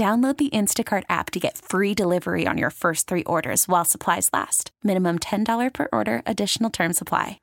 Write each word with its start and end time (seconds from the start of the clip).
Download 0.00 0.34
the 0.34 0.48
Instacart 0.48 1.02
app 1.10 1.30
to 1.32 1.38
get 1.38 1.58
free 1.58 1.92
delivery 1.92 2.46
on 2.46 2.56
your 2.56 2.70
first 2.70 3.06
three 3.06 3.22
orders 3.24 3.68
while 3.68 3.84
supplies 3.84 4.30
last. 4.32 4.70
Minimum 4.82 5.18
$10 5.18 5.74
per 5.74 5.88
order, 5.92 6.22
additional 6.24 6.70
term 6.70 6.94
supply. 6.94 7.38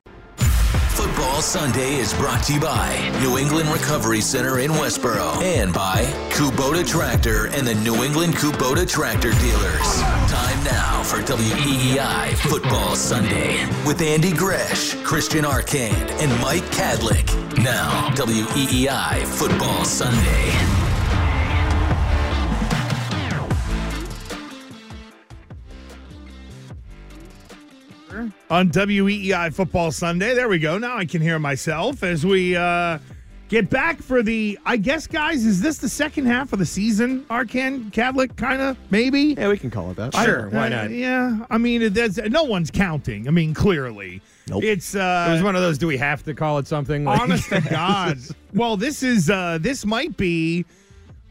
Football 0.98 1.40
Sunday 1.40 1.94
is 1.98 2.12
brought 2.14 2.42
to 2.46 2.54
you 2.54 2.60
by 2.60 2.98
New 3.20 3.38
England 3.38 3.68
Recovery 3.68 4.20
Center 4.20 4.58
in 4.58 4.72
Westboro 4.72 5.40
and 5.40 5.72
by 5.72 6.02
Kubota 6.30 6.84
Tractor 6.84 7.46
and 7.46 7.64
the 7.64 7.76
New 7.76 8.02
England 8.02 8.34
Kubota 8.34 8.90
Tractor 8.90 9.30
Dealers. 9.30 10.00
Time 10.28 10.64
now 10.64 11.04
for 11.04 11.18
WEEI 11.18 12.34
Football 12.50 12.96
Sunday 12.96 13.66
with 13.86 14.02
Andy 14.02 14.32
Gresh, 14.32 14.94
Christian 15.04 15.44
Arcand, 15.44 16.10
and 16.20 16.42
Mike 16.42 16.64
Kadlick. 16.72 17.28
Now, 17.62 18.10
WEEI 18.16 19.24
Football 19.24 19.84
Sunday. 19.84 20.87
On 28.50 28.70
WEEI 28.70 29.52
Football 29.52 29.92
Sunday. 29.92 30.34
There 30.34 30.48
we 30.48 30.58
go. 30.58 30.78
Now 30.78 30.96
I 30.96 31.04
can 31.04 31.20
hear 31.20 31.38
myself 31.38 32.02
as 32.02 32.24
we 32.24 32.56
uh, 32.56 32.98
get 33.48 33.68
back 33.68 34.00
for 34.00 34.22
the. 34.22 34.58
I 34.64 34.78
guess, 34.78 35.06
guys, 35.06 35.44
is 35.44 35.60
this 35.60 35.76
the 35.76 35.88
second 35.88 36.24
half 36.26 36.54
of 36.54 36.58
the 36.58 36.64
season? 36.64 37.24
Arcand 37.28 37.90
Kadlick, 37.92 38.36
kind 38.36 38.62
of, 38.62 38.78
maybe. 38.90 39.34
Yeah, 39.36 39.48
we 39.50 39.58
can 39.58 39.70
call 39.70 39.90
it 39.90 39.96
that. 39.98 40.14
I- 40.14 40.24
Sure, 40.24 40.48
why 40.48 40.66
uh, 40.66 40.68
not? 40.70 40.90
yeah, 40.92 41.44
I 41.50 41.58
mean, 41.58 41.92
there's 41.92 42.16
no 42.16 42.44
one's 42.44 42.70
counting. 42.70 43.28
I 43.28 43.32
mean, 43.32 43.52
clearly, 43.52 44.22
Nope. 44.48 44.64
it's. 44.64 44.94
Uh, 44.94 45.26
it 45.28 45.32
was 45.34 45.42
one 45.42 45.54
of 45.54 45.60
those. 45.60 45.76
Do 45.76 45.86
we 45.86 45.98
have 45.98 46.22
to 46.24 46.32
call 46.32 46.56
it 46.56 46.66
something? 46.66 47.04
Like, 47.04 47.20
honest 47.20 47.50
to 47.50 47.60
God. 47.70 48.16
Well, 48.54 48.78
this 48.78 49.02
is. 49.02 49.28
Uh, 49.28 49.58
this 49.60 49.84
might 49.84 50.16
be. 50.16 50.64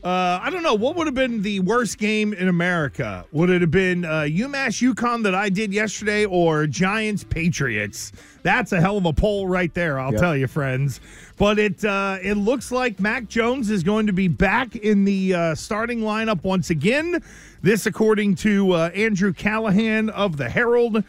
Uh, 0.03 0.39
I 0.41 0.49
don't 0.51 0.61
know. 0.63 0.75
What 0.75 0.95
would 0.95 1.07
have 1.07 1.15
been 1.15 1.41
the 1.41 1.59
worst 1.61 1.97
game 1.97 2.31
in 2.33 2.47
America? 2.47 3.25
Would 3.31 3.49
it 3.49 3.61
have 3.61 3.71
been 3.71 4.05
uh, 4.05 4.21
UMass 4.21 4.93
UConn 4.93 5.23
that 5.23 5.33
I 5.35 5.49
did 5.49 5.73
yesterday 5.73 6.23
or 6.23 6.67
Giants 6.67 7.23
Patriots? 7.23 8.13
That's 8.43 8.71
a 8.71 8.79
hell 8.79 8.97
of 8.97 9.05
a 9.05 9.11
poll 9.11 9.47
right 9.47 9.73
there, 9.73 9.99
I'll 9.99 10.11
Yep. 10.13 10.21
tell 10.21 10.37
you, 10.37 10.47
friends. 10.47 11.01
But 11.37 11.57
it 11.59 11.83
uh, 11.83 12.19
it 12.21 12.35
looks 12.35 12.71
like 12.71 12.99
Mac 12.99 13.27
Jones 13.27 13.69
is 13.69 13.83
going 13.83 14.07
to 14.07 14.13
be 14.13 14.27
back 14.27 14.75
in 14.75 15.03
the 15.03 15.33
uh, 15.33 15.55
starting 15.55 15.99
lineup 16.01 16.43
once 16.43 16.69
again. 16.69 17.21
This, 17.63 17.87
according 17.87 18.35
to 18.35 18.71
uh, 18.73 18.89
Andrew 18.93 19.33
Callahan 19.33 20.09
of 20.11 20.37
the 20.37 20.47
Herald. 20.47 21.03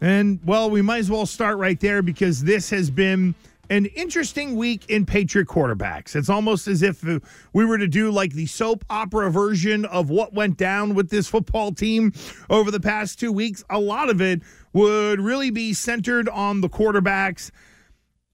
And, 0.00 0.40
well, 0.44 0.68
we 0.68 0.82
might 0.82 0.98
as 0.98 1.08
well 1.12 1.26
start 1.26 1.58
right 1.58 1.78
there 1.78 2.02
because 2.02 2.42
this 2.42 2.70
has 2.70 2.90
been 2.90 3.36
an 3.72 3.86
interesting 3.86 4.54
week 4.54 4.84
in 4.90 5.06
Patriot 5.06 5.48
quarterbacks. 5.48 6.14
It's 6.14 6.28
almost 6.28 6.68
as 6.68 6.82
if 6.82 7.02
we 7.54 7.64
were 7.64 7.78
to 7.78 7.88
do 7.88 8.10
like 8.10 8.34
the 8.34 8.44
soap 8.44 8.84
opera 8.90 9.30
version 9.30 9.86
of 9.86 10.10
what 10.10 10.34
went 10.34 10.58
down 10.58 10.94
with 10.94 11.08
this 11.08 11.26
football 11.26 11.72
team 11.72 12.12
over 12.50 12.70
the 12.70 12.80
past 12.80 13.18
two 13.18 13.32
weeks. 13.32 13.64
A 13.70 13.80
lot 13.80 14.10
of 14.10 14.20
it 14.20 14.42
would 14.74 15.20
really 15.20 15.50
be 15.50 15.72
centered 15.72 16.28
on 16.28 16.60
the 16.60 16.68
quarterbacks. 16.68 17.50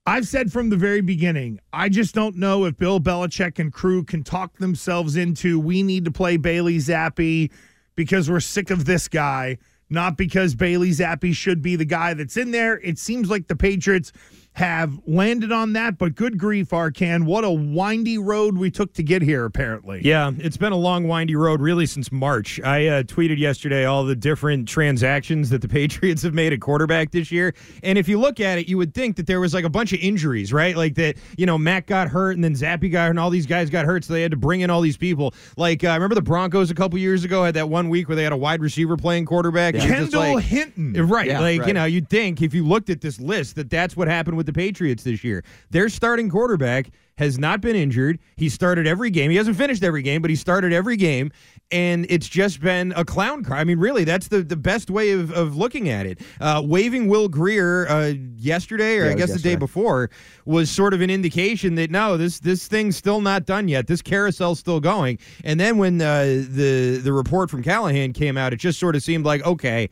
I've 0.05 0.27
said 0.27 0.51
from 0.51 0.71
the 0.71 0.77
very 0.77 0.99
beginning, 0.99 1.61
I 1.71 1.87
just 1.87 2.13
don't 2.13 2.35
know 2.35 2.65
if 2.65 2.77
Bill 2.77 2.99
Belichick 2.99 3.59
and 3.59 3.71
crew 3.71 4.03
can 4.03 4.25
talk 4.25 4.57
themselves 4.57 5.15
into 5.15 5.57
we 5.57 5.83
need 5.83 6.03
to 6.03 6.11
play 6.11 6.35
Bailey 6.35 6.79
Zappe 6.79 7.49
because 7.95 8.29
we're 8.29 8.41
sick 8.41 8.71
of 8.71 8.83
this 8.83 9.07
guy, 9.07 9.57
not 9.89 10.17
because 10.17 10.53
Bailey 10.53 10.89
Zappe 10.89 11.33
should 11.33 11.61
be 11.61 11.77
the 11.77 11.85
guy 11.85 12.13
that's 12.13 12.35
in 12.35 12.51
there. 12.51 12.77
It 12.79 12.99
seems 12.99 13.29
like 13.29 13.47
the 13.47 13.55
Patriots 13.55 14.11
have 14.53 14.99
landed 15.07 15.51
on 15.53 15.73
that, 15.73 15.97
but 15.97 16.15
good 16.15 16.37
grief, 16.37 16.69
Arcand, 16.71 17.23
what 17.23 17.45
a 17.45 17.51
windy 17.51 18.17
road 18.17 18.57
we 18.57 18.69
took 18.69 18.91
to 18.93 19.03
get 19.03 19.21
here, 19.21 19.45
apparently. 19.45 20.01
Yeah, 20.03 20.31
it's 20.37 20.57
been 20.57 20.73
a 20.73 20.77
long, 20.77 21.07
windy 21.07 21.35
road 21.35 21.61
really 21.61 21.85
since 21.85 22.11
March. 22.11 22.59
I 22.61 22.87
uh, 22.87 23.03
tweeted 23.03 23.37
yesterday 23.37 23.85
all 23.85 24.03
the 24.03 24.15
different 24.17 24.67
transactions 24.67 25.49
that 25.51 25.61
the 25.61 25.67
Patriots 25.69 26.23
have 26.23 26.33
made 26.33 26.51
at 26.51 26.59
quarterback 26.59 27.11
this 27.11 27.31
year. 27.31 27.53
And 27.83 27.97
if 27.97 28.09
you 28.09 28.19
look 28.19 28.39
at 28.41 28.57
it, 28.57 28.67
you 28.67 28.77
would 28.77 28.93
think 28.93 29.15
that 29.15 29.27
there 29.27 29.39
was 29.39 29.53
like 29.53 29.63
a 29.63 29.69
bunch 29.69 29.93
of 29.93 29.99
injuries, 30.01 30.51
right? 30.51 30.75
Like 30.75 30.95
that, 30.95 31.15
you 31.37 31.45
know, 31.45 31.57
Matt 31.57 31.85
got 31.85 32.09
hurt 32.09 32.31
and 32.35 32.43
then 32.43 32.53
Zappe 32.53 32.91
got 32.91 33.03
hurt 33.03 33.09
and 33.11 33.19
all 33.19 33.29
these 33.29 33.45
guys 33.45 33.69
got 33.69 33.85
hurt. 33.85 34.03
So 34.03 34.13
they 34.13 34.21
had 34.21 34.31
to 34.31 34.37
bring 34.37 34.61
in 34.61 34.69
all 34.69 34.81
these 34.81 34.97
people. 34.97 35.33
Like, 35.55 35.83
uh, 35.85 35.89
remember 35.93 36.15
the 36.15 36.21
Broncos 36.21 36.69
a 36.69 36.75
couple 36.75 36.99
years 36.99 37.23
ago 37.23 37.43
had 37.45 37.53
that 37.53 37.69
one 37.69 37.87
week 37.87 38.09
where 38.09 38.15
they 38.17 38.23
had 38.23 38.33
a 38.33 38.37
wide 38.37 38.61
receiver 38.61 38.97
playing 38.97 39.25
quarterback? 39.25 39.75
And 39.75 39.83
you're 39.83 39.95
just 39.95 40.11
Kendall 40.11 40.33
like- 40.35 40.43
Hinton. 40.43 41.07
Right. 41.07 41.27
Yeah, 41.27 41.39
like, 41.39 41.65
you 41.65 41.73
know, 41.73 41.85
you'd 41.85 42.09
think 42.09 42.41
if 42.41 42.53
you 42.53 42.65
looked 42.67 42.89
at 42.89 42.99
this 42.99 43.19
list 43.21 43.55
that 43.55 43.69
that's 43.69 43.95
what 43.95 44.07
happened 44.07 44.35
with 44.39 44.47
the 44.47 44.53
Patriots 44.53 45.03
this 45.03 45.23
year. 45.23 45.43
Their 45.69 45.89
starting 45.89 46.29
quarterback 46.29 46.89
has 47.19 47.37
not 47.37 47.59
been 47.59 47.75
injured. 47.75 48.17
He 48.37 48.47
started 48.47 48.87
every 48.87 49.09
game. 49.09 49.29
He 49.29 49.35
hasn't 49.35 49.57
finished 49.57 49.83
every 49.83 50.01
game, 50.01 50.21
but 50.21 50.29
he 50.29 50.37
started 50.37 50.71
every 50.71 50.95
game. 50.95 51.31
And 51.69 52.05
it's 52.09 52.29
just 52.29 52.61
been 52.61 52.93
a 52.95 53.03
clown 53.03 53.43
car. 53.43 53.57
I 53.57 53.65
mean, 53.65 53.77
really, 53.77 54.05
that's 54.05 54.29
the, 54.29 54.41
the 54.41 54.55
best 54.55 54.89
way 54.89 55.11
of, 55.11 55.29
of 55.33 55.57
looking 55.57 55.89
at 55.89 56.05
it. 56.05 56.21
Uh, 56.39 56.61
waving 56.65 57.09
Will 57.09 57.27
Grier 57.27 57.87
uh, 57.89 58.13
yesterday, 58.37 58.97
or 58.97 59.05
Yeah, 59.05 59.11
I 59.11 59.13
guess 59.15 59.33
the 59.33 59.39
day 59.39 59.57
before, 59.57 60.09
was 60.45 60.71
sort 60.71 60.93
of 60.93 61.01
an 61.01 61.09
indication 61.09 61.75
that 61.75 61.91
no, 61.91 62.15
this 62.15 62.39
this 62.39 62.67
thing's 62.67 62.95
still 62.95 63.19
not 63.19 63.45
done 63.45 63.67
yet. 63.67 63.87
This 63.87 64.01
carousel's 64.01 64.57
still 64.59 64.79
going. 64.79 65.19
And 65.43 65.59
then 65.59 65.77
when 65.77 66.01
uh, 66.01 66.23
the 66.23 67.01
the 67.03 67.11
report 67.11 67.51
from 67.51 67.61
Callahan 67.61 68.13
came 68.13 68.37
out, 68.37 68.53
it 68.53 68.57
just 68.57 68.79
sort 68.79 68.95
of 68.95 69.03
seemed 69.03 69.25
like 69.25 69.45
okay, 69.45 69.89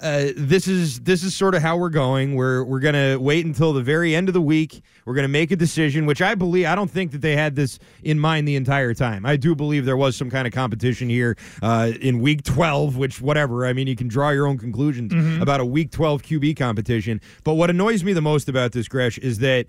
uh, 0.00 0.28
this 0.34 0.66
is 0.66 1.00
this 1.00 1.22
is 1.22 1.34
sort 1.34 1.54
of 1.54 1.62
how 1.62 1.76
we're 1.76 1.90
going. 1.90 2.34
We're 2.34 2.64
we're 2.64 2.80
gonna 2.80 3.18
wait 3.18 3.44
until 3.44 3.72
the 3.72 3.82
very 3.82 4.14
end 4.14 4.28
of 4.28 4.34
the 4.34 4.40
week. 4.40 4.82
We're 5.04 5.14
gonna 5.14 5.28
make 5.28 5.50
a 5.50 5.56
decision, 5.56 6.06
which 6.06 6.22
I 6.22 6.34
believe. 6.34 6.66
I 6.66 6.74
don't 6.74 6.90
think 6.90 7.12
that 7.12 7.20
they 7.20 7.36
had 7.36 7.54
this 7.54 7.78
in 8.02 8.18
mind 8.18 8.48
the 8.48 8.56
entire 8.56 8.94
time. 8.94 9.26
I 9.26 9.36
do 9.36 9.54
believe 9.54 9.84
there 9.84 9.96
was 9.96 10.16
some 10.16 10.30
kind 10.30 10.46
of 10.46 10.54
competition 10.54 11.08
here 11.10 11.36
uh, 11.62 11.92
in 12.00 12.20
Week 12.20 12.42
12, 12.44 12.96
which 12.96 13.20
whatever. 13.20 13.66
I 13.66 13.72
mean, 13.74 13.86
you 13.86 13.96
can 13.96 14.08
draw 14.08 14.30
your 14.30 14.46
own 14.46 14.56
conclusions 14.56 15.12
about 15.42 15.60
a 15.60 15.66
Week 15.66 15.90
12 15.90 16.22
QB 16.22 16.56
competition. 16.56 17.20
But 17.44 17.54
what 17.54 17.68
annoys 17.68 18.02
me 18.02 18.12
the 18.12 18.22
most 18.22 18.48
about 18.48 18.72
this, 18.72 18.88
Gresh, 18.88 19.18
is 19.18 19.38
that 19.40 19.66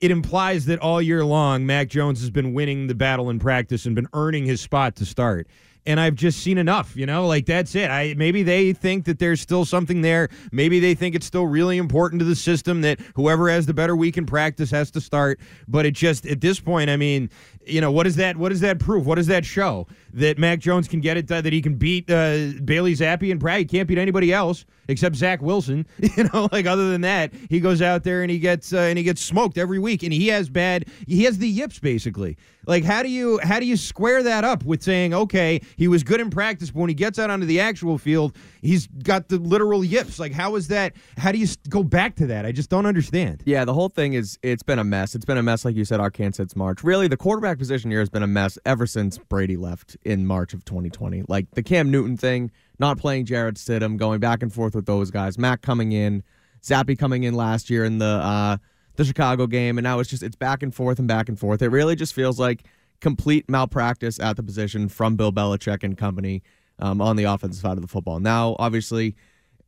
it 0.00 0.10
implies 0.10 0.66
that 0.66 0.78
all 0.80 1.00
year 1.00 1.24
long, 1.24 1.64
Mac 1.64 1.88
Jones 1.88 2.20
has 2.20 2.30
been 2.30 2.52
winning 2.52 2.88
the 2.88 2.94
battle 2.94 3.30
in 3.30 3.38
practice 3.38 3.86
and 3.86 3.94
been 3.94 4.08
earning 4.12 4.44
his 4.44 4.60
spot 4.60 4.96
to 4.96 5.06
start. 5.06 5.46
And 5.86 6.00
I've 6.00 6.14
just 6.14 6.40
seen 6.40 6.56
enough, 6.56 6.96
you 6.96 7.04
know, 7.04 7.26
like 7.26 7.44
that's 7.46 7.74
it. 7.74 7.90
I 7.90 8.14
maybe 8.16 8.42
they 8.42 8.72
think 8.72 9.04
that 9.04 9.18
there's 9.18 9.40
still 9.40 9.64
something 9.64 10.00
there. 10.00 10.30
Maybe 10.50 10.80
they 10.80 10.94
think 10.94 11.14
it's 11.14 11.26
still 11.26 11.46
really 11.46 11.76
important 11.76 12.20
to 12.20 12.24
the 12.24 12.36
system 12.36 12.80
that 12.82 13.00
whoever 13.16 13.50
has 13.50 13.66
the 13.66 13.74
better 13.74 13.94
week 13.94 14.16
in 14.16 14.24
practice 14.24 14.70
has 14.70 14.90
to 14.92 15.00
start. 15.00 15.40
But 15.68 15.84
it 15.84 15.92
just 15.92 16.24
at 16.26 16.40
this 16.40 16.58
point, 16.58 16.88
I 16.88 16.96
mean, 16.96 17.28
you 17.66 17.80
know, 17.80 17.90
what 17.90 18.04
does 18.04 18.16
that 18.16 18.36
what 18.36 18.50
does 18.50 18.60
that 18.60 18.78
prove? 18.78 19.06
What 19.06 19.16
does 19.16 19.26
that 19.28 19.44
show? 19.44 19.86
That 20.12 20.38
Mac 20.38 20.60
Jones 20.60 20.86
can 20.86 21.00
get 21.00 21.16
it 21.16 21.26
done, 21.26 21.42
that 21.44 21.52
he 21.52 21.60
can 21.60 21.74
beat 21.74 22.10
uh, 22.10 22.52
Bailey 22.64 22.94
Zappe 22.94 23.30
and 23.30 23.40
Brad. 23.40 23.58
He 23.58 23.64
can't 23.64 23.88
beat 23.88 23.98
anybody 23.98 24.32
else 24.32 24.64
except 24.88 25.16
Zach 25.16 25.42
Wilson. 25.42 25.86
You 26.16 26.28
know, 26.32 26.48
like 26.52 26.66
other 26.66 26.90
than 26.90 27.00
that, 27.00 27.32
he 27.50 27.58
goes 27.58 27.82
out 27.82 28.04
there 28.04 28.22
and 28.22 28.30
he 28.30 28.38
gets 28.38 28.72
uh, 28.72 28.78
and 28.78 28.96
he 28.96 29.02
gets 29.02 29.20
smoked 29.20 29.58
every 29.58 29.80
week, 29.80 30.04
and 30.04 30.12
he 30.12 30.28
has 30.28 30.48
bad. 30.48 30.86
He 31.08 31.24
has 31.24 31.38
the 31.38 31.48
yips 31.48 31.80
basically. 31.80 32.36
Like 32.66 32.84
how 32.84 33.02
do 33.02 33.08
you 33.08 33.40
how 33.42 33.58
do 33.58 33.66
you 33.66 33.76
square 33.76 34.22
that 34.22 34.44
up 34.44 34.64
with 34.64 34.82
saying 34.82 35.12
okay 35.12 35.60
he 35.76 35.86
was 35.86 36.02
good 36.02 36.18
in 36.18 36.30
practice 36.30 36.70
but 36.70 36.80
when 36.80 36.88
he 36.88 36.94
gets 36.94 37.18
out 37.18 37.28
onto 37.28 37.44
the 37.44 37.60
actual 37.60 37.98
field 37.98 38.34
he's 38.62 38.86
got 38.86 39.28
the 39.28 39.36
literal 39.36 39.84
yips 39.84 40.18
like 40.18 40.32
how 40.32 40.56
is 40.56 40.68
that 40.68 40.94
how 41.18 41.30
do 41.30 41.36
you 41.36 41.46
go 41.68 41.82
back 41.82 42.14
to 42.16 42.26
that 42.28 42.46
I 42.46 42.52
just 42.52 42.70
don't 42.70 42.86
understand. 42.86 43.42
Yeah, 43.44 43.66
the 43.66 43.74
whole 43.74 43.90
thing 43.90 44.14
is 44.14 44.38
it's 44.42 44.62
been 44.62 44.78
a 44.78 44.84
mess. 44.84 45.14
It's 45.14 45.26
been 45.26 45.36
a 45.36 45.42
mess, 45.42 45.64
like 45.64 45.76
you 45.76 45.84
said, 45.84 46.00
Arkansas 46.00 46.44
since 46.44 46.56
March. 46.56 46.84
Really, 46.84 47.08
the 47.08 47.16
quarterback 47.16 47.53
position 47.58 47.90
here 47.90 48.00
has 48.00 48.10
been 48.10 48.22
a 48.22 48.28
mess 48.28 48.58
ever 48.64 48.86
since 48.86 49.18
Brady 49.18 49.56
left 49.56 49.96
in 50.04 50.26
March 50.26 50.54
of 50.54 50.64
2020. 50.64 51.24
Like 51.28 51.50
the 51.52 51.62
Cam 51.62 51.90
Newton 51.90 52.16
thing, 52.16 52.50
not 52.78 52.98
playing 52.98 53.26
Jarrett 53.26 53.56
Stidham, 53.56 53.96
going 53.96 54.20
back 54.20 54.42
and 54.42 54.52
forth 54.52 54.74
with 54.74 54.86
those 54.86 55.10
guys. 55.10 55.38
Mac 55.38 55.62
coming 55.62 55.92
in, 55.92 56.22
Zappe 56.62 56.98
coming 56.98 57.24
in 57.24 57.34
last 57.34 57.70
year 57.70 57.84
in 57.84 57.98
the 57.98 58.06
uh, 58.06 58.56
the 58.96 59.04
Chicago 59.04 59.46
game, 59.46 59.78
and 59.78 59.84
now 59.84 59.98
it's 59.98 60.10
just 60.10 60.22
it's 60.22 60.36
back 60.36 60.62
and 60.62 60.74
forth 60.74 60.98
and 60.98 61.08
back 61.08 61.28
and 61.28 61.38
forth. 61.38 61.62
It 61.62 61.68
really 61.68 61.96
just 61.96 62.14
feels 62.14 62.38
like 62.38 62.64
complete 63.00 63.48
malpractice 63.48 64.18
at 64.20 64.36
the 64.36 64.42
position 64.42 64.88
from 64.88 65.16
Bill 65.16 65.32
Belichick 65.32 65.82
and 65.82 65.96
company 65.96 66.42
um, 66.78 67.00
on 67.00 67.16
the 67.16 67.24
offensive 67.24 67.60
side 67.60 67.76
of 67.76 67.82
the 67.82 67.88
football. 67.88 68.20
Now, 68.20 68.56
obviously, 68.58 69.16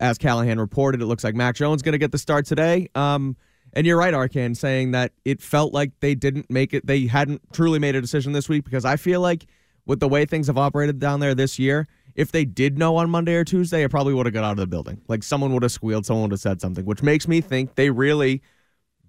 as 0.00 0.18
Callahan 0.18 0.58
reported, 0.58 1.02
it 1.02 1.06
looks 1.06 1.24
like 1.24 1.34
Mac 1.34 1.54
Jones 1.54 1.82
going 1.82 1.92
to 1.92 1.98
get 1.98 2.12
the 2.12 2.18
start 2.18 2.46
today. 2.46 2.88
Um, 2.94 3.36
and 3.76 3.86
you're 3.86 3.98
right, 3.98 4.14
Arcand, 4.14 4.56
saying 4.56 4.92
that 4.92 5.12
it 5.26 5.42
felt 5.42 5.74
like 5.74 5.92
they 6.00 6.14
didn't 6.14 6.50
make 6.50 6.72
it. 6.72 6.86
They 6.86 7.06
hadn't 7.06 7.42
truly 7.52 7.78
made 7.78 7.94
a 7.94 8.00
decision 8.00 8.32
this 8.32 8.48
week 8.48 8.64
because 8.64 8.86
I 8.86 8.96
feel 8.96 9.20
like 9.20 9.44
with 9.84 10.00
the 10.00 10.08
way 10.08 10.24
things 10.24 10.46
have 10.46 10.56
operated 10.56 10.98
down 10.98 11.20
there 11.20 11.34
this 11.34 11.58
year, 11.58 11.86
if 12.14 12.32
they 12.32 12.46
did 12.46 12.78
know 12.78 12.96
on 12.96 13.10
Monday 13.10 13.34
or 13.34 13.44
Tuesday, 13.44 13.84
it 13.84 13.90
probably 13.90 14.14
would 14.14 14.24
have 14.24 14.32
got 14.32 14.44
out 14.44 14.52
of 14.52 14.56
the 14.56 14.66
building. 14.66 15.02
Like 15.08 15.22
someone 15.22 15.52
would 15.52 15.62
have 15.62 15.72
squealed, 15.72 16.06
someone 16.06 16.22
would 16.22 16.32
have 16.32 16.40
said 16.40 16.58
something, 16.62 16.86
which 16.86 17.02
makes 17.02 17.28
me 17.28 17.42
think 17.42 17.74
they 17.74 17.90
really 17.90 18.40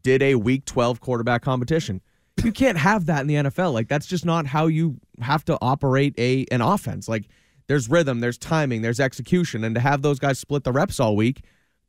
did 0.04 0.22
a 0.22 0.36
week 0.36 0.66
12 0.66 1.00
quarterback 1.00 1.42
competition. 1.44 2.02
You 2.44 2.52
can't 2.52 2.78
have 2.78 3.06
that 3.06 3.22
in 3.22 3.28
the 3.28 3.36
NFL. 3.36 3.72
Like 3.72 3.88
that's 3.88 4.06
just 4.06 4.26
not 4.26 4.46
how 4.46 4.68
you 4.68 4.98
have 5.22 5.46
to 5.46 5.58
operate 5.62 6.14
a 6.20 6.46
an 6.52 6.62
offense. 6.62 7.08
Like 7.08 7.30
there's 7.68 7.90
rhythm, 7.90 8.20
there's 8.20 8.38
timing, 8.38 8.82
there's 8.82 9.00
execution, 9.00 9.64
and 9.64 9.74
to 9.76 9.82
have 9.82 10.02
those 10.02 10.20
guys 10.20 10.38
split 10.38 10.66
the 10.66 10.74
reps 10.74 11.00
all 11.00 11.16
week, 11.16 11.44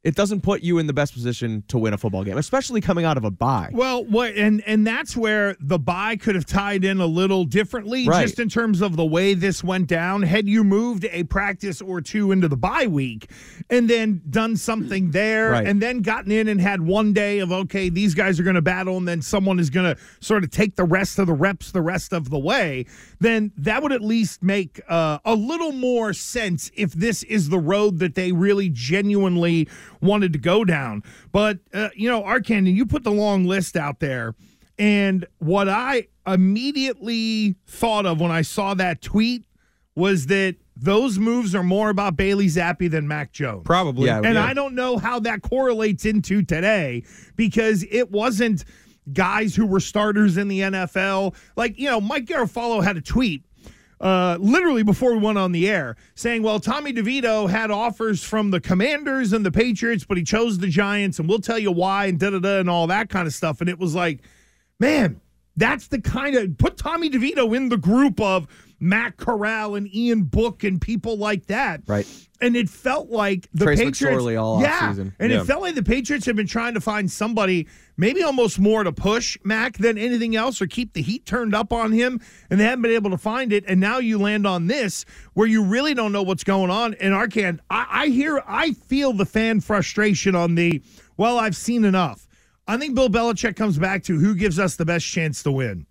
it 0.04 0.14
doesn't 0.14 0.42
put 0.42 0.62
you 0.62 0.78
in 0.78 0.86
the 0.86 0.92
best 0.92 1.12
position 1.12 1.64
to 1.68 1.76
win 1.76 1.92
a 1.92 1.98
football 1.98 2.22
game, 2.22 2.38
especially 2.38 2.80
coming 2.80 3.04
out 3.04 3.16
of 3.16 3.24
a 3.24 3.30
bye. 3.32 3.68
Well, 3.72 4.04
what 4.04 4.34
and 4.36 4.62
and 4.66 4.86
that's 4.86 5.16
where 5.16 5.56
the 5.60 5.78
buy 5.78 6.14
could 6.16 6.36
have 6.36 6.46
tied 6.46 6.84
in 6.84 7.00
a 7.00 7.06
little 7.06 7.44
differently, 7.44 8.06
Right. 8.06 8.22
just 8.22 8.38
in 8.38 8.48
terms 8.48 8.80
of 8.80 8.96
the 8.96 9.04
way 9.04 9.34
this 9.34 9.64
went 9.64 9.88
down. 9.88 10.22
Had 10.22 10.48
you 10.48 10.62
moved 10.62 11.04
a 11.10 11.24
practice 11.24 11.80
or 11.82 12.00
two 12.00 12.30
into 12.30 12.46
the 12.46 12.56
bye 12.56 12.86
week, 12.86 13.28
and 13.68 13.90
then 13.90 14.22
done 14.30 14.56
something 14.56 15.10
there, 15.10 15.50
Right. 15.50 15.66
and 15.66 15.82
then 15.82 16.00
gotten 16.02 16.30
in 16.30 16.46
and 16.46 16.60
had 16.60 16.80
one 16.80 17.12
day 17.12 17.40
of 17.40 17.50
okay, 17.50 17.88
these 17.88 18.14
guys 18.14 18.38
are 18.38 18.44
going 18.44 18.54
to 18.56 18.62
battle, 18.62 18.96
and 18.98 19.08
then 19.08 19.20
someone 19.20 19.58
is 19.58 19.68
going 19.68 19.94
to 19.94 20.00
sort 20.20 20.44
of 20.44 20.50
take 20.50 20.76
the 20.76 20.84
rest 20.84 21.18
of 21.18 21.26
the 21.26 21.34
reps 21.34 21.72
the 21.72 21.82
rest 21.82 22.12
of 22.12 22.30
the 22.30 22.38
way, 22.38 22.86
then 23.18 23.50
that 23.56 23.82
would 23.82 23.92
at 23.92 24.00
least 24.02 24.42
make 24.44 24.80
uh, 24.88 25.18
a 25.24 25.34
little 25.34 25.72
more 25.72 26.12
sense 26.12 26.70
if 26.76 26.92
this 26.92 27.24
is 27.24 27.48
the 27.48 27.58
road 27.58 27.98
that 27.98 28.14
they 28.14 28.30
really 28.32 28.68
genuinely 28.70 29.66
wanted 30.00 30.32
to 30.32 30.38
go 30.38 30.64
down. 30.64 31.02
But 31.32 31.58
uh, 31.72 31.90
you 31.94 32.08
know, 32.08 32.22
Arcandon, 32.22 32.74
you 32.74 32.86
put 32.86 33.04
the 33.04 33.10
long 33.10 33.44
list 33.44 33.76
out 33.76 34.00
there, 34.00 34.34
and 34.78 35.26
what 35.38 35.68
I 35.68 36.08
immediately 36.26 37.56
thought 37.66 38.06
of 38.06 38.20
when 38.20 38.30
I 38.30 38.42
saw 38.42 38.74
that 38.74 39.02
tweet 39.02 39.44
was 39.94 40.26
that 40.26 40.56
those 40.76 41.18
moves 41.18 41.54
are 41.54 41.64
more 41.64 41.90
about 41.90 42.16
Bailey 42.16 42.46
Zappe 42.46 42.88
than 42.88 43.08
Mac 43.08 43.32
Jones. 43.32 43.62
Probably. 43.64 44.06
Yeah, 44.06 44.18
And 44.18 44.34
yeah. 44.34 44.44
I 44.44 44.54
don't 44.54 44.74
know 44.74 44.96
how 44.96 45.18
that 45.20 45.42
correlates 45.42 46.04
into 46.04 46.42
today 46.42 47.02
because 47.34 47.84
it 47.90 48.10
wasn't 48.12 48.64
guys 49.12 49.56
who 49.56 49.66
were 49.66 49.80
starters 49.80 50.36
in 50.36 50.46
the 50.46 50.60
NFL. 50.60 51.34
Like, 51.56 51.78
you 51.78 51.86
know, 51.90 52.00
Mike 52.00 52.26
Garofalo 52.26 52.82
had 52.84 52.96
a 52.96 53.00
tweet 53.00 53.42
uh, 54.00 54.36
literally 54.40 54.82
before 54.82 55.12
we 55.12 55.18
went 55.18 55.38
on 55.38 55.52
the 55.52 55.68
air 55.68 55.96
saying, 56.14 56.42
well, 56.42 56.60
Tommy 56.60 56.92
DeVito 56.92 57.48
had 57.48 57.70
offers 57.70 58.22
from 58.22 58.50
the 58.50 58.60
Commanders 58.60 59.32
and 59.32 59.44
the 59.44 59.50
Patriots, 59.50 60.04
but 60.04 60.16
he 60.16 60.22
chose 60.22 60.58
the 60.58 60.68
Giants, 60.68 61.18
and 61.18 61.28
we'll 61.28 61.40
tell 61.40 61.58
you 61.58 61.72
why, 61.72 62.06
and 62.06 62.18
da 62.18 62.30
da 62.30 62.38
da, 62.38 62.60
and 62.60 62.70
all 62.70 62.86
that 62.86 63.08
kind 63.08 63.26
of 63.26 63.34
stuff. 63.34 63.60
And 63.60 63.68
it 63.68 63.78
was 63.78 63.94
like, 63.94 64.20
man, 64.78 65.20
that's 65.56 65.88
the 65.88 66.00
kind 66.00 66.36
of 66.36 66.56
put 66.58 66.76
Tommy 66.76 67.10
DeVito 67.10 67.56
in 67.56 67.68
the 67.68 67.76
group 67.76 68.20
of 68.20 68.46
Matt 68.80 69.16
Corral 69.16 69.75
and 69.75 69.92
Ian 69.94 70.22
Book 70.22 70.62
and 70.64 70.80
people 70.80 71.16
like 71.16 71.46
that. 71.46 71.82
Right. 71.86 72.06
And 72.40 72.54
it 72.56 72.70
felt 72.70 73.10
like 73.10 73.48
the 73.52 73.64
Trace 73.64 73.80
Patriots. 73.80 74.22
McSorley 74.22 74.40
all 74.40 74.60
yeah. 74.62 74.92
offseason. 74.92 75.12
And 75.19 75.32
Yeah. 75.32 75.40
it 75.40 75.44
felt 75.46 75.62
like 75.62 75.75
the 75.75 75.82
Patriots 75.82 76.25
have 76.26 76.36
been 76.36 76.46
trying 76.46 76.75
to 76.75 76.80
find 76.80 77.10
somebody, 77.10 77.66
maybe 77.96 78.22
almost 78.22 78.60
more 78.60 78.84
to 78.84 78.92
push 78.92 79.36
Mac 79.42 79.78
than 79.78 79.98
anything 79.98 80.36
else, 80.36 80.62
or 80.62 80.69
keep 80.69 80.92
the 80.92 81.02
heat 81.02 81.26
turned 81.26 81.52
up 81.54 81.72
on 81.72 81.90
him. 81.90 82.20
And 82.48 82.60
they 82.60 82.64
haven't 82.64 82.82
been 82.82 82.92
able 82.92 83.10
to 83.10 83.19
find 83.19 83.52
it. 83.52 83.64
And 83.66 83.80
now 83.80 83.98
you 83.98 84.19
land 84.19 84.46
on 84.46 84.69
this, 84.69 85.04
where 85.34 85.48
you 85.48 85.64
really 85.64 85.94
don't 85.94 86.12
know 86.12 86.22
what's 86.22 86.44
going 86.44 86.70
on. 86.70 86.94
And 86.94 87.12
Arcand, 87.12 87.58
I, 87.70 87.86
I 87.90 88.06
hear, 88.06 88.40
I 88.46 88.72
feel 88.72 89.12
the 89.12 89.26
fan 89.26 89.60
frustration 89.60 90.36
on 90.36 90.54
the. 90.54 90.81
Well, 91.16 91.38
I've 91.38 91.56
seen 91.56 91.84
enough. 91.84 92.28
I 92.69 92.76
think 92.76 92.94
Bill 92.94 93.08
Belichick 93.08 93.56
comes 93.56 93.78
back 93.78 94.04
to 94.04 94.16
who 94.19 94.36
gives 94.36 94.60
us 94.60 94.76
the 94.76 94.84
best 94.84 95.04
chance 95.06 95.42
to 95.42 95.50
win 95.50 95.86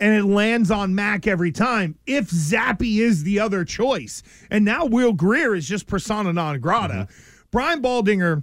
and 0.00 0.14
it 0.14 0.24
lands 0.24 0.70
on 0.70 0.94
Mac 0.94 1.26
every 1.26 1.52
time 1.52 1.96
if 2.06 2.30
Zappe 2.30 2.98
is 3.00 3.24
the 3.24 3.40
other 3.40 3.64
choice. 3.64 4.22
And 4.50 4.64
now 4.64 4.84
Will 4.84 5.12
Grier 5.12 5.54
is 5.54 5.66
just 5.66 5.86
persona 5.86 6.32
non 6.32 6.60
grata. 6.60 7.08
Mm-hmm. 7.08 7.42
Brian 7.50 7.82
Baldinger 7.82 8.42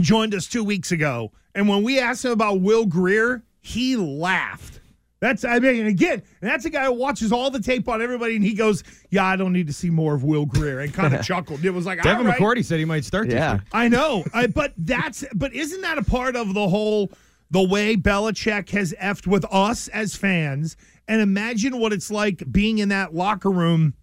joined 0.00 0.34
us 0.34 0.46
two 0.46 0.64
weeks 0.64 0.90
ago, 0.92 1.32
and 1.54 1.68
when 1.68 1.82
we 1.82 1.98
asked 1.98 2.24
him 2.24 2.32
about 2.32 2.60
Will 2.60 2.86
Grier, 2.86 3.42
he 3.60 3.96
laughed. 3.96 4.80
That's 5.20 5.44
I 5.44 5.60
mean, 5.60 5.86
again, 5.86 6.20
and 6.40 6.50
that's 6.50 6.64
a 6.64 6.70
guy 6.70 6.86
who 6.86 6.94
watches 6.94 7.30
all 7.30 7.48
the 7.48 7.60
tape 7.60 7.88
on 7.88 8.02
everybody, 8.02 8.34
and 8.34 8.44
he 8.44 8.54
goes, 8.54 8.82
"Yeah, 9.10 9.24
I 9.24 9.36
don't 9.36 9.52
need 9.52 9.68
to 9.68 9.72
see 9.72 9.88
more 9.88 10.16
of 10.16 10.24
Will 10.24 10.46
Grier," 10.46 10.80
and 10.80 10.92
kind 10.92 11.14
of 11.14 11.22
chuckled. 11.24 11.64
It 11.64 11.70
was 11.70 11.86
like, 11.86 12.02
Devin 12.02 12.26
all 12.26 12.32
right. 12.32 12.40
McCourty 12.40 12.64
said 12.64 12.80
he 12.80 12.84
might 12.84 13.04
start 13.04 13.30
Yeah. 13.30 13.52
year. 13.52 13.64
I 13.72 13.86
know, 13.86 14.24
I, 14.34 14.48
but 14.48 14.72
that's 14.76 15.24
but 15.32 15.54
isn't 15.54 15.80
that 15.82 15.96
a 15.96 16.02
part 16.02 16.34
of 16.34 16.54
the 16.54 16.68
whole 16.68 17.12
the 17.52 17.62
way 17.62 17.96
Belichick 17.96 18.70
has 18.70 18.94
effed 19.00 19.26
with 19.26 19.44
us 19.50 19.86
as 19.88 20.16
fans? 20.16 20.76
And 21.06 21.20
imagine 21.20 21.78
what 21.78 21.92
it's 21.92 22.10
like 22.10 22.50
being 22.50 22.78
in 22.78 22.88
that 22.88 23.14
locker 23.14 23.50
room 23.50 23.94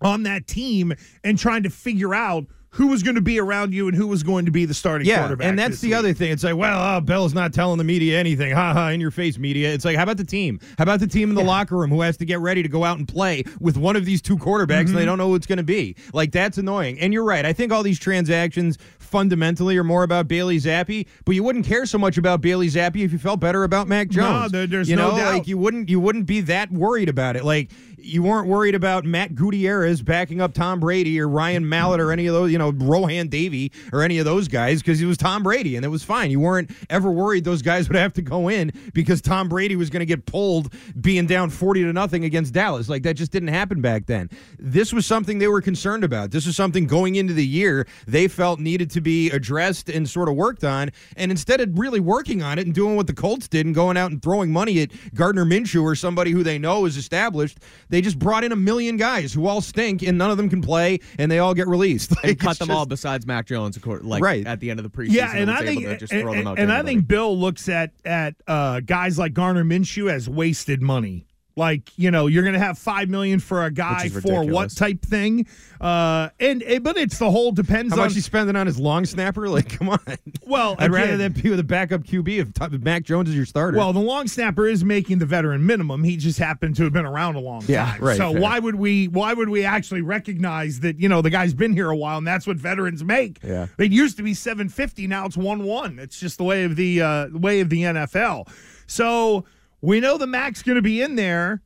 on 0.00 0.24
that 0.24 0.46
team 0.46 0.92
and 1.24 1.38
trying 1.38 1.62
to 1.62 1.70
figure 1.70 2.14
out 2.14 2.46
who 2.72 2.88
was 2.88 3.02
going 3.02 3.14
to 3.14 3.20
be 3.22 3.40
around 3.40 3.72
you 3.72 3.88
and 3.88 3.96
who 3.96 4.06
was 4.06 4.22
going 4.22 4.44
to 4.44 4.50
be 4.50 4.64
the 4.64 4.74
starting 4.74 5.06
Yeah, 5.06 5.20
quarterback. 5.20 5.46
and 5.46 5.58
that's 5.58 5.80
the 5.80 5.88
week. 5.88 5.96
other 5.96 6.12
thing. 6.12 6.30
It's 6.32 6.44
like, 6.44 6.56
well, 6.56 6.96
oh, 6.96 7.00
Bell's 7.00 7.32
not 7.34 7.52
telling 7.54 7.78
the 7.78 7.84
media 7.84 8.18
anything. 8.18 8.52
Ha 8.52 8.72
ha, 8.72 8.88
in 8.88 9.00
your 9.00 9.10
face, 9.10 9.38
media. 9.38 9.72
It's 9.72 9.84
like, 9.84 9.96
how 9.96 10.02
about 10.02 10.18
the 10.18 10.24
team? 10.24 10.60
How 10.76 10.82
about 10.82 11.00
the 11.00 11.06
team 11.06 11.30
in 11.30 11.34
the 11.34 11.42
locker 11.44 11.76
room 11.76 11.90
who 11.90 12.02
has 12.02 12.16
to 12.18 12.24
get 12.24 12.40
ready 12.40 12.62
to 12.62 12.68
go 12.68 12.84
out 12.84 12.98
and 12.98 13.08
play 13.08 13.44
with 13.58 13.76
one 13.76 13.96
of 13.96 14.04
these 14.04 14.20
two 14.20 14.36
quarterbacks 14.36 14.86
and 14.86 14.88
they 14.88 15.00
mm-hmm. 15.00 15.06
don't 15.06 15.18
know 15.18 15.28
who 15.28 15.34
it's 15.34 15.46
going 15.46 15.58
to 15.58 15.62
be? 15.62 15.96
Like, 16.12 16.30
that's 16.30 16.58
annoying. 16.58 17.00
And 17.00 17.12
you're 17.12 17.24
right. 17.24 17.44
I 17.46 17.52
think 17.52 17.72
all 17.72 17.82
these 17.82 17.98
transactions 17.98 18.78
fundamentally 18.98 19.76
are 19.78 19.84
more 19.84 20.02
about 20.02 20.28
Bailey 20.28 20.58
Zappe, 20.58 21.06
but 21.24 21.34
you 21.34 21.42
wouldn't 21.42 21.64
care 21.64 21.86
so 21.86 21.96
much 21.96 22.18
about 22.18 22.40
Bailey 22.42 22.68
Zappe 22.68 23.02
if 23.02 23.12
you 23.12 23.18
felt 23.18 23.40
better 23.40 23.64
about 23.64 23.88
Mac 23.88 24.08
No, 24.08 24.14
Jones. 24.14 24.52
there- 24.52 24.66
there's 24.66 24.90
you 24.90 24.96
no 24.96 25.12
know, 25.12 25.16
doubt. 25.16 25.34
like 25.34 25.48
you 25.48 25.56
wouldn't 25.56 25.88
you 25.88 25.98
wouldn't 25.98 26.26
be 26.26 26.42
that 26.42 26.70
worried 26.70 27.08
about 27.08 27.36
it. 27.36 27.44
Like 27.44 27.70
you 28.00 28.22
weren't 28.22 28.48
worried 28.48 28.74
about 28.74 29.04
Matt 29.04 29.34
Gutierrez 29.34 30.02
backing 30.02 30.40
up 30.40 30.54
Tom 30.54 30.80
Brady 30.80 31.20
or 31.20 31.28
Ryan 31.28 31.68
Mallett 31.68 32.00
or 32.00 32.12
any 32.12 32.26
of 32.26 32.34
those, 32.34 32.52
you 32.52 32.58
know, 32.58 32.70
Rohan 32.70 33.28
Davey 33.28 33.72
or 33.92 34.02
any 34.02 34.18
of 34.18 34.24
those 34.24 34.48
guys 34.48 34.80
because 34.80 34.98
he 34.98 35.04
was 35.04 35.16
Tom 35.16 35.42
Brady 35.42 35.76
and 35.76 35.84
it 35.84 35.88
was 35.88 36.02
fine. 36.02 36.30
You 36.30 36.40
weren't 36.40 36.70
ever 36.88 37.10
worried 37.10 37.44
those 37.44 37.62
guys 37.62 37.88
would 37.88 37.96
have 37.96 38.12
to 38.14 38.22
go 38.22 38.48
in 38.48 38.72
because 38.94 39.20
Tom 39.20 39.48
Brady 39.48 39.76
was 39.76 39.90
going 39.90 40.00
to 40.00 40.06
get 40.06 40.26
pulled 40.26 40.72
being 41.00 41.26
down 41.26 41.50
40 41.50 41.84
to 41.84 41.92
nothing 41.92 42.24
against 42.24 42.54
Dallas. 42.54 42.88
Like 42.88 43.02
that 43.02 43.14
just 43.14 43.32
didn't 43.32 43.48
happen 43.48 43.80
back 43.80 44.06
then. 44.06 44.30
This 44.58 44.92
was 44.92 45.06
something 45.06 45.38
they 45.38 45.48
were 45.48 45.62
concerned 45.62 46.04
about. 46.04 46.30
This 46.30 46.46
was 46.46 46.56
something 46.56 46.86
going 46.86 47.16
into 47.16 47.34
the 47.34 47.46
year 47.46 47.86
they 48.06 48.28
felt 48.28 48.60
needed 48.60 48.90
to 48.92 49.00
be 49.00 49.30
addressed 49.30 49.88
and 49.88 50.08
sort 50.08 50.28
of 50.28 50.34
worked 50.34 50.64
on. 50.64 50.90
And 51.16 51.30
instead 51.30 51.60
of 51.60 51.78
really 51.78 52.00
working 52.00 52.42
on 52.42 52.58
it 52.58 52.66
and 52.66 52.74
doing 52.74 52.96
what 52.96 53.06
the 53.06 53.12
Colts 53.12 53.48
did 53.48 53.66
and 53.66 53.74
going 53.74 53.96
out 53.96 54.10
and 54.10 54.22
throwing 54.22 54.52
money 54.52 54.80
at 54.82 54.90
Gardner 55.14 55.44
Minshew 55.44 55.82
or 55.82 55.94
somebody 55.94 56.30
who 56.30 56.42
they 56.42 56.58
know 56.58 56.84
is 56.84 56.96
established, 56.96 57.58
they 57.88 58.00
just 58.00 58.18
brought 58.18 58.44
in 58.44 58.52
a 58.52 58.56
million 58.56 58.96
guys 58.96 59.32
who 59.32 59.46
all 59.46 59.60
stink 59.60 60.02
and 60.02 60.18
none 60.18 60.30
of 60.30 60.36
them 60.36 60.48
can 60.50 60.62
play 60.62 61.00
and 61.18 61.30
they 61.30 61.38
all 61.38 61.54
get 61.54 61.68
released. 61.68 62.12
and 62.24 62.38
cut 62.38 62.58
them 62.58 62.68
just- 62.68 62.76
all 62.76 62.86
besides 62.86 63.26
Mac 63.26 63.46
Jones, 63.46 63.76
of 63.76 63.82
course, 63.82 64.02
like 64.02 64.22
Right. 64.22 64.46
at 64.46 64.60
the 64.60 64.70
end 64.70 64.80
of 64.80 64.84
the 64.84 64.90
preseason. 64.90 65.12
Yeah, 65.12 65.36
and 65.36 65.50
I 65.50 65.64
think 65.64 65.98
just 65.98 66.12
and, 66.12 66.22
throw 66.22 66.34
them 66.34 66.46
out 66.46 66.58
and 66.58 66.72
I 66.72 66.82
think 66.82 67.06
Bill 67.06 67.38
looks 67.38 67.68
at 67.68 67.92
at 68.04 68.34
uh, 68.46 68.80
guys 68.80 69.18
like 69.18 69.32
Gardner 69.34 69.64
Minshew 69.64 70.10
as 70.10 70.28
wasted 70.28 70.82
money. 70.82 71.24
Like 71.58 71.90
you 71.98 72.10
know, 72.10 72.26
you're 72.28 72.44
going 72.44 72.54
to 72.54 72.58
have 72.60 72.78
five 72.78 73.08
million 73.10 73.40
for 73.40 73.64
a 73.64 73.70
guy 73.70 74.08
for 74.08 74.44
what 74.44 74.70
type 74.74 75.02
thing? 75.02 75.46
Uh, 75.80 76.28
and, 76.40 76.62
and- 76.62 76.82
but 76.82 76.96
it's 76.96 77.18
the 77.18 77.30
whole 77.30 77.52
depends 77.52 77.92
on 77.92 77.98
How 77.98 78.02
on 78.04 78.08
much 78.08 78.14
he's 78.14 78.24
spending 78.24 78.56
on 78.56 78.66
his 78.66 78.78
long 78.80 79.04
snapper? 79.04 79.48
Like, 79.58 79.68
come 79.78 79.88
on. 79.90 79.98
Well, 80.46 80.76
I'd 80.78 80.90
rather 80.90 81.14
again- 81.14 81.18
than 81.18 81.42
be 81.42 81.50
with 81.50 81.58
a 81.60 81.64
backup 81.64 82.02
QB 82.04 82.28
if 82.38 82.52
T- 82.54 82.78
Mac 82.78 83.02
Jones 83.04 83.28
is 83.28 83.34
your 83.36 83.44
starter. 83.46 83.76
Well, 83.78 83.92
the 83.92 83.98
long 84.00 84.28
snapper 84.28 84.66
is 84.66 84.84
making 84.84 85.18
the 85.18 85.26
veteran 85.26 85.64
minimum. 85.66 86.04
He 86.04 86.16
just 86.16 86.38
happened 86.38 86.76
to 86.76 86.84
have 86.84 86.92
been 86.92 87.06
around 87.06 87.34
a 87.36 87.40
long 87.40 87.62
Yeah, 87.66 87.84
time. 87.92 88.00
right, 88.02 88.16
So 88.16 88.32
fair. 88.32 88.40
why 88.40 88.58
would 88.58 88.76
we 88.76 89.08
why 89.08 89.32
would 89.34 89.48
we 89.48 89.64
actually 89.64 90.02
recognize 90.02 90.80
that, 90.80 90.98
you 91.00 91.08
know, 91.08 91.22
the 91.22 91.30
guy's 91.30 91.54
been 91.54 91.72
here 91.72 91.90
a 91.90 91.96
while 91.96 92.18
and 92.18 92.26
that's 92.26 92.46
what 92.46 92.56
veterans 92.56 93.02
make? 93.04 93.38
Yeah. 93.42 93.66
It 93.78 93.90
used 93.92 94.16
to 94.18 94.22
be 94.22 94.34
750, 94.34 95.06
now 95.06 95.26
it's 95.26 95.36
1-1. 95.36 95.98
It's 95.98 96.18
just 96.20 96.38
the 96.38 96.44
way 96.44 96.64
of 96.64 96.76
the 96.76 97.00
uh 97.02 97.26
the 97.28 97.38
way 97.38 97.60
of 97.60 97.68
the 97.70 97.82
NFL. 97.82 98.48
So 98.86 99.44
We 99.80 100.00
know 100.00 100.18
the 100.18 100.26
Mac's 100.26 100.62
going 100.62 100.76
to 100.76 100.82
be 100.82 101.00
in 101.02 101.14
there. 101.16 101.62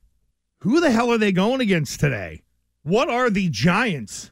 Who 0.60 0.80
the 0.80 0.90
hell 0.90 1.10
are 1.10 1.18
they 1.18 1.32
going 1.32 1.60
against 1.60 1.98
today? 2.00 2.42
What 2.82 3.08
are 3.08 3.30
the 3.30 3.48
Giants? 3.48 4.30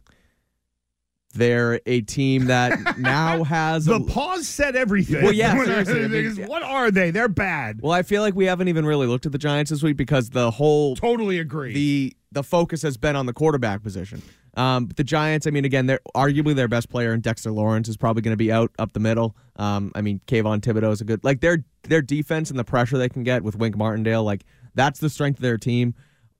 They're 1.32 1.80
a 1.86 2.00
team 2.00 2.46
that 2.46 2.98
now 2.98 3.44
has 3.44 3.84
The 3.84 3.94
a, 3.94 4.00
pause 4.00 4.48
said 4.48 4.74
everything. 4.74 5.22
Well, 5.22 5.32
yeah, 5.32 5.54
seriously, 5.64 6.04
I 6.04 6.08
mean, 6.08 6.46
what 6.46 6.62
are 6.62 6.90
they? 6.90 7.10
They're 7.10 7.28
bad. 7.28 7.80
Well, 7.82 7.92
I 7.92 8.02
feel 8.02 8.22
like 8.22 8.34
we 8.34 8.46
haven't 8.46 8.68
even 8.68 8.84
really 8.84 9.06
looked 9.06 9.26
at 9.26 9.32
the 9.32 9.38
Giants 9.38 9.70
this 9.70 9.82
week 9.82 9.96
because 9.96 10.30
the 10.30 10.50
whole 10.50 10.96
Totally 10.96 11.38
agree. 11.38 11.72
the 11.72 12.16
the 12.32 12.42
focus 12.42 12.82
has 12.82 12.96
been 12.96 13.16
on 13.16 13.26
the 13.26 13.32
quarterback 13.32 13.82
position. 13.82 14.22
Um, 14.54 14.86
but 14.86 14.96
the 14.96 15.04
Giants, 15.04 15.46
I 15.46 15.50
mean, 15.50 15.64
again, 15.64 15.86
they're 15.86 16.00
arguably 16.14 16.54
their 16.54 16.68
best 16.68 16.88
player 16.88 17.12
in 17.12 17.20
Dexter 17.20 17.50
Lawrence 17.50 17.88
is 17.88 17.96
probably 17.96 18.22
going 18.22 18.32
to 18.32 18.36
be 18.36 18.50
out 18.50 18.72
up 18.78 18.92
the 18.92 19.00
middle. 19.00 19.36
Um, 19.56 19.92
I 19.94 20.00
mean, 20.00 20.20
Kayvon 20.26 20.60
Thibodeaux 20.60 20.92
is 20.92 21.00
a 21.00 21.04
good 21.04 21.22
like 21.22 21.40
their 21.40 21.64
their 21.84 22.02
defense 22.02 22.50
and 22.50 22.58
the 22.58 22.64
pressure 22.64 22.98
they 22.98 23.08
can 23.08 23.22
get 23.22 23.42
with 23.42 23.56
Wink 23.56 23.76
Martindale, 23.76 24.24
like 24.24 24.44
that's 24.74 25.00
the 25.00 25.10
strength 25.10 25.38
of 25.38 25.42
their 25.42 25.58
team. 25.58 25.94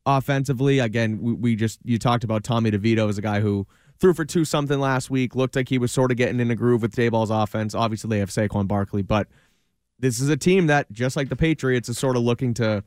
Offensively, 0.06 0.78
again, 0.78 1.20
we, 1.20 1.32
we 1.34 1.56
just 1.56 1.78
you 1.84 1.98
talked 1.98 2.24
about 2.24 2.42
Tommy 2.42 2.70
DeVito 2.70 3.08
as 3.08 3.18
a 3.18 3.22
guy 3.22 3.40
who 3.40 3.66
threw 4.00 4.14
for 4.14 4.24
two 4.24 4.44
something 4.44 4.80
last 4.80 5.10
week. 5.10 5.36
Looked 5.36 5.54
like 5.54 5.68
he 5.68 5.78
was 5.78 5.92
sort 5.92 6.10
of 6.10 6.16
getting 6.16 6.40
in 6.40 6.50
a 6.50 6.56
groove 6.56 6.82
with 6.82 6.96
Daboll's 6.96 7.30
offense. 7.30 7.74
Obviously, 7.74 8.10
they 8.10 8.18
have 8.18 8.30
Saquon 8.30 8.66
Barkley, 8.66 9.02
but 9.02 9.28
this 10.00 10.18
is 10.18 10.30
a 10.30 10.36
team 10.36 10.66
that, 10.66 10.90
just 10.90 11.14
like 11.14 11.28
the 11.28 11.36
Patriots, 11.36 11.88
is 11.88 11.98
sort 11.98 12.16
of 12.16 12.22
looking 12.22 12.54
to 12.54 12.82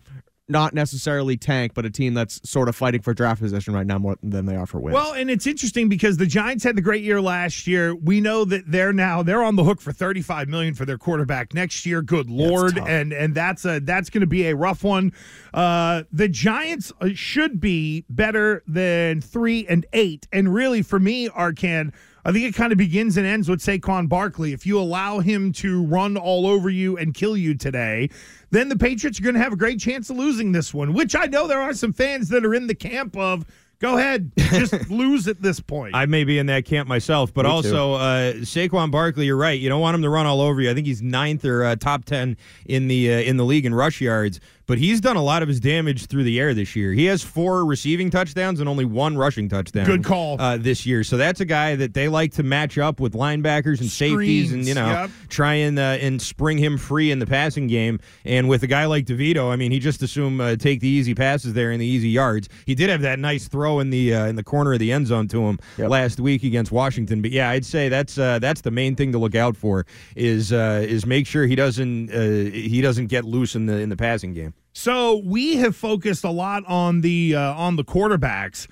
not 0.50 0.74
necessarily 0.74 1.38
tank, 1.38 1.74
but 1.74 1.86
a 1.86 1.90
team 1.90 2.14
that's 2.14 2.42
sort 2.50 2.68
of 2.68 2.76
fighting 2.76 3.02
for 3.02 3.14
draft 3.14 3.42
position 3.42 3.74
right 3.74 3.88
now 3.88 3.98
more 3.98 4.18
than 4.22 4.46
they 4.46 4.56
are 4.56 4.66
for 4.66 4.80
wins. 4.80 4.94
Well, 4.94 5.14
and 5.14 5.30
it's 5.30 5.48
interesting 5.48 5.88
because 5.88 6.18
the 6.18 6.26
Giants 6.26 6.64
had 6.64 6.76
the 6.76 6.82
great 6.82 7.04
year 7.04 7.22
last 7.22 7.66
year. 7.66 7.96
We 7.96 8.20
know 8.20 8.44
that 8.46 8.64
they're 8.68 8.92
now 8.92 9.24
they're 9.24 9.44
on 9.44 9.56
the 9.56 9.64
hook 9.64 9.80
for 9.80 9.94
35 9.94 10.50
million 10.50 10.74
for 10.74 10.86
their 10.86 10.98
quarterback 10.98 11.54
next 11.54 11.86
year. 11.86 12.02
Good 12.02 12.30
lord, 12.30 12.78
and 12.78 13.14
and 13.14 13.34
that's 13.34 13.64
a 13.66 13.80
that's 13.80 14.10
going 14.10 14.22
to 14.22 14.28
be 14.28 14.48
a 14.48 14.56
rough 14.56 14.84
one. 14.84 15.14
Uh, 15.54 16.04
the 16.12 16.28
Giants 16.28 16.92
uh, 17.00 17.10
should 17.14 17.62
be 17.62 18.06
better 18.10 18.64
than 18.68 19.22
three 19.22 19.66
and 19.68 19.86
eight, 19.94 20.28
and 20.34 20.54
really 20.54 20.82
for 20.82 21.00
me, 21.00 21.30
Arcand. 21.30 21.94
I 22.26 22.32
think 22.32 22.46
it 22.46 22.56
kind 22.56 22.72
of 22.72 22.78
begins 22.78 23.18
and 23.18 23.28
ends 23.28 23.50
with 23.50 23.60
Saquon 23.60 24.08
Barkley. 24.08 24.54
If 24.54 24.66
you 24.66 24.80
allow 24.80 25.20
him 25.20 25.52
to 25.54 25.84
run 25.86 26.16
all 26.16 26.48
over 26.48 26.70
you 26.70 26.98
and 26.98 27.14
kill 27.14 27.36
you 27.36 27.54
today, 27.56 28.10
then 28.52 28.70
the 28.70 28.78
Patriots 28.78 29.20
are 29.20 29.24
going 29.24 29.36
to 29.36 29.42
have 29.42 29.54
a 29.54 29.58
great 29.58 29.80
chance 29.80 30.10
of 30.10 30.18
losing 30.18 30.52
this 30.52 30.74
one, 30.74 30.94
which 30.94 31.16
I 31.16 31.26
know 31.26 31.48
there 31.48 31.62
are 31.62 31.74
some 31.74 31.92
fans 31.92 32.30
that 32.30 32.46
are 32.46 32.54
in 32.54 32.68
the 32.68 32.76
camp 32.76 33.18
of 33.18 33.46
go 33.80 33.98
ahead, 33.98 34.32
just 34.38 34.74
lose 34.90 35.28
at 35.28 35.42
this 35.42 35.60
point. 35.60 35.94
I 35.94 36.06
may 36.06 36.24
be 36.24 36.40
in 36.40 36.46
that 36.46 36.64
camp 36.64 36.88
myself, 36.88 37.34
but 37.34 37.44
Me 37.44 37.52
also 37.52 37.94
uh, 37.96 38.34
Saquon 38.36 38.90
Barkley. 38.90 39.26
You're 39.26 39.36
right. 39.36 39.60
You 39.60 39.68
don't 39.68 39.82
want 39.82 39.96
him 39.96 40.02
to 40.04 40.10
run 40.10 40.26
all 40.26 40.40
over 40.40 40.62
you. 40.62 40.72
I 40.72 40.74
think 40.74 40.88
he's 40.88 41.02
ninth 41.02 41.44
or 41.44 41.66
uh, 41.66 41.76
top 41.76 42.06
ten 42.06 42.38
in 42.66 42.88
the 42.88 43.14
uh, 43.14 43.18
in 43.20 43.36
the 43.36 43.44
league 43.44 43.66
in 43.66 43.76
rush 43.76 44.00
yards. 44.00 44.40
But 44.66 44.78
he's 44.78 45.02
done 45.02 45.18
a 45.18 45.22
lot 45.24 45.42
of 45.42 45.50
his 45.50 45.60
damage 45.60 46.06
through 46.06 46.24
the 46.24 46.40
air 46.40 46.54
this 46.54 46.74
year. 46.76 46.94
He 46.94 47.06
has 47.06 47.22
four 47.22 47.66
receiving 47.66 48.10
touchdowns 48.10 48.62
and 48.62 48.70
only 48.70 48.86
one 48.86 49.18
rushing 49.18 49.50
touchdown. 49.50 49.86
Good 49.86 50.04
call. 50.06 50.40
uh, 50.40 50.56
this 50.58 50.86
year. 50.86 51.04
So 51.04 51.18
that's 51.18 51.42
a 51.42 51.46
guy 51.46 51.76
that 51.76 51.94
they 51.94 52.08
like 52.08 52.32
to 52.34 52.44
match 52.44 52.78
up 52.78 53.00
with 53.02 53.14
linebackers 53.14 53.82
and 53.82 53.90
safeties, 53.90 54.54
and 54.54 54.66
you 54.66 54.74
know 54.74 54.86
yep. 54.88 55.10
try 55.28 55.56
and 55.56 55.78
uh, 55.78 55.98
and 56.00 56.22
spring 56.22 56.58
him 56.58 56.78
free 56.78 57.12
in 57.12 57.20
the 57.20 57.26
passing 57.28 57.68
game. 57.68 58.00
And 58.24 58.48
with 58.48 58.64
a 58.64 58.68
guy 58.68 58.86
like 58.86 59.06
Devito, 59.06 59.52
I 59.52 59.58
mean, 59.58 59.72
he 59.72 59.80
just 59.80 60.02
assume 60.02 60.40
uh, 60.40 60.56
take 60.56 60.80
the 60.80 60.88
easy 60.88 61.14
passes 61.14 61.54
there 61.54 61.72
and 61.72 61.82
the 61.82 61.86
easy 61.86 62.10
yards. 62.10 62.48
He 62.66 62.74
did 62.74 62.90
have 62.90 63.02
that 63.02 63.20
nice 63.20 63.48
throw 63.50 63.80
in 63.80 63.90
the 63.90 64.14
uh, 64.16 64.28
in 64.28 64.38
the 64.38 64.44
corner 64.44 64.74
of 64.74 64.80
the 64.80 64.92
end 64.94 65.08
zone 65.08 65.28
to 65.30 65.42
him 65.46 65.60
Yep. 65.78 65.90
last 65.90 66.20
week 66.20 66.44
against 66.44 66.72
Washington. 66.72 67.22
But 67.22 67.32
yeah, 67.32 67.50
I'd 67.50 67.66
say 67.66 67.90
that's 67.90 68.18
uh, 68.18 68.40
that's 68.40 68.62
the 68.62 68.72
main 68.72 68.96
thing 68.96 69.12
to 69.12 69.18
look 69.18 69.36
out 69.36 69.58
for 69.58 69.86
is 70.16 70.54
uh, 70.54 70.86
is 70.88 71.06
make 71.06 71.28
sure 71.28 71.46
he 71.48 71.56
doesn't 71.56 72.12
uh, 72.12 72.50
he 72.52 72.80
doesn't 72.82 73.08
get 73.08 73.26
loose 73.26 73.56
in 73.56 73.66
the 73.66 73.80
in 73.80 73.90
the 73.90 73.98
passing 73.98 74.34
game. 74.34 74.53
So 74.74 75.18
we 75.24 75.58
have 75.58 75.76
focused 75.76 76.24
a 76.24 76.32
lot 76.32 76.66
on 76.66 77.02
the 77.02 77.36
uh, 77.36 77.54
on 77.54 77.76
the 77.76 77.84
quarterbacks. 77.84 78.68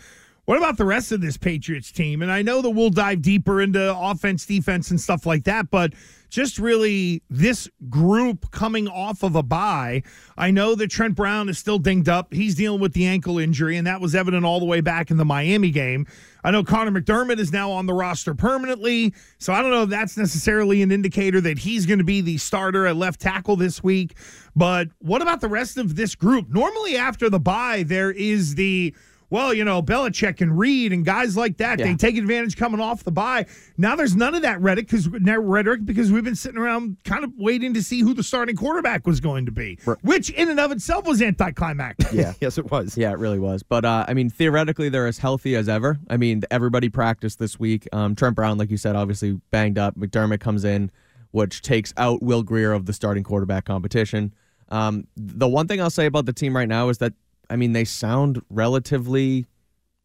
What 0.52 0.58
about 0.58 0.76
the 0.76 0.84
rest 0.84 1.14
of 1.14 1.22
this 1.22 1.38
Patriots 1.38 1.94
team? 1.94 2.22
And 2.22 2.30
I 2.30 2.42
know 2.42 2.62
that 2.62 2.72
we'll 2.72 2.90
dive 2.90 3.22
deeper 3.22 3.62
into 3.62 3.96
offense, 3.98 4.46
defense, 4.46 4.92
and 4.92 5.00
stuff 5.00 5.26
like 5.26 5.46
that, 5.46 5.72
but 5.72 5.94
just 6.30 6.60
really 6.60 7.24
this 7.30 7.70
group 7.90 8.52
coming 8.52 8.90
off 8.90 9.24
of 9.24 9.38
a 9.38 9.44
bye. 9.44 10.04
I 10.38 10.52
know 10.52 10.76
that 10.76 10.90
Trent 10.90 11.16
Brown 11.16 11.48
is 11.48 11.58
still 11.58 11.80
dinged 11.80 12.10
up. 12.10 12.34
He's 12.34 12.54
dealing 12.54 12.82
with 12.82 12.92
the 12.92 13.06
ankle 13.06 13.40
injury, 13.40 13.78
and 13.78 13.88
that 13.88 14.02
was 14.02 14.14
evident 14.14 14.44
all 14.44 14.60
the 14.60 14.66
way 14.66 14.82
back 14.82 15.10
in 15.10 15.16
the 15.16 15.24
Miami 15.24 15.70
game. 15.70 16.06
I 16.44 16.52
know 16.52 16.66
Connor 16.66 17.00
McDermott 17.00 17.40
is 17.40 17.54
now 17.54 17.72
on 17.72 17.86
the 17.86 17.94
roster 17.94 18.36
permanently, 18.36 19.14
so 19.38 19.54
I 19.54 19.62
don't 19.62 19.72
know 19.72 19.84
if 19.84 19.90
that's 19.90 20.18
necessarily 20.18 20.82
an 20.82 20.92
indicator 20.92 21.40
that 21.40 21.60
he's 21.60 21.86
going 21.86 22.00
to 22.00 22.04
be 22.04 22.20
the 22.20 22.38
starter 22.38 22.88
at 22.88 22.98
left 22.98 23.22
tackle 23.22 23.56
this 23.56 23.82
week. 23.82 24.18
But 24.54 24.90
what 25.00 25.22
about 25.22 25.40
the 25.40 25.48
rest 25.48 25.78
of 25.78 25.96
this 25.96 26.14
group? 26.14 26.50
Normally, 26.50 26.98
after 26.98 27.30
the 27.30 27.40
bye, 27.40 27.84
there 27.84 28.12
is 28.12 28.56
the 28.56 28.94
well, 29.32 29.54
you 29.54 29.64
know, 29.64 29.82
Belichick 29.82 30.42
and 30.42 30.60
Reed 30.60 30.92
and 30.92 31.06
guys 31.06 31.36
like 31.38 31.58
that. 31.58 31.80
They 31.80 31.96
take 31.96 32.18
advantage 32.18 32.58
coming 32.58 32.82
off 32.82 33.04
the 33.04 33.12
bye. 33.12 33.46
Now 33.78 33.96
there's 33.96 34.16
none 34.16 34.36
of 34.36 34.42
that 34.44 34.62
rhetoric 34.62 34.88
because 34.88 35.08
rhetoric 35.08 35.86
because 35.86 36.12
we've 36.12 36.24
been 36.24 36.36
sitting 36.36 36.60
around 36.60 36.98
kind 37.06 37.24
of 37.24 37.32
waiting 37.38 37.74
to 37.74 37.82
see 37.82 38.02
who 38.02 38.14
the 38.14 38.24
starting 38.24 38.58
quarterback 38.58 39.08
was 39.08 39.22
going 39.22 39.46
to 39.46 39.52
be, 39.52 39.80
which 40.02 40.30
in 40.32 40.50
and 40.50 40.60
of 40.60 40.72
itself 40.72 41.06
was 41.08 41.22
anticlimactic. 41.22 42.08
yeah. 42.14 42.34
Yes, 42.42 42.58
it 42.58 42.70
was. 42.70 42.98
Yeah, 42.98 43.12
it 43.12 43.20
really 43.20 43.40
was. 43.40 43.64
But 43.64 43.86
uh, 43.86 44.06
I 44.08 44.14
mean, 44.14 44.30
theoretically, 44.30 44.90
they're 44.90 45.08
as 45.08 45.18
healthy 45.18 45.56
as 45.56 45.70
ever. 45.70 45.98
I 46.10 46.18
mean, 46.18 46.44
everybody 46.52 46.90
practiced 46.90 47.40
this 47.40 47.58
week. 47.58 47.88
Um, 47.94 48.16
Trent 48.16 48.36
Brown, 48.36 48.58
like 48.58 48.70
you 48.70 48.78
said, 48.78 48.98
obviously 48.98 49.40
banged 49.50 49.78
up. 49.78 49.96
McDermott 49.96 50.42
comes 50.42 50.66
in, 50.66 50.92
which 51.32 51.62
takes 51.62 51.94
out 51.96 52.22
Will 52.22 52.44
Grier 52.44 52.74
of 52.74 52.86
the 52.86 52.94
starting 52.94 53.24
quarterback 53.24 53.64
competition. 53.64 54.34
Um, 54.68 55.08
the 55.16 55.48
one 55.48 55.68
thing 55.68 55.82
I'll 55.82 55.90
say 55.90 56.06
about 56.06 56.26
the 56.26 56.34
team 56.34 56.56
right 56.56 56.68
now 56.68 56.90
is 56.90 56.98
that 57.00 57.14
I 57.52 57.56
mean 57.58 57.74
they 57.74 57.86
sound 57.86 58.42
relatively 58.50 59.46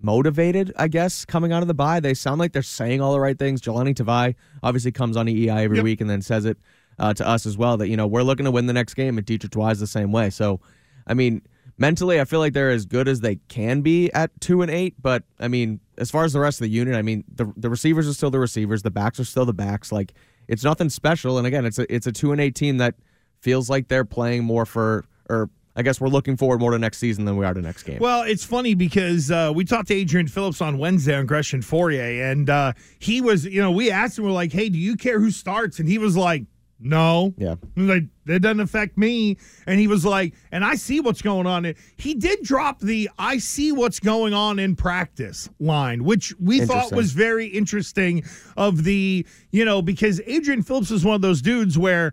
motivated. 0.00 0.72
I 0.76 0.88
guess 0.88 1.24
coming 1.24 1.52
out 1.52 1.62
of 1.62 1.68
the 1.68 1.74
bye, 1.74 2.00
they 2.00 2.14
sound 2.14 2.38
like 2.38 2.52
they're 2.52 2.62
saying 2.62 3.00
all 3.00 3.12
the 3.12 3.20
right 3.20 3.38
things. 3.38 3.60
Jahlani 3.62 3.94
Tavai 3.94 4.34
obviously 4.62 4.92
comes 4.92 5.16
on 5.16 5.26
EEI 5.26 5.62
every 5.64 5.78
Yep. 5.78 5.84
week 5.84 6.00
and 6.00 6.10
then 6.10 6.22
says 6.22 6.44
it 6.44 6.58
uh, 6.98 7.14
to 7.14 7.26
us 7.26 7.46
as 7.46 7.56
well 7.56 7.76
that 7.78 7.88
you 7.88 7.96
know 7.96 8.06
we're 8.06 8.22
looking 8.22 8.44
to 8.44 8.50
win 8.50 8.66
the 8.66 8.72
next 8.72 8.94
game, 8.94 9.18
and 9.18 9.26
Deatrich 9.26 9.56
Wise 9.56 9.80
the 9.80 9.86
same 9.86 10.12
way. 10.12 10.30
So, 10.30 10.60
I 11.06 11.14
mean, 11.14 11.42
mentally, 11.78 12.20
I 12.20 12.24
feel 12.24 12.40
like 12.40 12.52
they're 12.52 12.70
as 12.70 12.86
good 12.86 13.06
as 13.08 13.20
they 13.20 13.36
can 13.48 13.80
be 13.82 14.10
at 14.12 14.30
two 14.40 14.62
and 14.62 14.70
eight. 14.70 14.94
But 15.00 15.24
I 15.38 15.48
mean, 15.48 15.80
as 15.98 16.10
far 16.10 16.24
as 16.24 16.32
the 16.32 16.40
rest 16.40 16.60
of 16.60 16.64
the 16.64 16.70
unit, 16.70 16.94
I 16.94 17.02
mean, 17.02 17.24
the 17.34 17.52
the 17.56 17.70
receivers 17.70 18.08
are 18.08 18.14
still 18.14 18.30
the 18.30 18.38
receivers, 18.38 18.82
the 18.82 18.90
backs 18.90 19.20
are 19.20 19.24
still 19.24 19.44
the 19.44 19.54
backs. 19.54 19.92
Like 19.92 20.12
it's 20.48 20.64
nothing 20.64 20.88
special. 20.88 21.38
And 21.38 21.46
again, 21.46 21.64
it's 21.64 21.78
a 21.78 21.92
it's 21.94 22.06
a 22.06 22.12
two 22.12 22.32
and 22.32 22.40
eight 22.40 22.54
team 22.54 22.78
that 22.78 22.94
feels 23.40 23.68
like 23.70 23.88
they're 23.88 24.04
playing 24.04 24.44
more 24.44 24.66
for 24.66 25.04
or. 25.28 25.48
I 25.76 25.82
guess 25.82 26.00
we're 26.00 26.08
looking 26.08 26.36
forward 26.36 26.60
more 26.60 26.70
to 26.70 26.78
next 26.78 26.98
season 26.98 27.26
than 27.26 27.36
we 27.36 27.44
are 27.44 27.52
to 27.52 27.60
next 27.60 27.82
game. 27.82 27.98
Well, 28.00 28.22
it's 28.22 28.44
funny 28.44 28.74
because 28.74 29.30
uh, 29.30 29.52
we 29.54 29.64
talked 29.64 29.88
to 29.88 29.94
Adrian 29.94 30.26
Phillips 30.26 30.62
on 30.62 30.78
Wednesday 30.78 31.14
on 31.14 31.26
Gresh 31.26 31.52
and 31.52 31.62
Fauria, 31.62 32.32
and 32.32 32.48
uh, 32.48 32.72
he 32.98 33.20
was, 33.20 33.44
you 33.44 33.60
know, 33.60 33.70
we 33.70 33.90
asked 33.90 34.18
him, 34.18 34.24
we're 34.24 34.30
like, 34.30 34.52
hey, 34.52 34.70
do 34.70 34.78
you 34.78 34.96
care 34.96 35.20
who 35.20 35.30
starts? 35.30 35.78
And 35.78 35.88
he 35.88 35.98
was 35.98 36.16
like, 36.16 36.44
no. 36.78 37.34
Yeah. 37.38 37.56
He 37.74 37.82
like, 37.82 38.04
that 38.26 38.40
doesn't 38.40 38.60
affect 38.60 38.98
me. 38.98 39.38
And 39.66 39.80
he 39.80 39.86
was 39.86 40.04
like, 40.04 40.34
and 40.52 40.64
I 40.64 40.74
see 40.74 41.00
what's 41.00 41.22
going 41.22 41.46
on. 41.46 41.74
He 41.96 42.14
did 42.14 42.42
drop 42.42 42.80
the 42.80 43.08
I 43.18 43.38
see 43.38 43.72
what's 43.72 44.00
going 44.00 44.34
on 44.34 44.58
in 44.58 44.76
practice 44.76 45.48
line, 45.58 46.04
which 46.04 46.34
we 46.38 46.60
thought 46.66 46.92
was 46.92 47.12
very 47.12 47.46
interesting 47.46 48.24
of 48.56 48.84
the, 48.84 49.26
you 49.50 49.64
know, 49.64 49.80
because 49.80 50.20
Adrian 50.26 50.62
Phillips 50.62 50.90
is 50.90 51.04
one 51.04 51.14
of 51.14 51.22
those 51.22 51.40
dudes 51.40 51.78
where 51.78 52.12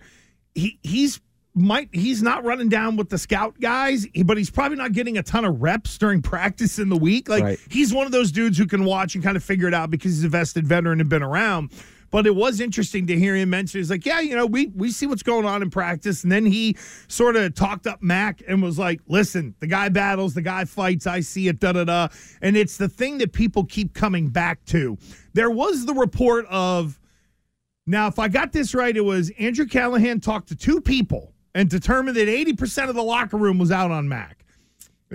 he 0.56 0.80
he's 0.84 1.20
might 1.56 1.90
he's 1.94 2.24
not 2.24 2.44
running 2.44 2.68
down 2.70 2.96
with 2.96 3.10
the 3.10 3.18
scout 3.18 3.60
guys, 3.60 4.08
but 4.26 4.38
he's 4.38 4.50
probably 4.50 4.78
not 4.78 4.92
getting 4.92 5.18
a 5.18 5.24
ton 5.24 5.46
of 5.46 5.62
reps 5.62 5.98
during 5.98 6.22
practice 6.34 6.80
in 6.80 6.90
the 6.90 6.98
week. 6.98 7.30
Like 7.30 7.44
Right. 7.44 7.60
he's 7.70 7.94
one 7.94 8.06
of 8.06 8.12
those 8.12 8.32
dudes 8.32 8.58
who 8.58 8.66
can 8.66 8.86
watch 8.86 9.16
and 9.16 9.24
kind 9.24 9.38
of 9.38 9.44
figure 9.44 9.68
it 9.68 9.74
out 9.74 9.90
because 9.92 10.14
he's 10.16 10.24
a 10.24 10.30
vested 10.30 10.66
veteran 10.68 11.00
and 11.00 11.10
been 11.10 11.24
around. 11.24 11.72
But 12.10 12.28
it 12.28 12.36
was 12.36 12.60
interesting 12.60 13.08
to 13.08 13.18
hear 13.18 13.36
him 13.36 13.50
mention. 13.50 13.80
He's 13.80 13.90
like, 13.90 14.06
"Yeah, 14.06 14.20
you 14.20 14.36
know, 14.36 14.46
we 14.46 14.68
we 14.76 14.92
see 14.92 15.08
what's 15.08 15.24
going 15.24 15.46
on 15.48 15.64
in 15.64 15.72
practice." 15.72 16.22
And 16.22 16.32
then 16.32 16.46
he 16.46 16.78
sort 17.08 17.36
of 17.36 17.56
talked 17.56 17.88
up 17.88 18.04
Mac 18.04 18.44
and 18.48 18.62
was 18.62 18.78
like, 18.78 19.02
"Listen, 19.08 19.56
the 19.60 19.66
guy 19.66 19.90
battles, 19.90 20.36
the 20.36 20.44
guy 20.44 20.66
fights. 20.66 21.08
I 21.08 21.22
see 21.22 21.48
it, 21.48 21.60
da 21.60 21.72
da 21.72 21.86
da." 21.86 22.08
And 22.44 22.56
it's 22.56 22.78
the 22.78 22.88
thing 22.88 23.18
that 23.18 23.34
people 23.34 23.64
keep 23.66 23.96
coming 23.96 24.30
back 24.30 24.64
to. 24.66 24.96
There 25.34 25.50
was 25.50 25.88
the 25.88 25.94
report 25.96 26.46
of 26.52 27.00
now, 27.88 28.08
if 28.08 28.20
I 28.20 28.28
got 28.28 28.52
this 28.54 28.76
right, 28.76 28.96
it 28.96 29.02
was 29.04 29.32
Andrew 29.40 29.66
Callahan 29.66 30.20
talked 30.20 30.50
to 30.50 30.56
two 30.56 30.82
people 30.82 31.33
and 31.54 31.70
determined 31.70 32.18
that 32.18 32.28
80% 32.28 32.90
of 32.90 32.96
the 32.96 33.04
locker 33.04 33.38
room 33.38 33.58
was 33.60 33.72
out 33.72 33.92
on 33.92 34.08
Mac. 34.08 34.44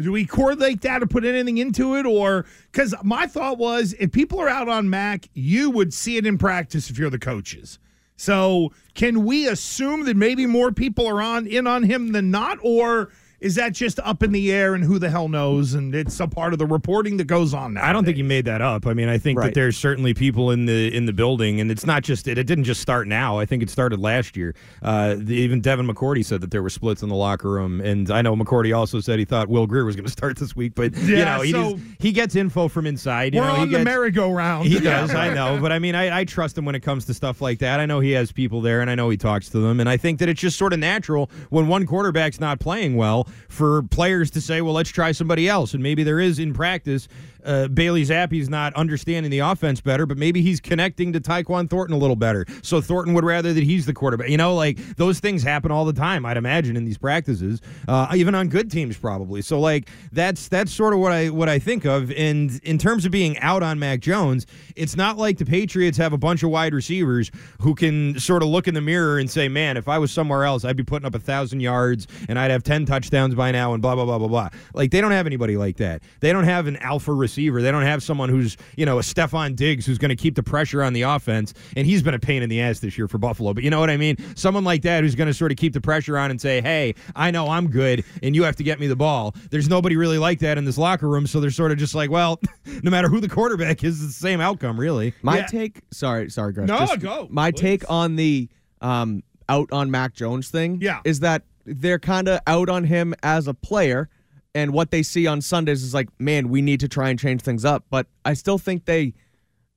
Do 0.00 0.12
we 0.12 0.26
correlate 0.26 0.82
that 0.82 1.02
or 1.02 1.06
put 1.06 1.24
anything 1.24 1.58
into 1.58 1.96
it? 1.96 2.06
Or 2.06 2.46
because 2.70 2.94
my 3.02 3.26
thought 3.26 3.58
was 3.58 3.94
if 3.98 4.12
people 4.12 4.40
are 4.40 4.48
out 4.48 4.68
on 4.68 4.88
Mac, 4.88 5.28
you 5.34 5.70
would 5.70 5.92
see 5.92 6.16
it 6.16 6.26
in 6.26 6.38
practice 6.38 6.88
if 6.88 6.98
you're 6.98 7.10
the 7.10 7.18
coaches. 7.18 7.78
So 8.16 8.72
can 8.94 9.24
we 9.24 9.48
assume 9.48 10.04
that 10.04 10.16
maybe 10.16 10.46
more 10.46 10.72
people 10.72 11.06
are 11.06 11.20
on 11.20 11.46
in 11.46 11.66
on 11.66 11.82
him 11.82 12.12
than 12.12 12.30
not? 12.30 12.58
Or 12.62 13.10
is 13.40 13.54
that 13.54 13.72
just 13.72 14.00
up 14.00 14.22
in 14.22 14.32
the 14.32 14.50
air 14.52 14.74
and 14.74 14.82
who 14.84 14.98
the 14.98 15.10
hell 15.10 15.28
knows? 15.28 15.74
And 15.74 15.94
it's 15.94 16.18
a 16.20 16.26
part 16.26 16.52
of 16.52 16.58
the 16.58 16.66
reporting 16.66 17.16
that 17.18 17.26
goes 17.26 17.54
on 17.54 17.74
now. 17.74 17.84
I 17.84 17.92
don't 17.92 18.04
think 18.04 18.16
he 18.16 18.22
made 18.22 18.46
that 18.46 18.60
up. 18.60 18.86
I 18.86 18.94
mean, 18.94 19.08
I 19.08 19.18
think 19.18 19.38
Right. 19.38 19.46
that 19.46 19.54
there's 19.54 19.76
certainly 19.76 20.12
people 20.14 20.50
in 20.50 20.66
the 20.66 20.94
in 20.94 21.06
the 21.06 21.12
building, 21.12 21.60
and 21.60 21.70
it's 21.70 21.86
not 21.86 22.02
just 22.02 22.26
it. 22.26 22.36
It 22.38 22.46
didn't 22.46 22.64
just 22.64 22.80
start 22.80 23.06
now. 23.06 23.38
I 23.38 23.46
think 23.46 23.62
it 23.62 23.70
started 23.70 24.00
last 24.00 24.36
year. 24.36 24.54
Uh, 24.82 25.14
the, 25.16 25.34
even 25.36 25.60
Devin 25.60 25.86
McCourty 25.86 26.24
said 26.24 26.40
that 26.40 26.50
there 26.50 26.62
were 26.62 26.70
splits 26.70 27.02
in 27.02 27.08
the 27.08 27.14
locker 27.14 27.50
room, 27.50 27.80
and 27.80 28.10
I 28.10 28.22
know 28.22 28.34
McCourty 28.34 28.76
also 28.76 29.00
said 29.00 29.18
he 29.18 29.24
thought 29.24 29.48
Will 29.48 29.66
Grier 29.66 29.84
was 29.84 29.94
going 29.96 30.04
to 30.06 30.10
start 30.12 30.36
this 30.38 30.56
week. 30.56 30.74
But 30.74 30.96
you 30.96 31.16
Yeah, 31.16 31.36
know, 31.36 31.42
he 31.42 31.52
so- 31.52 31.72
just- 31.74 31.84
he 32.00 32.12
gets 32.12 32.34
info 32.36 32.68
from 32.68 32.86
inside. 32.86 33.34
You 33.34 33.40
We're 33.40 33.46
know, 33.48 33.54
he 33.54 33.60
on 33.62 33.68
the 33.70 33.78
gets, 33.78 33.84
merry-go-round. 33.84 34.66
He 34.68 34.80
does, 34.80 35.14
I 35.14 35.32
know. 35.34 35.58
But 35.60 35.72
I 35.72 35.78
mean, 35.78 35.94
I, 35.94 36.20
I 36.20 36.24
trust 36.24 36.56
him 36.58 36.64
when 36.64 36.74
it 36.74 36.80
comes 36.80 37.04
to 37.06 37.14
stuff 37.14 37.40
like 37.40 37.58
that. 37.60 37.78
I 37.80 37.86
know 37.86 38.00
he 38.00 38.12
has 38.12 38.32
people 38.32 38.60
there, 38.60 38.80
and 38.80 38.90
I 38.90 38.94
know 38.94 39.10
he 39.10 39.16
talks 39.16 39.48
to 39.50 39.58
them. 39.58 39.80
And 39.80 39.88
I 39.88 39.96
think 39.96 40.18
that 40.20 40.28
it's 40.28 40.40
just 40.40 40.56
sort 40.58 40.72
of 40.72 40.78
natural 40.78 41.30
when 41.50 41.68
one 41.68 41.86
quarterback's 41.86 42.40
not 42.40 42.58
playing 42.60 42.96
well 42.96 43.27
for 43.48 43.82
players 43.84 44.30
to 44.32 44.40
say, 44.40 44.60
well, 44.60 44.74
let's 44.74 44.90
try 44.90 45.12
somebody 45.12 45.48
else. 45.48 45.74
And 45.74 45.82
maybe 45.82 46.02
there 46.02 46.20
is 46.20 46.38
in 46.38 46.52
practice. 46.54 47.08
Uh, 47.44 47.68
Bailey 47.68 48.02
Zappe's 48.02 48.48
not 48.48 48.74
understanding 48.74 49.30
the 49.30 49.38
offense 49.38 49.80
better, 49.80 50.06
but 50.06 50.18
maybe 50.18 50.42
he's 50.42 50.60
connecting 50.60 51.12
to 51.12 51.20
Tyquan 51.20 51.70
Thornton 51.70 51.94
a 51.94 51.98
little 51.98 52.16
better. 52.16 52.44
So 52.62 52.80
Thornton 52.80 53.14
would 53.14 53.24
rather 53.24 53.52
that 53.54 53.62
he's 53.62 53.86
the 53.86 53.94
quarterback. 53.94 54.28
You 54.28 54.36
know, 54.36 54.54
like 54.54 54.78
those 54.96 55.20
things 55.20 55.42
happen 55.42 55.70
all 55.70 55.84
the 55.84 55.92
time. 55.92 56.26
I'd 56.26 56.36
imagine 56.36 56.76
in 56.76 56.84
these 56.84 56.98
practices, 56.98 57.60
uh, 57.86 58.12
even 58.14 58.34
on 58.34 58.48
good 58.48 58.70
teams, 58.70 58.98
probably. 58.98 59.40
So 59.42 59.60
like 59.60 59.88
that's 60.12 60.48
that's 60.48 60.72
sort 60.72 60.92
of 60.92 61.00
what 61.00 61.12
I 61.12 61.30
what 61.30 61.48
I 61.48 61.58
think 61.58 61.84
of. 61.84 62.10
And 62.12 62.60
in 62.64 62.76
terms 62.76 63.04
of 63.06 63.12
being 63.12 63.38
out 63.38 63.62
on 63.62 63.78
Mac 63.78 64.00
Jones, 64.00 64.46
it's 64.76 64.96
not 64.96 65.16
like 65.16 65.38
the 65.38 65.46
Patriots 65.46 65.96
have 65.96 66.12
a 66.12 66.18
bunch 66.18 66.42
of 66.42 66.50
wide 66.50 66.74
receivers 66.74 67.30
who 67.60 67.74
can 67.74 68.18
sort 68.18 68.42
of 68.42 68.48
look 68.48 68.68
in 68.68 68.74
the 68.74 68.80
mirror 68.80 69.18
and 69.18 69.30
say, 69.30 69.48
"Man, 69.48 69.76
if 69.76 69.88
I 69.88 69.98
was 69.98 70.10
somewhere 70.10 70.44
else, 70.44 70.64
I'd 70.64 70.76
be 70.76 70.84
putting 70.84 71.06
up 71.06 71.14
a 71.14 71.20
thousand 71.20 71.60
yards 71.60 72.06
and 72.28 72.38
I'd 72.38 72.50
have 72.50 72.62
ten 72.62 72.84
touchdowns 72.84 73.17
by 73.36 73.50
now." 73.52 73.72
And 73.72 73.82
blah 73.82 73.94
blah 73.94 74.04
blah 74.04 74.18
blah 74.18 74.28
blah. 74.28 74.48
Like 74.74 74.90
they 74.90 75.00
don't 75.00 75.10
have 75.12 75.26
anybody 75.26 75.56
like 75.56 75.76
that. 75.78 76.02
They 76.20 76.32
don't 76.32 76.44
have 76.44 76.66
an 76.66 76.76
alpha 76.78 77.12
receiver. 77.12 77.60
They 77.62 77.70
don't 77.70 77.82
have 77.82 78.02
someone 78.02 78.28
who's 78.28 78.56
you 78.76 78.86
know 78.86 78.98
a 78.98 79.02
Stefon 79.02 79.56
Diggs 79.56 79.86
who's 79.86 79.98
going 79.98 80.10
to 80.10 80.16
keep 80.16 80.34
the 80.34 80.42
pressure 80.42 80.82
on 80.82 80.92
the 80.92 81.02
offense. 81.02 81.54
And 81.76 81.86
he's 81.86 82.02
been 82.02 82.14
a 82.14 82.18
pain 82.18 82.42
in 82.42 82.48
the 82.48 82.60
ass 82.60 82.80
this 82.80 82.96
year 82.98 83.08
for 83.08 83.18
Buffalo. 83.18 83.52
But 83.54 83.64
you 83.64 83.70
know 83.70 83.80
what 83.80 83.90
I 83.90 83.96
mean? 83.96 84.16
Someone 84.36 84.64
like 84.64 84.82
that 84.82 85.02
who's 85.02 85.14
going 85.14 85.28
to 85.28 85.34
sort 85.34 85.50
of 85.52 85.58
keep 85.58 85.72
the 85.72 85.80
pressure 85.80 86.16
on 86.18 86.30
and 86.30 86.40
say, 86.40 86.60
"Hey, 86.60 86.94
I 87.16 87.30
know 87.30 87.48
I'm 87.48 87.68
good, 87.68 88.04
and 88.22 88.34
you 88.34 88.42
have 88.44 88.56
to 88.56 88.62
get 88.64 88.78
me 88.80 88.86
the 88.86 88.96
ball." 88.96 89.34
There's 89.50 89.68
nobody 89.68 89.96
really 89.96 90.18
like 90.18 90.38
that 90.40 90.58
in 90.58 90.64
this 90.64 90.78
locker 90.78 91.08
room, 91.08 91.26
so 91.26 91.40
they're 91.40 91.50
sort 91.50 91.72
of 91.72 91.78
just 91.78 91.94
like, 91.94 92.10
"Well, 92.10 92.40
no 92.82 92.90
matter 92.90 93.08
who 93.08 93.20
the 93.20 93.28
quarterback 93.28 93.82
is, 93.84 94.02
it's 94.02 94.14
the 94.14 94.20
same 94.20 94.40
outcome, 94.40 94.78
really." 94.78 95.14
My 95.22 95.38
Yeah. 95.38 95.46
take, 95.46 95.80
sorry, 95.90 96.30
sorry, 96.30 96.52
Greg. 96.52 96.68
No, 96.68 96.78
just 96.78 97.00
go, 97.00 97.26
My 97.30 97.50
please. 97.50 97.60
take 97.60 97.90
on 97.90 98.16
the 98.16 98.48
um, 98.80 99.22
out 99.48 99.68
on 99.72 99.90
Mac 99.90 100.14
Jones 100.14 100.48
thing, 100.50 100.78
Yeah. 100.80 101.00
is 101.04 101.20
that 101.20 101.42
they're 101.68 101.98
kind 101.98 102.28
of 102.28 102.40
out 102.46 102.68
on 102.68 102.84
him 102.84 103.14
as 103.22 103.46
a 103.48 103.54
player, 103.54 104.08
and 104.54 104.72
what 104.72 104.90
they 104.90 105.02
see 105.02 105.26
on 105.26 105.40
Sundays 105.40 105.82
is 105.82 105.94
like, 105.94 106.08
man, 106.18 106.48
we 106.48 106.62
need 106.62 106.80
to 106.80 106.88
try 106.88 107.10
and 107.10 107.18
change 107.18 107.42
things 107.42 107.64
up. 107.64 107.84
But 107.90 108.06
I 108.24 108.34
still 108.34 108.58
think 108.58 108.84
they 108.84 109.14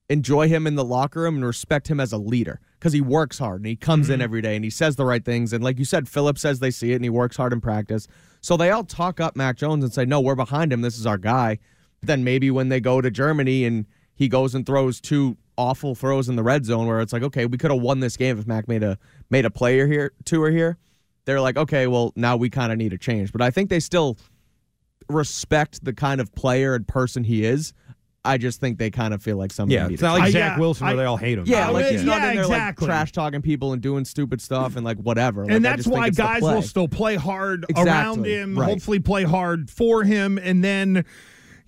enjoy 0.09 0.47
him 0.47 0.67
in 0.67 0.75
the 0.75 0.83
locker 0.83 1.21
room 1.21 1.35
and 1.35 1.45
respect 1.45 1.87
him 1.87 1.99
as 1.99 2.11
a 2.11 2.17
leader 2.17 2.59
because 2.79 2.91
he 2.91 2.99
works 3.01 3.39
hard 3.39 3.61
and 3.61 3.67
he 3.67 3.75
comes 3.75 4.07
Mm-hmm. 4.07 4.13
in 4.15 4.21
every 4.21 4.41
day 4.41 4.55
and 4.55 4.63
he 4.65 4.69
says 4.71 4.95
the 4.95 5.05
right 5.05 5.23
things. 5.23 5.53
And 5.53 5.63
like 5.63 5.79
you 5.79 5.85
said, 5.85 6.09
Philip 6.09 6.37
says 6.37 6.59
they 6.59 6.71
see 6.71 6.91
it 6.91 6.95
and 6.95 7.03
he 7.05 7.09
works 7.09 7.37
hard 7.37 7.53
in 7.53 7.61
practice. 7.61 8.07
So 8.41 8.57
they 8.57 8.71
all 8.71 8.83
talk 8.83 9.19
up 9.19 9.35
Mac 9.35 9.55
Jones 9.57 9.83
and 9.83 9.93
say, 9.93 10.03
no, 10.03 10.19
we're 10.19 10.35
behind 10.35 10.73
him. 10.73 10.81
This 10.81 10.97
is 10.97 11.05
our 11.05 11.17
guy. 11.17 11.59
But 12.01 12.07
Then 12.07 12.23
maybe 12.23 12.51
when 12.51 12.69
they 12.69 12.81
go 12.81 12.99
to 12.99 13.09
Germany 13.11 13.63
and 13.65 13.85
he 14.15 14.27
goes 14.27 14.53
and 14.55 14.65
throws 14.65 14.99
two 14.99 15.37
awful 15.57 15.95
throws 15.95 16.27
in 16.27 16.35
the 16.35 16.43
red 16.43 16.65
zone 16.65 16.87
where 16.87 16.99
it's 17.01 17.13
like, 17.13 17.23
okay, 17.23 17.45
we 17.45 17.57
could 17.57 17.71
have 17.71 17.81
won 17.81 17.99
this 17.99 18.17
game 18.17 18.37
if 18.39 18.47
Mac 18.47 18.67
made 18.67 18.83
a 18.83 18.97
made 19.29 19.45
a 19.45 19.51
player 19.51 19.85
here, 19.87 20.11
two 20.25 20.41
or 20.41 20.49
here. 20.51 20.77
They're 21.25 21.41
like, 21.41 21.57
okay, 21.57 21.87
well, 21.87 22.13
now 22.15 22.35
we 22.37 22.49
kind 22.49 22.71
of 22.71 22.77
need 22.77 22.93
a 22.93 22.97
change. 22.97 23.31
But 23.31 23.41
I 23.41 23.51
think 23.51 23.69
they 23.69 23.79
still 23.79 24.17
respect 25.09 25.83
the 25.83 25.93
kind 25.93 26.21
of 26.21 26.33
player 26.35 26.75
and 26.75 26.87
person 26.87 27.23
he 27.23 27.45
is. 27.45 27.73
I 28.23 28.37
just 28.37 28.59
think 28.59 28.77
they 28.77 28.91
kind 28.91 29.15
of 29.15 29.23
feel 29.23 29.37
like 29.37 29.51
somebody 29.51 29.75
Yeah, 29.75 29.87
it's 29.89 30.01
not 30.01 30.19
like 30.19 30.31
Zach 30.31 30.53
yeah, 30.55 30.59
Wilson 30.59 30.85
where 30.85 30.93
I- 30.93 30.97
they 30.97 31.05
all 31.05 31.17
hate 31.17 31.39
him. 31.39 31.45
yeah, 31.47 31.69
like 31.69 31.85
yeah, 31.85 31.91
he's 31.91 32.03
not 32.03 32.17
in 32.17 32.35
there 32.35 32.43
exactly. 32.43 32.85
like 32.87 32.93
trash 32.95 33.11
talking 33.11 33.41
people 33.41 33.73
and 33.73 33.81
doing 33.81 34.05
stupid 34.05 34.39
stuff 34.41 34.75
and 34.75 34.85
like 34.85 34.97
whatever. 34.97 35.43
Like, 35.43 35.53
and 35.53 35.65
I 35.67 35.71
that's 35.75 35.87
why 35.87 36.11
guys 36.11 36.43
will 36.43 36.61
still 36.61 36.87
play 36.87 37.15
hard 37.15 37.65
Exactly, 37.67 37.89
around 37.91 38.25
him, 38.27 38.59
right. 38.59 38.69
hopefully 38.69 38.99
play 38.99 39.23
hard 39.23 39.69
for 39.71 40.03
him, 40.03 40.37
and 40.37 40.63
then. 40.63 41.03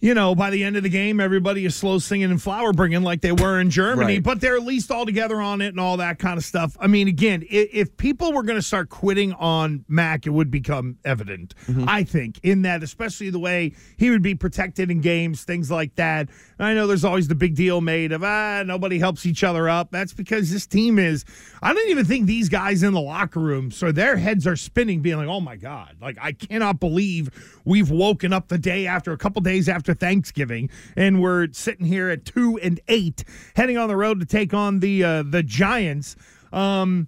You 0.04 0.14
know, 0.14 0.36
by 0.36 0.50
the 0.50 0.66
end 0.66 0.76
of 0.76 0.84
the 0.84 0.90
game, 0.90 1.22
everybody 1.22 1.64
is 1.64 1.78
slow 1.78 1.98
singing 1.98 2.30
and 2.30 2.42
flower 2.42 2.74
bringing 2.74 3.04
like 3.04 3.22
they 3.22 3.32
were 3.32 3.62
in 3.62 3.70
Germany, 3.70 4.16
Right. 4.16 4.24
but 4.24 4.42
they're 4.42 4.58
at 4.58 4.64
least 4.64 4.92
all 4.92 5.06
together 5.06 5.40
on 5.42 5.62
it 5.62 5.68
and 5.68 5.80
all 5.80 5.96
that 5.96 6.20
kind 6.20 6.38
of 6.38 6.44
stuff. 6.44 6.76
I 6.78 6.88
mean, 6.88 7.08
again, 7.08 7.42
if, 7.50 7.70
if 7.74 7.96
people 7.96 8.34
were 8.34 8.44
going 8.44 8.58
to 8.60 8.62
start 8.62 8.90
quitting 8.90 9.32
on 9.32 9.86
Mac, 9.88 10.28
it 10.28 10.32
would 10.32 10.52
become 10.52 10.98
evident, 11.06 11.54
Mm-hmm. 11.70 11.86
I 11.88 12.04
think, 12.04 12.38
in 12.44 12.64
that, 12.64 12.84
especially 12.84 13.30
the 13.30 13.40
way 13.40 13.72
he 13.98 14.10
would 14.10 14.22
be 14.22 14.36
protected 14.36 14.92
in 14.92 15.00
games, 15.00 15.46
things 15.46 15.72
like 15.72 15.96
that. 15.96 16.28
And 16.60 16.68
I 16.68 16.74
know 16.74 16.86
there's 16.86 17.06
always 17.06 17.30
the 17.30 17.36
big 17.36 17.56
deal 17.56 17.80
made 17.80 18.12
of, 18.12 18.26
ah, 18.26 18.62
nobody 18.66 19.00
helps 19.00 19.26
each 19.26 19.42
other 19.42 19.70
up. 19.70 19.90
That's 19.92 20.12
because 20.12 20.52
this 20.52 20.68
team 20.68 21.00
is, 21.00 21.24
I 21.62 21.74
don't 21.74 21.90
even 21.90 22.04
think 22.04 22.26
these 22.26 22.50
guys 22.50 22.84
in 22.84 22.92
the 22.92 23.00
locker 23.00 23.40
room, 23.40 23.72
so 23.72 23.94
their 23.94 24.18
heads 24.18 24.46
are 24.48 24.58
spinning, 24.58 25.00
being 25.00 25.16
like, 25.16 25.30
oh 25.30 25.40
my 25.40 25.56
God, 25.56 25.96
like, 26.02 26.18
I 26.22 26.34
cannot 26.34 26.82
believe 26.82 27.30
we've 27.66 27.90
woken 27.90 28.34
up 28.34 28.48
the 28.48 28.58
day 28.58 28.88
after, 28.88 29.12
a 29.12 29.18
couple 29.18 29.42
days 29.42 29.70
after 29.70 29.94
Thanksgiving, 29.94 30.70
and 30.96 31.22
we're 31.22 31.48
sitting 31.52 31.86
here 31.86 32.10
at 32.10 32.26
two 32.26 32.60
and 32.62 32.80
eight, 32.88 33.24
heading 33.56 33.78
on 33.78 33.88
the 33.88 33.96
road 33.98 34.20
to 34.20 34.26
take 34.26 34.54
on 34.54 34.80
the 34.80 35.04
uh, 35.04 35.24
the 35.24 35.44
Giants. 35.44 36.16
Um, 36.52 37.08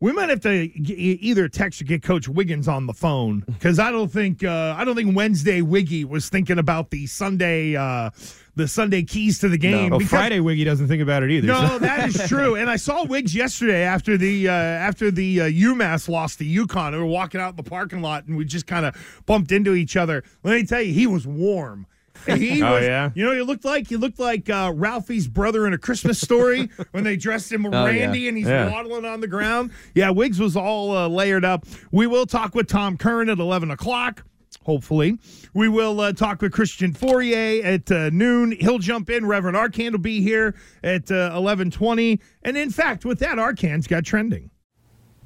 we 0.00 0.12
might 0.12 0.30
have 0.30 0.40
to 0.40 0.66
g- 0.68 0.94
either 0.94 1.46
text 1.48 1.82
or 1.82 1.84
get 1.84 2.02
Coach 2.02 2.26
Wiggins 2.26 2.66
on 2.66 2.86
the 2.86 2.94
phone 2.94 3.44
because 3.46 3.78
I 3.78 3.90
don't 3.90 4.10
think 4.10 4.42
uh, 4.42 4.74
I 4.76 4.84
don't 4.84 4.96
think 4.96 5.14
Wednesday 5.14 5.60
Wiggy 5.60 6.04
was 6.04 6.28
thinking 6.30 6.58
about 6.58 6.90
the 6.90 7.06
Sunday 7.06 7.76
uh, 7.76 8.08
the 8.56 8.66
Sunday 8.68 9.02
keys 9.02 9.38
to 9.40 9.48
the 9.48 9.58
game. 9.58 9.92
Oh, 9.92 9.98
because- 9.98 10.10
Friday 10.10 10.40
Wiggy 10.40 10.64
doesn't 10.64 10.88
think 10.88 11.02
about 11.02 11.22
it 11.22 11.30
either. 11.30 11.46
no, 11.46 11.66
so- 11.68 11.78
that 11.78 12.08
is 12.08 12.20
true. 12.28 12.56
And 12.56 12.68
I 12.68 12.76
saw 12.76 13.04
Wiggs 13.04 13.34
yesterday 13.34 13.82
after 13.82 14.16
the 14.16 14.48
uh, 14.48 14.52
after 14.52 15.10
the 15.10 15.40
uh, 15.42 15.44
UMass 15.44 16.08
lost 16.08 16.38
to 16.38 16.44
UConn. 16.44 16.92
We 16.92 16.98
were 16.98 17.06
walking 17.06 17.40
out 17.40 17.50
in 17.50 17.56
the 17.56 17.62
parking 17.62 18.02
lot 18.02 18.26
and 18.26 18.36
we 18.36 18.44
just 18.44 18.66
kind 18.66 18.84
of 18.86 19.22
bumped 19.26 19.52
into 19.52 19.74
each 19.74 19.96
other. 19.96 20.24
Let 20.42 20.54
me 20.56 20.64
tell 20.66 20.82
you, 20.82 20.92
he 20.92 21.06
was 21.06 21.26
warm. 21.26 21.86
He 22.26 22.62
Oh, 22.62 22.72
was, 22.74 22.84
yeah? 22.84 23.10
You 23.14 23.24
know, 23.24 23.32
he 23.32 23.40
looked 23.40 23.64
like 23.64 23.88
he 23.88 23.96
looked 23.96 24.18
like 24.18 24.50
uh, 24.50 24.72
Ralphie's 24.74 25.26
brother 25.26 25.66
in 25.66 25.72
a 25.72 25.78
Christmas 25.78 26.20
story 26.20 26.68
when 26.90 27.02
they 27.04 27.16
dressed 27.16 27.50
him 27.50 27.64
Oh, 27.64 27.70
yeah. 27.70 27.84
Randy 27.84 28.28
and 28.28 28.36
he's 28.36 28.46
Yeah. 28.46 28.68
waddling 28.70 29.06
on 29.06 29.20
the 29.20 29.26
ground. 29.28 29.70
Yeah, 29.94 30.10
Wiggs 30.10 30.38
was 30.38 30.54
all 30.56 30.94
uh, 30.94 31.08
layered 31.08 31.44
up. 31.46 31.64
We 31.92 32.06
will 32.06 32.26
talk 32.26 32.54
with 32.54 32.66
Tom 32.68 32.98
Curran 32.98 33.30
at 33.30 33.38
eleven 33.38 33.70
o'clock. 33.70 34.24
Hopefully, 34.70 35.18
we 35.52 35.68
will 35.68 35.98
uh, 36.00 36.12
talk 36.12 36.40
with 36.40 36.52
Christian 36.52 36.92
Fauria 36.92 37.60
at 37.64 37.90
uh, 37.90 38.08
noon. 38.10 38.52
He'll 38.52 38.78
jump 38.78 39.10
in. 39.10 39.26
Reverend 39.26 39.56
Arcand 39.56 39.90
will 39.90 39.98
be 39.98 40.22
here 40.22 40.54
at 40.84 41.10
uh, 41.10 41.32
eleven 41.34 41.72
twenty. 41.72 42.20
And 42.44 42.56
in 42.56 42.70
fact, 42.70 43.04
with 43.04 43.18
that, 43.18 43.36
Arcand's 43.38 43.88
got 43.88 44.04
trending. 44.04 44.50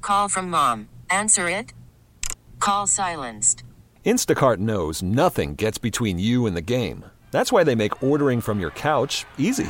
Call 0.01 0.29
from 0.29 0.49
mom. 0.49 0.89
Answer 1.11 1.47
it. 1.47 1.73
Call 2.59 2.87
silenced. 2.87 3.63
Instacart 4.03 4.57
knows 4.57 5.03
nothing 5.03 5.53
gets 5.53 5.77
between 5.77 6.17
you 6.17 6.47
and 6.47 6.57
the 6.57 6.61
game. 6.61 7.05
That's 7.29 7.51
why 7.51 7.63
they 7.63 7.75
make 7.75 8.01
ordering 8.01 8.41
from 8.41 8.59
your 8.59 8.71
couch 8.71 9.25
easy. 9.37 9.69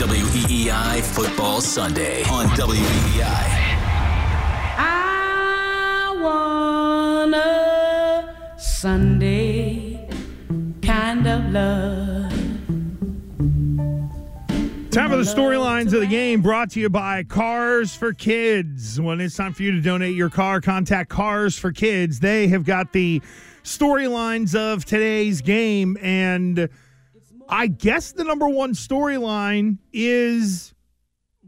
We're 0.00 0.06
back 0.06 0.16
to 0.16 0.22
WEEI 0.22 1.02
Football 1.02 1.60
Sunday 1.60 2.22
on 2.24 2.46
E 2.46 2.48
WEEI. 2.48 3.44
I 4.78 6.16
want 6.18 7.34
a 7.34 8.58
Sunday 8.58 10.08
kind 10.82 11.26
of 11.26 11.50
love. 11.50 12.32
Time 14.90 15.10
for 15.10 15.16
the 15.16 15.22
storylines 15.22 15.92
of 15.92 16.00
the 16.00 16.06
game 16.06 16.40
brought 16.40 16.70
to 16.70 16.80
you 16.80 16.88
by 16.88 17.22
Cars 17.24 17.94
for 17.94 18.14
Kids. 18.14 18.98
When 19.00 19.20
it's 19.20 19.36
time 19.36 19.52
for 19.52 19.62
you 19.62 19.72
to 19.72 19.80
donate 19.82 20.14
your 20.14 20.30
car, 20.30 20.60
contact 20.62 21.10
Cars 21.10 21.58
for 21.58 21.72
Kids. 21.72 22.20
They 22.20 22.48
have 22.48 22.64
got 22.64 22.92
the 22.92 23.20
storylines 23.64 24.54
of 24.54 24.84
today's 24.84 25.42
game. 25.42 25.98
And 26.00 26.70
I 27.50 27.66
guess 27.66 28.12
the 28.12 28.22
number 28.22 28.48
one 28.48 28.74
storyline 28.74 29.78
is 29.92 30.72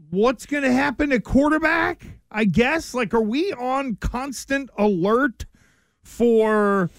what's 0.09 0.45
going 0.45 0.63
to 0.63 0.71
happen 0.71 1.13
at 1.13 1.23
quarterback? 1.23 2.05
I 2.29 2.43
guess. 2.43 2.93
Like, 2.93 3.13
are 3.13 3.21
we 3.21 3.53
on 3.53 3.95
constant 3.95 4.69
alert 4.77 5.45
for 6.01 6.89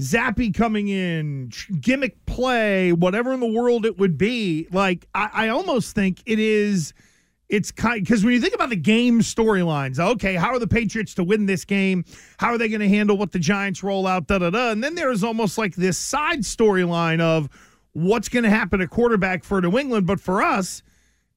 Zappe 0.00 0.54
coming 0.54 0.88
in, 0.88 1.50
gimmick 1.80 2.24
play, 2.24 2.92
whatever 2.92 3.32
in 3.34 3.40
the 3.40 3.46
world 3.46 3.84
it 3.84 3.98
would 3.98 4.16
be? 4.16 4.68
Like, 4.72 5.06
I, 5.14 5.28
I 5.32 5.48
almost 5.48 5.94
think 5.94 6.22
it 6.24 6.38
is. 6.38 6.94
It's 7.48 7.70
kind 7.70 8.02
because 8.02 8.24
when 8.24 8.32
you 8.32 8.40
think 8.40 8.54
about 8.54 8.70
the 8.70 8.76
game 8.76 9.20
storylines, 9.20 10.00
okay, 10.00 10.34
how 10.34 10.48
are 10.48 10.58
the 10.58 10.66
Patriots 10.66 11.14
to 11.14 11.22
win 11.22 11.46
this 11.46 11.64
game? 11.64 12.04
How 12.38 12.48
are 12.48 12.58
they 12.58 12.68
going 12.68 12.80
to 12.80 12.88
handle 12.88 13.16
what 13.16 13.30
the 13.30 13.38
Giants 13.38 13.84
roll 13.84 14.04
out? 14.04 14.26
Da 14.26 14.38
da 14.38 14.50
da. 14.50 14.70
And 14.70 14.82
then 14.82 14.96
there's 14.96 15.22
almost 15.22 15.56
like 15.56 15.76
this 15.76 15.96
side 15.96 16.40
storyline 16.40 17.20
of 17.20 17.48
what's 17.96 18.28
going 18.28 18.42
to 18.42 18.50
happen 18.50 18.82
at 18.82 18.90
quarterback 18.90 19.42
for 19.42 19.60
New 19.62 19.78
England. 19.78 20.06
But 20.06 20.20
for 20.20 20.42
us, 20.42 20.82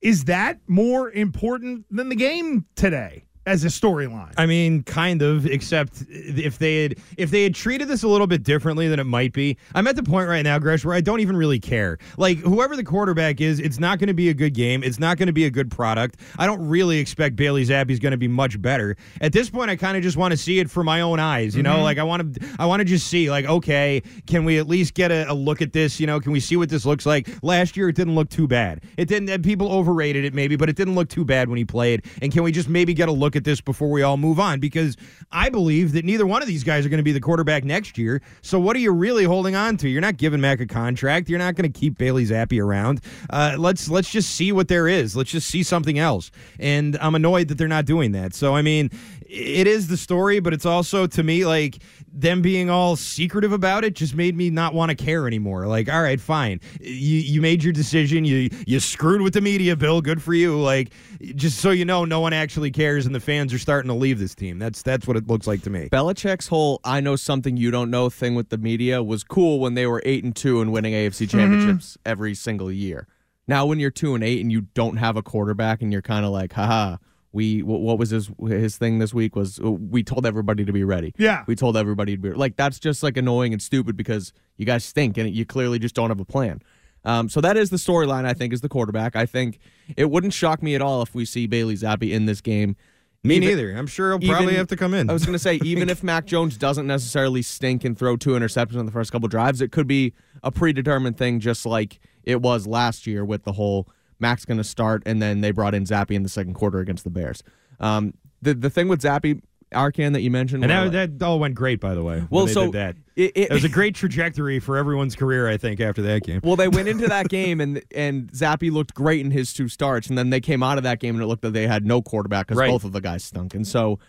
is 0.02 0.26
that 0.26 0.60
more 0.68 1.10
important 1.10 1.86
than 1.90 2.10
the 2.10 2.16
game 2.16 2.66
today 2.76 3.24
as 3.50 3.64
a 3.64 3.68
storyline? 3.68 4.34
I 4.38 4.46
mean, 4.46 4.84
kind 4.84 5.22
of, 5.22 5.46
except 5.46 6.04
if 6.10 6.58
they 6.60 6.84
had 6.84 6.96
if 7.18 7.32
they 7.32 7.44
had 7.44 7.56
treated 7.56 7.88
this 7.88 8.04
a 8.04 8.08
little 8.08 8.28
bit 8.28 8.44
differently 8.44 8.88
than 8.88 9.00
it 9.00 9.06
might 9.06 9.34
be. 9.34 9.58
I'm 9.76 9.88
at 9.88 9.96
the 9.96 10.04
point 10.04 10.30
right 10.30 10.44
now, 10.44 10.60
Gresh, 10.60 10.86
where 10.86 10.96
I 10.96 11.02
don't 11.02 11.20
even 11.20 11.36
really 11.36 11.60
care. 11.60 11.98
Like 12.18 12.38
whoever 12.40 12.76
the 12.76 12.84
quarterback 12.84 13.42
is, 13.42 13.60
it's 13.60 13.80
not 13.80 14.00
going 14.00 14.08
to 14.08 14.14
be 14.14 14.30
a 14.30 14.34
good 14.34 14.54
game. 14.54 14.84
It's 14.84 15.00
not 15.00 15.18
going 15.18 15.28
to 15.28 15.34
be 15.34 15.46
a 15.46 15.50
good 15.52 15.72
product. 15.72 16.20
I 16.38 16.46
don't 16.46 16.68
really 16.68 17.00
expect 17.00 17.36
Bailey 17.36 17.66
Zappe's 17.66 18.00
going 18.00 18.12
to 18.12 18.18
be 18.18 18.28
much 18.28 18.62
better. 18.62 18.96
At 19.22 19.34
this 19.34 19.50
point, 19.50 19.70
I 19.72 19.76
kind 19.76 19.98
of 19.98 20.04
just 20.04 20.18
want 20.18 20.32
to 20.32 20.38
see 20.38 20.60
it 20.60 20.70
for 20.70 20.84
my 20.84 21.02
own 21.02 21.20
eyes. 21.20 21.56
You 21.56 21.64
know, 21.64 21.70
Mm-hmm. 21.70 21.84
like 21.84 21.98
I 21.98 22.04
want 22.04 22.36
to 22.36 22.48
I 22.60 22.66
want 22.66 22.80
to 22.82 22.86
just 22.86 23.08
see 23.08 23.30
like 23.30 23.46
okay, 23.46 24.02
can 24.28 24.46
we 24.46 24.58
at 24.60 24.68
least 24.68 24.94
get 24.94 25.12
a, 25.12 25.32
a 25.32 25.34
look 25.34 25.62
at 25.62 25.74
this? 25.74 26.00
You 26.00 26.08
know, 26.08 26.20
can 26.20 26.32
we 26.32 26.40
see 26.40 26.56
what 26.58 26.70
this 26.70 26.86
looks 26.86 27.06
like? 27.06 27.28
Last 27.44 27.76
year, 27.78 27.90
it 27.90 27.96
didn't 27.96 28.16
look 28.16 28.30
too 28.30 28.48
bad. 28.48 28.82
It 28.98 29.08
didn't. 29.08 29.30
and 29.30 29.44
People 29.44 29.72
overrated 29.72 30.26
it 30.26 30.34
maybe, 30.34 30.56
but 30.56 30.70
it 30.70 30.76
didn't 30.76 30.96
look 30.96 31.10
too 31.10 31.24
bad 31.26 31.48
when 31.50 31.58
he 31.58 31.66
played. 31.66 32.06
And 32.22 32.32
can 32.32 32.44
we 32.44 32.52
just 32.52 32.70
maybe 32.70 32.94
get 32.94 33.08
a 33.10 33.12
look 33.12 33.36
at 33.36 33.39
this 33.44 33.62
before 33.62 33.90
we 33.90 34.02
all 34.02 34.18
move 34.18 34.40
on? 34.40 34.60
Because 34.60 34.98
I 35.32 35.50
believe 35.50 35.94
that 35.94 36.06
neither 36.06 36.26
one 36.26 36.42
of 36.42 36.48
these 36.48 36.64
guys 36.64 36.86
are 36.86 36.90
going 36.90 36.98
to 36.98 37.04
be 37.04 37.12
the 37.12 37.20
quarterback 37.20 37.64
next 37.64 37.98
year. 37.98 38.22
So 38.42 38.60
what 38.60 38.76
are 38.76 38.80
you 38.80 38.92
really 38.92 39.24
holding 39.24 39.56
on 39.56 39.78
to? 39.78 39.90
You're 39.90 40.02
not 40.02 40.18
giving 40.18 40.42
Mac 40.42 40.60
a 40.60 40.66
contract. 40.66 41.30
You're 41.30 41.40
not 41.40 41.56
going 41.56 41.72
to 41.72 41.80
keep 41.80 41.98
Bailey 41.98 42.26
Zappe 42.26 42.62
around. 42.62 43.02
Uh, 43.30 43.56
let's 43.58 43.90
let's 43.90 44.10
just 44.10 44.32
see 44.32 44.52
what 44.52 44.68
there 44.68 44.88
is. 44.88 45.16
Let's 45.16 45.32
just 45.32 45.48
see 45.48 45.64
something 45.64 46.00
else. 46.00 46.32
And 46.60 46.98
I'm 47.02 47.16
annoyed 47.16 47.48
that 47.50 47.58
they're 47.58 47.68
not 47.68 47.86
doing 47.86 48.12
that. 48.14 48.34
So 48.34 48.56
I 48.56 48.62
mean, 48.62 48.90
it 49.30 49.68
is 49.68 49.88
the 49.88 49.98
story, 49.98 50.40
but 50.40 50.54
it's 50.54 50.66
also 50.66 51.06
to 51.08 51.24
me 51.24 51.46
like 51.46 51.78
them 52.14 52.42
being 52.42 52.70
all 52.70 52.96
secretive 52.96 53.52
about 53.52 53.84
it 53.84 53.96
just 53.96 54.16
made 54.16 54.36
me 54.36 54.50
not 54.50 54.74
want 54.74 54.90
to 54.90 54.96
care 54.96 55.28
anymore. 55.28 55.68
Like, 55.68 55.90
all 55.92 56.02
right, 56.02 56.20
fine, 56.20 56.60
you 56.80 57.18
you 57.18 57.42
made 57.42 57.64
your 57.64 57.74
decision. 57.74 58.26
You 58.26 58.50
you 58.66 58.80
screwed 58.80 59.22
with 59.22 59.34
the 59.34 59.42
media, 59.42 59.76
Bill. 59.76 60.02
Good 60.02 60.22
for 60.22 60.34
you. 60.34 60.60
Like, 60.60 60.92
just 61.36 61.60
so 61.60 61.72
you 61.72 61.86
know, 61.86 62.06
no 62.06 62.20
one 62.20 62.34
actually 62.34 62.72
cares, 62.72 63.06
and 63.06 63.14
the 63.14 63.20
fans 63.20 63.54
are 63.54 63.60
starting 63.60 63.90
to 63.90 63.96
leave 63.96 64.20
this 64.20 64.36
team. 64.36 64.60
That's 64.60 64.82
that's 64.82 65.08
what 65.08 65.18
it 65.18 65.28
looks 65.28 65.48
like 65.48 65.62
to 65.64 65.70
me. 65.70 65.90
Belichick's 65.90 66.48
whole 66.48 66.80
"I 66.84 67.00
know 67.02 67.16
something 67.16 67.58
you 67.58 67.72
don't 67.72 67.92
know" 67.92 68.10
thing 68.10 68.36
with 68.36 68.50
the 68.50 68.58
media 68.58 69.02
was 69.04 69.24
cool 69.24 69.60
when 69.60 69.74
they 69.74 69.86
were 69.86 70.02
eight 70.06 70.24
and 70.24 70.36
two 70.36 70.62
and 70.62 70.72
winning 70.72 70.94
AFC 70.94 71.28
mm-hmm. 71.28 71.38
championships 71.38 71.98
every 72.06 72.36
single 72.36 72.72
year. 72.72 73.08
Now, 73.48 73.66
when 73.66 73.80
you're 73.80 73.90
two 73.90 74.14
and 74.14 74.24
eight 74.24 74.42
and 74.42 74.52
you 74.52 74.62
don't 74.62 74.98
have 74.98 75.18
a 75.18 75.24
quarterback, 75.24 75.82
and 75.82 75.92
you're 75.92 76.04
kind 76.04 76.26
of 76.26 76.32
like, 76.32 76.54
haha. 76.54 76.98
We 77.32 77.62
what 77.62 78.00
was 78.00 78.10
his 78.10 78.32
his 78.48 78.78
thing 78.78 78.98
this 79.00 79.14
week 79.14 79.36
was 79.36 79.60
uh, 79.60 79.70
we 79.72 80.02
told 80.04 80.26
everybody 80.26 80.66
to 80.66 80.74
be 80.74 80.84
ready. 80.84 81.14
Yeah. 81.18 81.44
we 81.48 81.56
told 81.56 81.78
everybody 81.78 82.16
to 82.16 82.22
be 82.22 82.32
like 82.32 82.56
that's 82.56 82.80
just 82.80 83.04
like 83.04 83.18
annoying 83.18 83.54
and 83.54 83.62
stupid 83.62 83.96
because 83.96 84.34
you 84.58 84.66
guys 84.66 84.84
stink 84.84 85.18
and 85.18 85.30
you 85.30 85.46
clearly 85.46 85.78
just 85.78 85.94
don't 85.94 86.10
have 86.10 86.20
a 86.20 86.26
plan. 86.26 86.62
Um, 87.06 87.30
so 87.30 87.40
that 87.42 87.56
is 87.56 87.70
the 87.70 87.78
storyline. 87.78 88.26
I 88.26 88.34
think 88.34 88.52
is 88.52 88.62
the 88.62 88.70
quarterback. 88.70 89.16
I 89.16 89.26
think 89.28 89.60
it 89.96 90.10
wouldn't 90.10 90.34
shock 90.34 90.64
me 90.64 90.74
at 90.76 90.82
all 90.82 91.02
if 91.04 91.14
we 91.14 91.24
see 91.24 91.46
Bailey 91.46 91.76
Zappe 91.76 92.12
in 92.12 92.26
this 92.26 92.42
game. 92.42 92.76
Me 93.24 93.36
Even- 93.36 93.50
neither. 93.50 93.72
I'm 93.76 93.88
sure 93.88 94.18
he'll 94.18 94.28
probably 94.30 94.48
even- 94.48 94.56
have 94.56 94.68
to 94.68 94.78
come 94.78 94.94
in. 94.94 95.10
I 95.10 95.14
was 95.14 95.26
going 95.26 95.34
to 95.34 95.40
say, 95.40 95.56
even 95.64 95.90
if 95.90 96.04
Mac 96.04 96.26
Jones 96.26 96.58
doesn't 96.58 96.88
necessarily 96.88 97.42
stink 97.42 97.84
and 97.84 97.98
throw 97.98 98.16
two 98.16 98.32
interceptions 98.32 98.78
on 98.78 98.86
the 98.86 98.92
first 98.94 99.12
couple 99.12 99.28
drives, 99.28 99.62
it 99.62 99.72
could 99.74 99.88
be 99.88 100.14
a 100.42 100.52
predetermined 100.52 101.18
thing, 101.18 101.40
just 101.42 101.66
like 101.66 102.00
it 102.24 102.42
was 102.42 102.66
last 102.66 103.06
year 103.06 103.26
with 103.26 103.44
the 103.44 103.52
whole 103.54 103.88
Mac's 104.20 104.46
going 104.46 104.58
to 104.58 104.64
start, 104.64 105.04
and 105.06 105.22
then 105.22 105.42
they 105.42 105.52
brought 105.52 105.74
in 105.76 105.86
Zappe 105.86 106.12
in 106.12 106.24
the 106.24 106.30
second 106.30 106.54
quarter 106.54 106.80
against 106.80 107.04
the 107.04 107.10
Bears. 107.10 107.44
Um, 107.80 108.14
the 108.42 108.54
the 108.54 108.70
thing 108.70 108.88
with 108.88 109.02
Zappe, 109.02 109.42
Arcand 109.74 110.14
that 110.14 110.22
you 110.22 110.32
mentioned, 110.32 110.64
And 110.64 110.94
that, 110.94 111.18
that 111.20 111.26
all 111.26 111.40
went 111.40 111.56
great, 111.56 111.80
by 111.80 111.94
the 111.94 112.04
way. 112.04 112.24
Well, 112.30 112.48
so 112.48 112.66
did 112.66 112.72
that. 112.74 112.96
it- 113.16 113.32
it- 113.36 113.52
it 113.52 113.54
was 113.54 113.64
a 113.64 113.70
great 113.70 113.94
trajectory 113.96 114.60
for 114.60 114.78
everyone's 114.78 115.16
career, 115.16 115.48
I 115.48 115.58
think, 115.58 115.80
after 115.80 116.02
that 116.02 116.24
game. 116.24 116.40
Well, 116.44 116.56
they 116.56 116.68
went 116.68 116.88
into 116.88 117.08
that 117.08 117.30
game 117.30 117.62
and 117.62 117.82
and 117.96 118.32
Zappe 118.32 118.72
looked 118.72 118.94
great 118.94 119.22
in 119.26 119.32
his 119.32 119.54
two 119.54 119.68
starts, 119.68 120.08
and 120.10 120.18
then 120.18 120.30
they 120.32 120.40
came 120.42 120.64
out 120.64 120.78
of 120.78 120.84
that 120.86 121.00
game 121.00 121.16
and 121.16 121.24
it 121.24 121.28
looked 121.28 121.44
like 121.44 121.54
they 121.54 121.68
had 121.68 121.86
no 121.86 122.02
quarterback 122.02 122.48
because 122.48 122.58
Right. 122.60 122.70
both 122.72 122.84
of 122.84 122.92
the 122.94 123.02
guys 123.02 123.24
stunk. 123.24 123.54
And 123.54 123.68
so, 123.68 124.00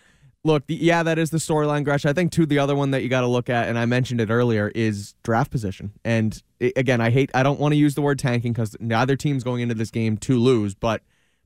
look, 0.43 0.67
the, 0.67 0.75
yeah, 0.75 1.03
that 1.03 1.19
is 1.19 1.29
the 1.29 1.37
storyline, 1.37 1.83
Gresh. 1.83 2.05
I 2.05 2.13
think 2.13 2.31
too 2.31 2.45
the 2.45 2.59
other 2.59 2.75
one 2.75 2.91
that 2.91 3.03
you 3.03 3.09
got 3.09 3.21
to 3.21 3.27
look 3.27 3.49
at, 3.49 3.67
and 3.69 3.77
I 3.77 3.85
mentioned 3.85 4.21
it 4.21 4.29
earlier, 4.29 4.71
is 4.73 5.13
draft 5.23 5.51
position. 5.51 5.93
And 6.03 6.41
i 6.61 6.71
again, 6.75 7.01
I 7.01 7.09
hate, 7.09 7.31
I 7.33 7.43
don't 7.43 7.59
want 7.59 7.73
to 7.73 7.77
use 7.77 7.95
the 7.95 8.01
word 8.01 8.19
tanking 8.19 8.53
because 8.53 8.75
neither 8.79 9.15
team's 9.15 9.43
going 9.43 9.61
into 9.61 9.75
this 9.75 9.91
game 9.91 10.17
to 10.17 10.39
lose, 10.39 10.73
but 10.73 11.01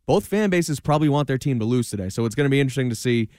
both 0.06 0.26
fan 0.26 0.50
bases 0.50 0.80
probably 0.80 1.10
want 1.10 1.28
their 1.28 1.38
team 1.38 1.60
to 1.60 1.66
lose 1.66 1.90
today. 1.90 2.10
So 2.10 2.26
it's 2.26 2.36
going 2.36 2.46
to 2.46 2.50
be 2.50 2.60
interesting 2.60 2.90
to 2.90 2.96
see 2.96 3.30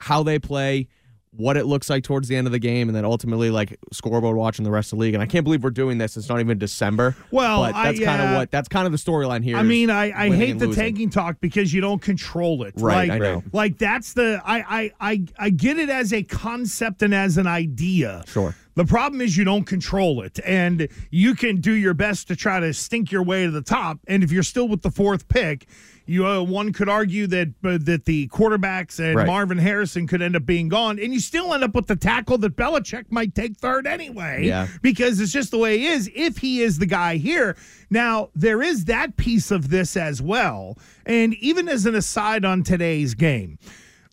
how 0.00 0.22
they 0.22 0.38
play, 0.38 0.88
what 1.36 1.56
it 1.56 1.66
looks 1.66 1.88
like 1.90 2.02
towards 2.04 2.28
the 2.28 2.36
end 2.36 2.46
of 2.46 2.52
the 2.52 2.58
game, 2.58 2.88
and 2.88 2.96
then 2.96 3.04
ultimately 3.04 3.50
like 3.50 3.78
scoreboard 3.92 4.36
watching 4.36 4.64
the 4.64 4.70
rest 4.70 4.92
of 4.92 4.98
the 4.98 5.02
league. 5.02 5.14
And 5.14 5.22
I 5.22 5.26
can't 5.26 5.44
believe 5.44 5.62
we're 5.62 5.70
doing 5.70 5.98
this. 5.98 6.16
It's 6.16 6.28
not 6.28 6.40
even 6.40 6.58
December. 6.58 7.16
Well, 7.30 7.62
but 7.62 7.72
that's 7.72 8.00
kind 8.00 8.22
of 8.22 8.30
uh, 8.30 8.34
what 8.38 8.50
that's 8.50 8.68
kind 8.68 8.86
of 8.86 8.92
the 8.92 8.98
storyline 8.98 9.44
here. 9.44 9.56
I 9.56 9.62
mean, 9.62 9.90
I, 9.90 10.12
I 10.26 10.34
hate 10.34 10.58
the 10.58 10.66
losing. 10.68 10.82
tanking 10.82 11.10
talk 11.10 11.36
because 11.40 11.72
you 11.72 11.80
don't 11.80 12.00
control 12.02 12.62
it. 12.64 12.74
Right, 12.76 13.08
Like, 13.08 13.10
I 13.10 13.18
know. 13.18 13.42
like 13.52 13.78
that's 13.78 14.12
the 14.14 14.40
I, 14.44 14.58
I 15.00 15.12
I 15.12 15.24
I 15.38 15.50
get 15.50 15.78
it 15.78 15.88
as 15.90 16.12
a 16.12 16.22
concept 16.22 17.02
and 17.02 17.14
as 17.14 17.38
an 17.38 17.46
idea. 17.46 18.22
Sure. 18.26 18.54
The 18.74 18.84
problem 18.84 19.22
is 19.22 19.38
you 19.38 19.44
don't 19.44 19.64
control 19.64 20.20
it, 20.20 20.38
and 20.44 20.86
you 21.10 21.34
can 21.34 21.62
do 21.62 21.72
your 21.72 21.94
best 21.94 22.28
to 22.28 22.36
try 22.36 22.60
to 22.60 22.74
stink 22.74 23.10
your 23.10 23.22
way 23.22 23.44
to 23.46 23.50
the 23.50 23.62
top. 23.62 24.00
And 24.06 24.22
if 24.22 24.30
you're 24.30 24.42
still 24.42 24.68
with 24.68 24.82
the 24.82 24.90
fourth 24.90 25.28
pick, 25.28 25.66
you 26.06 26.26
uh, 26.26 26.42
one 26.42 26.72
could 26.72 26.88
argue 26.88 27.26
that 27.26 27.48
uh, 27.64 27.78
that 27.82 28.04
the 28.04 28.28
quarterbacks 28.28 28.98
and 28.98 29.16
Right. 29.16 29.26
Marvin 29.26 29.58
Harrison 29.58 30.06
could 30.06 30.22
end 30.22 30.36
up 30.36 30.46
being 30.46 30.68
gone, 30.68 30.98
and 30.98 31.12
you 31.12 31.20
still 31.20 31.52
end 31.52 31.64
up 31.64 31.74
with 31.74 31.86
the 31.86 31.96
tackle 31.96 32.38
that 32.38 32.56
Belichick 32.56 33.06
might 33.10 33.34
take 33.34 33.56
third 33.56 33.86
anyway. 33.86 34.46
Yeah. 34.46 34.68
because 34.82 35.20
it's 35.20 35.32
just 35.32 35.50
the 35.50 35.58
way 35.58 35.78
he 35.78 35.86
is. 35.86 36.10
If 36.14 36.38
he 36.38 36.60
is 36.62 36.78
the 36.78 36.86
guy 36.86 37.16
here, 37.16 37.56
now 37.90 38.30
there 38.34 38.62
is 38.62 38.84
that 38.86 39.16
piece 39.16 39.50
of 39.50 39.70
this 39.70 39.96
as 39.96 40.22
well. 40.22 40.78
And 41.04 41.34
even 41.34 41.68
as 41.68 41.86
an 41.86 41.94
aside 41.94 42.44
on 42.44 42.62
today's 42.62 43.14
game. 43.14 43.58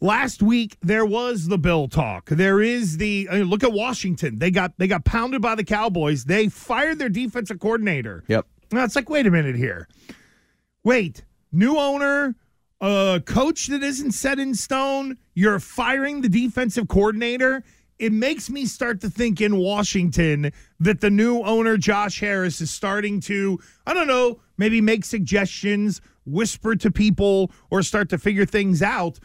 Last 0.02 0.44
week 0.44 0.76
there 0.82 1.06
was 1.06 1.48
the 1.48 1.58
bill 1.58 1.88
talk. 1.88 2.26
There 2.30 2.62
is 2.62 2.98
the 2.98 3.26
I 3.32 3.38
mean, 3.38 3.46
look 3.46 3.64
at 3.64 3.72
Washington. 3.72 4.38
They 4.38 4.52
got 4.52 4.74
they 4.78 4.86
got 4.88 5.06
pounded 5.06 5.42
by 5.42 5.56
the 5.56 5.64
Cowboys. 5.64 6.26
They 6.26 6.50
fired 6.50 7.00
their 7.00 7.08
defensive 7.08 7.60
coordinator. 7.60 8.26
Yep. 8.28 8.46
Now 8.74 8.84
it's 8.84 8.98
like, 8.98 9.10
wait 9.10 9.28
a 9.28 9.32
minute 9.32 9.56
here. 9.56 9.88
Wait, 10.84 11.24
new 11.54 11.78
owner, 11.78 12.36
a 12.82 13.22
coach 13.26 13.68
that 13.68 13.84
isn't 13.84 14.12
set 14.12 14.39
in 14.39 14.56
stone. 14.56 15.18
You're 15.34 15.60
firing 15.60 16.22
the 16.22 16.30
defensive 16.30 16.88
coordinator. 16.88 17.63
It 18.00 18.12
makes 18.12 18.50
me 18.50 18.66
start 18.66 19.00
to 19.02 19.10
think 19.10 19.39
in 19.39 19.56
Washington 19.56 20.52
that 20.80 21.00
the 21.00 21.10
new 21.10 21.42
owner, 21.44 21.78
Josh 21.78 22.20
Harris, 22.20 22.60
is 22.60 22.72
starting 22.72 23.22
to, 23.22 23.60
I 23.88 23.94
don't 23.94 24.08
know, 24.08 24.42
maybe 24.58 24.82
make 24.82 25.06
suggestions, 25.06 26.02
whisper 26.26 26.76
to 26.76 26.92
people, 26.92 27.52
or 27.70 27.82
start 27.84 28.10
to 28.10 28.18
figure 28.18 28.46
things 28.46 28.82
out. 28.82 29.20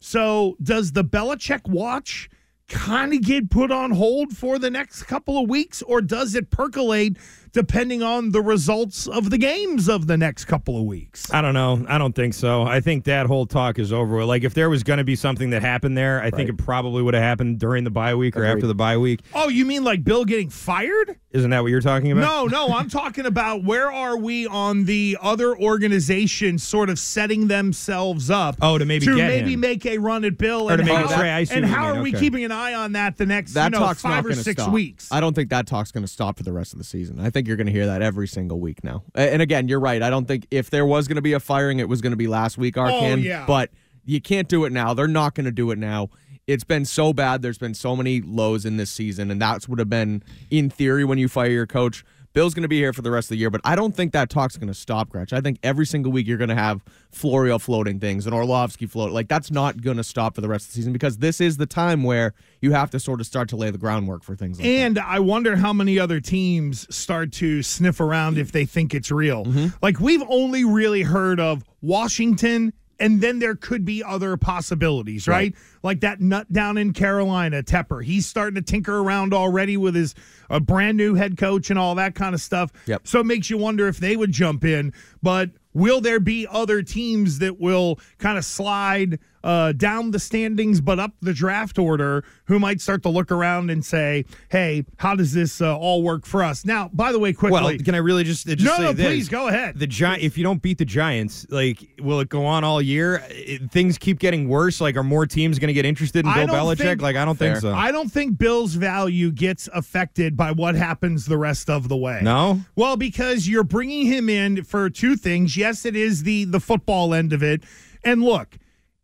So, 0.00 0.56
does 0.62 0.92
the 0.92 1.04
Belichick 1.04 1.68
watch 1.68 2.28
kind 2.68 3.14
of 3.14 3.22
get 3.22 3.50
put 3.50 3.72
on 3.72 3.90
hold 3.90 4.36
for 4.36 4.58
the 4.58 4.70
next 4.70 5.04
couple 5.04 5.42
of 5.42 5.48
weeks, 5.48 5.80
or 5.82 6.02
does 6.02 6.34
it 6.34 6.50
percolate 6.50 7.16
depending 7.52 8.02
on 8.02 8.30
the 8.30 8.40
results 8.42 9.06
of 9.06 9.30
the 9.30 9.38
games 9.38 9.88
of 9.88 10.06
the 10.06 10.16
next 10.16 10.44
couple 10.46 10.76
of 10.78 10.84
weeks. 10.84 11.32
I 11.32 11.40
don't 11.42 11.54
know. 11.54 11.84
I 11.88 11.98
don't 11.98 12.14
think 12.14 12.34
so. 12.34 12.62
I 12.62 12.80
think 12.80 13.04
that 13.04 13.26
whole 13.26 13.46
talk 13.46 13.78
is 13.78 13.92
over. 13.92 14.16
with. 14.16 14.26
Like, 14.26 14.44
if 14.44 14.54
there 14.54 14.70
was 14.70 14.82
going 14.82 14.98
to 14.98 15.04
be 15.04 15.16
something 15.16 15.50
that 15.50 15.62
happened 15.62 15.96
there, 15.96 16.20
I 16.22 16.30
think 16.30 16.48
it 16.50 16.56
probably 16.58 17.02
would 17.02 17.14
have 17.14 17.22
happened 17.22 17.58
during 17.58 17.84
the 17.84 17.90
bye 17.90 18.14
week 18.14 18.36
or 18.36 18.40
Agreed. 18.44 18.52
after 18.56 18.66
the 18.66 18.74
bye 18.74 18.96
week. 18.96 19.20
Oh, 19.34 19.48
you 19.48 19.64
mean 19.64 19.84
like 19.84 20.04
Bill 20.04 20.24
getting 20.24 20.50
fired? 20.50 21.16
Isn't 21.30 21.50
that 21.50 21.60
what 21.62 21.70
you're 21.70 21.80
talking 21.82 22.10
about? 22.10 22.22
No, 22.22 22.66
no, 22.68 22.74
I'm 22.74 22.88
talking 22.88 23.26
about 23.26 23.62
where 23.62 23.92
are 23.92 24.16
we 24.16 24.46
on 24.46 24.86
the 24.86 25.18
other 25.20 25.54
organizations 25.56 26.62
sort 26.62 26.88
of 26.88 26.98
setting 26.98 27.48
themselves 27.48 28.30
up 28.30 28.56
Oh, 28.62 28.78
to 28.78 28.84
maybe 28.86 29.04
to 29.06 29.14
get 29.16 29.28
ray 29.28 29.40
him. 29.42 29.60
make 29.60 29.84
a 29.84 29.98
run 29.98 30.24
at 30.24 30.38
Bill 30.38 30.70
Or 30.70 30.76
to 30.76 30.82
and 30.82 30.88
how, 30.90 31.16
Trey, 31.16 31.30
I 31.30 31.44
see 31.44 31.54
and 31.56 31.66
how 31.66 31.88
mean, 31.92 31.98
are 31.98 32.02
we 32.02 32.12
keeping 32.12 32.44
an 32.44 32.52
eye 32.52 32.72
on 32.72 32.92
that 32.92 33.18
the 33.18 33.26
next 33.26 33.52
That 33.52 33.72
you 33.74 33.78
know, 33.78 33.92
five 33.94 34.24
or 34.24 34.32
six 34.32 34.62
stop. 34.62 34.72
weeks? 34.72 35.08
I 35.12 35.20
don't 35.20 35.34
think 35.34 35.50
that 35.50 35.66
talk's 35.66 35.92
going 35.92 36.04
to 36.04 36.08
stop 36.10 36.38
for 36.38 36.44
the 36.44 36.52
rest 36.52 36.72
of 36.72 36.78
the 36.78 36.84
season. 36.84 37.20
I 37.20 37.28
think 37.28 37.37
you're 37.46 37.56
going 37.56 37.66
to 37.66 37.72
hear 37.72 37.86
that 37.86 38.02
every 38.02 38.26
single 38.26 38.58
week 38.58 38.82
now. 38.82 39.04
And 39.14 39.40
again, 39.42 39.68
you're 39.68 39.80
right. 39.80 40.02
I 40.02 40.10
don't 40.10 40.26
think 40.26 40.46
if 40.50 40.70
there 40.70 40.84
was 40.86 41.06
going 41.06 41.16
to 41.16 41.22
be 41.22 41.34
a 41.34 41.40
firing, 41.40 41.78
it 41.78 41.88
was 41.88 42.00
going 42.00 42.12
to 42.12 42.16
be 42.16 42.26
last 42.26 42.58
week, 42.58 42.74
Arcand. 42.74 43.12
Oh, 43.12 43.16
yeah. 43.16 43.44
But 43.46 43.70
you 44.04 44.20
can't 44.20 44.48
do 44.48 44.64
it 44.64 44.72
now. 44.72 44.94
They're 44.94 45.06
not 45.06 45.34
going 45.34 45.46
to 45.46 45.52
do 45.52 45.70
it 45.70 45.78
now. 45.78 46.08
It's 46.46 46.64
been 46.64 46.86
so 46.86 47.12
bad. 47.12 47.42
There's 47.42 47.58
been 47.58 47.74
so 47.74 47.94
many 47.94 48.22
lows 48.22 48.64
in 48.64 48.78
this 48.78 48.90
season, 48.90 49.30
and 49.30 49.40
that's 49.40 49.68
would 49.68 49.78
have 49.78 49.90
been 49.90 50.22
in 50.50 50.70
theory 50.70 51.04
when 51.04 51.18
you 51.18 51.28
fire 51.28 51.50
your 51.50 51.66
coach. 51.66 52.04
Bill's 52.32 52.54
going 52.54 52.62
to 52.62 52.68
be 52.68 52.78
here 52.78 52.92
for 52.92 53.02
the 53.02 53.10
rest 53.10 53.26
of 53.26 53.30
the 53.30 53.36
year, 53.36 53.50
but 53.50 53.60
I 53.64 53.74
don't 53.74 53.94
think 53.94 54.12
that 54.12 54.30
talk's 54.30 54.56
going 54.56 54.68
to 54.68 54.74
stop, 54.74 55.08
Gresh. 55.08 55.32
I 55.32 55.40
think 55.40 55.58
every 55.62 55.86
single 55.86 56.12
week 56.12 56.26
you're 56.26 56.38
going 56.38 56.50
to 56.50 56.54
have 56.54 56.84
Florio 57.10 57.58
floating 57.58 57.98
things 57.98 58.26
and 58.26 58.34
Orlovsky 58.34 58.86
float. 58.86 59.12
Like 59.12 59.28
that's 59.28 59.50
not 59.50 59.80
going 59.80 59.96
to 59.96 60.04
stop 60.04 60.34
for 60.34 60.40
the 60.40 60.48
rest 60.48 60.66
of 60.66 60.72
the 60.72 60.76
season 60.76 60.92
because 60.92 61.18
this 61.18 61.40
is 61.40 61.56
the 61.56 61.66
time 61.66 62.04
where 62.04 62.34
you 62.60 62.72
have 62.72 62.90
to 62.90 63.00
sort 63.00 63.20
of 63.20 63.26
start 63.26 63.48
to 63.50 63.56
lay 63.56 63.70
the 63.70 63.78
groundwork 63.78 64.22
for 64.22 64.36
things 64.36 64.58
like 64.58 64.66
that. 64.66 64.70
And 64.70 64.98
I 64.98 65.20
wonder 65.20 65.56
how 65.56 65.72
many 65.72 65.98
other 65.98 66.20
teams 66.20 66.86
start 66.94 67.32
to 67.34 67.62
sniff 67.62 68.00
around 68.00 68.38
if 68.38 68.52
they 68.52 68.66
think 68.66 68.94
it's 68.94 69.10
real. 69.10 69.44
Mm-hmm. 69.44 69.68
Like 69.82 69.98
we've 69.98 70.22
only 70.28 70.64
really 70.64 71.02
heard 71.02 71.40
of 71.40 71.64
Washington, 71.80 72.72
and 73.00 73.20
then 73.20 73.38
there 73.38 73.54
could 73.54 73.84
be 73.84 74.02
other 74.02 74.36
possibilities, 74.36 75.28
right? 75.28 75.36
Right. 75.36 75.54
Like 75.82 76.00
that 76.00 76.20
nut 76.20 76.52
down 76.52 76.76
in 76.76 76.92
Carolina, 76.92 77.62
Tepper. 77.62 78.02
He's 78.02 78.26
starting 78.26 78.56
to 78.56 78.62
tinker 78.62 78.98
around 78.98 79.32
already 79.32 79.76
with 79.76 79.94
his 79.94 80.14
a 80.50 80.60
brand 80.60 80.96
new 80.96 81.14
head 81.14 81.36
coach 81.36 81.70
and 81.70 81.78
all 81.78 81.94
that 81.96 82.14
kind 82.14 82.34
of 82.34 82.40
stuff. 82.40 82.72
Yep. 82.86 83.06
So 83.06 83.20
it 83.20 83.26
makes 83.26 83.50
you 83.50 83.58
wonder 83.58 83.86
if 83.88 83.98
they 83.98 84.16
would 84.16 84.32
jump 84.32 84.64
in. 84.64 84.92
But 85.22 85.50
will 85.74 86.00
there 86.00 86.20
be 86.20 86.46
other 86.50 86.82
teams 86.82 87.38
that 87.38 87.60
will 87.60 88.00
kind 88.18 88.38
of 88.38 88.44
slide 88.44 89.20
uh, 89.44 89.72
down 89.72 90.10
the 90.10 90.18
standings 90.18 90.80
but 90.80 90.98
up 90.98 91.12
the 91.20 91.32
draft 91.32 91.78
order 91.78 92.24
who 92.46 92.58
might 92.58 92.80
start 92.80 93.02
to 93.02 93.08
look 93.08 93.30
around 93.30 93.70
and 93.70 93.84
say, 93.84 94.24
hey, 94.50 94.84
how 94.98 95.14
does 95.14 95.32
this 95.32 95.60
uh, 95.60 95.76
all 95.76 96.02
work 96.02 96.26
for 96.26 96.42
us? 96.42 96.64
Now, 96.64 96.90
by 96.92 97.12
the 97.12 97.18
way, 97.18 97.32
quickly. 97.32 97.60
Well, 97.62 97.78
can 97.78 97.94
I 97.94 97.98
really 97.98 98.24
just, 98.24 98.46
just 98.46 98.64
no, 98.64 98.76
say 98.76 98.82
no, 98.82 98.92
this? 98.92 99.06
please 99.06 99.28
go 99.28 99.48
ahead. 99.48 99.78
The 99.78 99.86
Gi- 99.86 100.20
if 100.20 100.36
you 100.36 100.44
don't 100.44 100.60
beat 100.62 100.78
the 100.78 100.84
Giants, 100.84 101.46
like, 101.50 101.86
will 102.00 102.20
it 102.20 102.28
go 102.28 102.44
on 102.46 102.64
all 102.64 102.80
year? 102.82 103.22
It- 103.30 103.70
things 103.70 103.98
keep 103.98 104.18
getting 104.18 104.48
worse. 104.48 104.80
Like, 104.80 104.96
are 104.96 105.02
more 105.02 105.26
teams 105.26 105.58
going 105.58 105.68
to 105.68 105.74
get 105.74 105.84
interested 105.84 106.24
in 106.24 106.30
I 106.30 106.44
Bill 106.46 106.46
don't 106.48 106.56
Belichick? 106.66 106.78
think- 106.78 107.02
like, 107.02 107.16
I 107.16 107.24
don't 107.24 107.38
think 107.38 107.56
so. 107.58 107.72
I 107.74 107.92
don't 107.92 108.10
think 108.10 108.38
Bill's 108.38 108.74
value 108.74 109.30
gets 109.30 109.68
affected 109.74 110.36
by 110.36 110.52
what 110.52 110.74
happens 110.74 111.26
the 111.26 111.38
rest 111.38 111.68
of 111.70 111.88
the 111.88 111.96
way. 111.96 112.20
no. 112.22 112.60
Well, 112.76 112.96
because 112.96 113.48
you're 113.48 113.64
bringing 113.64 114.06
him 114.06 114.28
in 114.28 114.64
for 114.64 114.88
two 114.90 115.16
things. 115.16 115.56
Yes, 115.56 115.84
it 115.84 115.96
is 115.96 116.22
the 116.22 116.44
the 116.44 116.60
football 116.60 117.14
end 117.14 117.32
of 117.32 117.42
it. 117.42 117.62
And 118.04 118.22
look, 118.22 118.56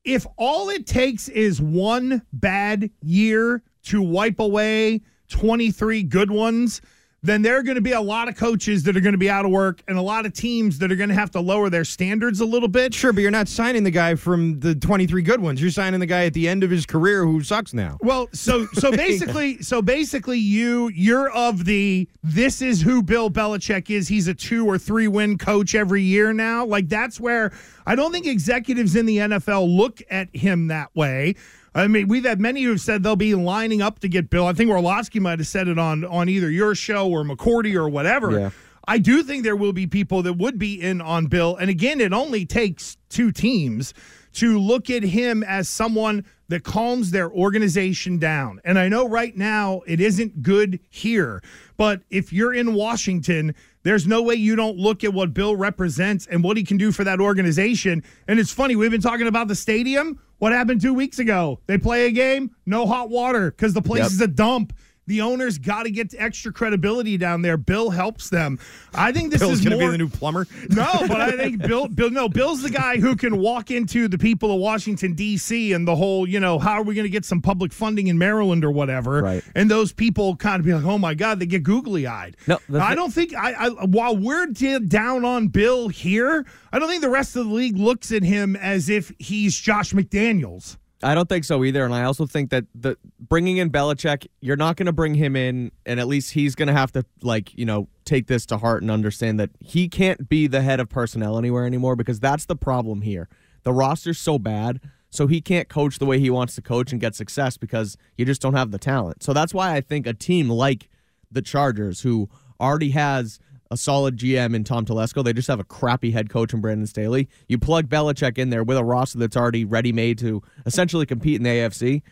if 0.04 0.26
all 0.36 0.68
it 0.68 0.86
takes 0.86 1.28
is 1.28 1.60
one 1.60 2.22
bad 2.32 2.90
year 3.02 3.62
to 3.84 4.02
wipe 4.02 4.38
away 4.38 5.02
23 5.28 6.02
good 6.04 6.30
ones, 6.30 6.80
then 7.24 7.40
there 7.40 7.58
are 7.58 7.62
going 7.62 7.76
to 7.76 7.80
be 7.80 7.92
a 7.92 8.00
lot 8.00 8.28
of 8.28 8.36
coaches 8.36 8.82
that 8.82 8.94
are 8.94 9.00
going 9.00 9.14
to 9.14 9.18
be 9.18 9.30
out 9.30 9.46
of 9.46 9.50
work 9.50 9.82
and 9.88 9.96
a 9.96 10.02
lot 10.02 10.26
of 10.26 10.34
teams 10.34 10.78
that 10.78 10.92
are 10.92 10.96
going 10.96 11.08
to 11.08 11.14
have 11.14 11.30
to 11.30 11.40
lower 11.40 11.70
their 11.70 11.84
standards 11.84 12.40
a 12.40 12.44
little 12.44 12.68
bit. 12.68 12.92
Sure, 12.92 13.14
but 13.14 13.22
you're 13.22 13.30
not 13.30 13.48
signing 13.48 13.82
the 13.82 13.90
guy 13.90 14.14
from 14.14 14.60
the 14.60 14.74
23 14.74 15.22
good 15.22 15.40
ones. 15.40 15.58
You're 15.58 15.70
signing 15.70 16.00
the 16.00 16.06
guy 16.06 16.26
at 16.26 16.34
the 16.34 16.46
end 16.46 16.62
of 16.62 16.70
his 16.70 16.84
career 16.84 17.24
who 17.24 17.42
sucks 17.42 17.72
now. 17.72 17.96
Well, 18.02 18.28
so 18.32 18.66
so 18.74 18.90
basically, 18.96 19.62
so 19.62 19.80
basically, 19.80 20.38
you 20.38 20.88
you're 20.88 21.30
of 21.30 21.64
the 21.64 22.06
this 22.22 22.60
is 22.60 22.82
who 22.82 23.02
Bill 23.02 23.30
Belichick 23.30 23.88
is. 23.88 24.06
He's 24.06 24.28
a 24.28 24.34
two 24.34 24.66
or 24.66 24.76
three 24.76 25.08
win 25.08 25.38
coach 25.38 25.74
every 25.74 26.02
year 26.02 26.34
now. 26.34 26.66
Like 26.66 26.90
that's 26.90 27.18
where 27.18 27.52
I 27.86 27.94
don't 27.94 28.12
think 28.12 28.26
executives 28.26 28.96
in 28.96 29.06
the 29.06 29.16
NFL 29.16 29.74
look 29.74 30.02
at 30.10 30.28
him 30.36 30.68
that 30.68 30.94
way. 30.94 31.36
I 31.74 31.88
mean, 31.88 32.06
we've 32.06 32.24
had 32.24 32.40
many 32.40 32.62
who've 32.62 32.80
said 32.80 33.02
they'll 33.02 33.16
be 33.16 33.34
lining 33.34 33.82
up 33.82 33.98
to 34.00 34.08
get 34.08 34.30
Bill. 34.30 34.46
I 34.46 34.52
think 34.52 34.70
Orlovsky 34.70 35.18
might 35.18 35.40
have 35.40 35.48
said 35.48 35.66
it 35.66 35.78
on 35.78 36.04
on 36.04 36.28
either 36.28 36.50
your 36.50 36.74
show 36.74 37.10
or 37.10 37.24
McCourty 37.24 37.74
or 37.74 37.88
whatever. 37.88 38.38
Yeah. 38.38 38.50
I 38.86 38.98
do 38.98 39.22
think 39.22 39.44
there 39.44 39.56
will 39.56 39.72
be 39.72 39.86
people 39.86 40.22
that 40.22 40.34
would 40.34 40.58
be 40.58 40.80
in 40.80 41.00
on 41.00 41.26
Bill. 41.26 41.56
And 41.56 41.70
again, 41.70 42.00
it 42.00 42.12
only 42.12 42.44
takes 42.44 42.96
two 43.08 43.32
teams 43.32 43.94
to 44.34 44.58
look 44.58 44.90
at 44.90 45.02
him 45.02 45.42
as 45.42 45.68
someone 45.68 46.24
that 46.48 46.64
calms 46.64 47.10
their 47.10 47.30
organization 47.30 48.18
down. 48.18 48.60
And 48.64 48.78
I 48.78 48.88
know 48.88 49.08
right 49.08 49.34
now 49.34 49.80
it 49.86 50.00
isn't 50.00 50.42
good 50.42 50.80
here, 50.90 51.42
but 51.76 52.02
if 52.10 52.32
you're 52.32 52.52
in 52.52 52.74
Washington, 52.74 53.54
there's 53.82 54.06
no 54.06 54.22
way 54.22 54.34
you 54.34 54.54
don't 54.54 54.76
look 54.76 55.04
at 55.04 55.14
what 55.14 55.32
Bill 55.32 55.56
represents 55.56 56.26
and 56.26 56.44
what 56.44 56.56
he 56.56 56.64
can 56.64 56.76
do 56.76 56.92
for 56.92 57.04
that 57.04 57.20
organization. 57.20 58.02
And 58.28 58.38
it's 58.38 58.52
funny, 58.52 58.76
we've 58.76 58.90
been 58.90 59.00
talking 59.00 59.26
about 59.26 59.48
the 59.48 59.54
stadium. 59.54 60.20
What 60.38 60.52
happened 60.52 60.80
two 60.80 60.94
weeks 60.94 61.18
ago? 61.18 61.60
They 61.66 61.78
play 61.78 62.06
a 62.06 62.10
game, 62.10 62.50
no 62.66 62.86
hot 62.86 63.08
water 63.10 63.50
because 63.50 63.72
the 63.74 63.82
place 63.82 64.02
Yep. 64.02 64.10
is 64.10 64.20
a 64.20 64.26
dump. 64.26 64.72
The 65.06 65.20
owners 65.20 65.58
got 65.58 65.84
to 65.84 65.90
get 65.90 66.14
extra 66.16 66.52
credibility 66.52 67.16
down 67.16 67.42
there. 67.42 67.56
Bill 67.56 67.90
helps 67.90 68.30
them. 68.30 68.58
I 68.94 69.12
think 69.12 69.30
this 69.30 69.40
Bill's 69.40 69.58
is 69.58 69.60
going 69.60 69.72
to 69.72 69.76
more, 69.76 69.88
be 69.88 69.92
the 69.92 69.98
new 69.98 70.08
plumber. 70.08 70.46
no, 70.70 70.86
but 71.06 71.20
I 71.20 71.32
think 71.32 71.58
Bill, 71.58 71.88
Bill, 71.88 72.10
no, 72.10 72.28
Bill's 72.28 72.62
the 72.62 72.70
guy 72.70 72.96
who 72.96 73.16
can 73.16 73.38
walk 73.38 73.70
into 73.70 74.08
the 74.08 74.18
people 74.18 74.52
of 74.52 74.60
Washington 74.60 75.14
D.C. 75.14 75.72
and 75.72 75.86
the 75.86 75.96
whole, 75.96 76.26
you 76.28 76.40
know, 76.40 76.58
how 76.58 76.72
are 76.74 76.82
we 76.82 76.94
going 76.94 77.04
to 77.04 77.10
get 77.10 77.24
some 77.24 77.42
public 77.42 77.72
funding 77.72 78.06
in 78.06 78.16
Maryland 78.18 78.64
or 78.64 78.70
whatever? 78.70 79.22
Right. 79.22 79.44
And 79.54 79.70
those 79.70 79.92
people 79.92 80.36
kind 80.36 80.60
of 80.60 80.66
be 80.66 80.72
like, 80.72 80.84
oh 80.84 80.98
my 80.98 81.14
god, 81.14 81.38
they 81.38 81.46
get 81.46 81.62
googly 81.62 82.06
eyed. 82.06 82.36
No, 82.46 82.58
I 82.74 82.94
don't 82.94 83.12
think 83.12 83.34
I, 83.34 83.52
I. 83.52 83.68
While 83.84 84.16
we're 84.16 84.46
d- 84.46 84.78
down 84.80 85.24
on 85.24 85.48
Bill 85.48 85.88
here, 85.88 86.46
I 86.72 86.78
don't 86.78 86.88
think 86.88 87.02
the 87.02 87.10
rest 87.10 87.36
of 87.36 87.46
the 87.46 87.52
league 87.52 87.76
looks 87.76 88.10
at 88.12 88.22
him 88.22 88.56
as 88.56 88.88
if 88.88 89.12
he's 89.18 89.58
Josh 89.58 89.92
McDaniels. 89.92 90.76
I 91.04 91.14
don't 91.14 91.28
think 91.28 91.44
so 91.44 91.62
either, 91.64 91.84
and 91.84 91.94
I 91.94 92.04
also 92.04 92.26
think 92.26 92.50
that 92.50 92.64
the 92.74 92.96
bringing 93.20 93.58
in 93.58 93.70
Belichick, 93.70 94.26
you're 94.40 94.56
not 94.56 94.76
going 94.76 94.86
to 94.86 94.92
bring 94.92 95.14
him 95.14 95.36
in, 95.36 95.70
and 95.84 96.00
at 96.00 96.08
least 96.08 96.32
he's 96.32 96.54
going 96.54 96.68
to 96.68 96.72
have 96.72 96.92
to 96.92 97.04
like 97.22 97.56
you 97.56 97.66
know 97.66 97.88
take 98.04 98.26
this 98.26 98.46
to 98.46 98.58
heart 98.58 98.82
and 98.82 98.90
understand 98.90 99.38
that 99.38 99.50
he 99.60 99.88
can't 99.88 100.28
be 100.28 100.46
the 100.46 100.62
head 100.62 100.80
of 100.80 100.88
personnel 100.88 101.36
anywhere 101.38 101.66
anymore 101.66 101.94
because 101.94 102.20
that's 102.20 102.46
the 102.46 102.56
problem 102.56 103.02
here. 103.02 103.28
The 103.62 103.72
roster's 103.72 104.18
so 104.18 104.38
bad, 104.38 104.80
so 105.10 105.26
he 105.26 105.40
can't 105.40 105.68
coach 105.68 105.98
the 105.98 106.06
way 106.06 106.18
he 106.18 106.30
wants 106.30 106.54
to 106.54 106.62
coach 106.62 106.90
and 106.90 107.00
get 107.00 107.14
success 107.14 107.56
because 107.56 107.96
you 108.16 108.24
just 108.24 108.40
don't 108.40 108.54
have 108.54 108.70
the 108.70 108.78
talent. 108.78 109.22
So 109.22 109.32
that's 109.32 109.52
why 109.52 109.74
I 109.74 109.80
think 109.80 110.06
a 110.06 110.14
team 110.14 110.48
like 110.48 110.88
the 111.30 111.42
Chargers, 111.42 112.00
who 112.00 112.28
already 112.60 112.90
has 112.90 113.38
a 113.74 113.76
solid 113.76 114.16
GM 114.16 114.54
in 114.54 114.64
Tom 114.64 114.86
Telesco. 114.86 115.22
They 115.22 115.32
just 115.34 115.48
have 115.48 115.60
a 115.60 115.64
crappy 115.64 116.10
head 116.12 116.30
coach 116.30 116.54
in 116.54 116.60
Brandon 116.62 116.86
Staley. 116.86 117.28
You 117.48 117.58
plug 117.58 117.88
Belichick 117.88 118.38
in 118.38 118.48
there 118.50 118.64
with 118.64 118.78
a 118.78 118.84
roster 118.84 119.18
that's 119.18 119.36
already 119.36 119.64
ready 119.66 119.92
made 119.92 120.18
to 120.20 120.42
essentially 120.64 121.04
compete 121.04 121.36
in 121.36 121.42
the 121.42 121.50
AFC. 121.50 122.02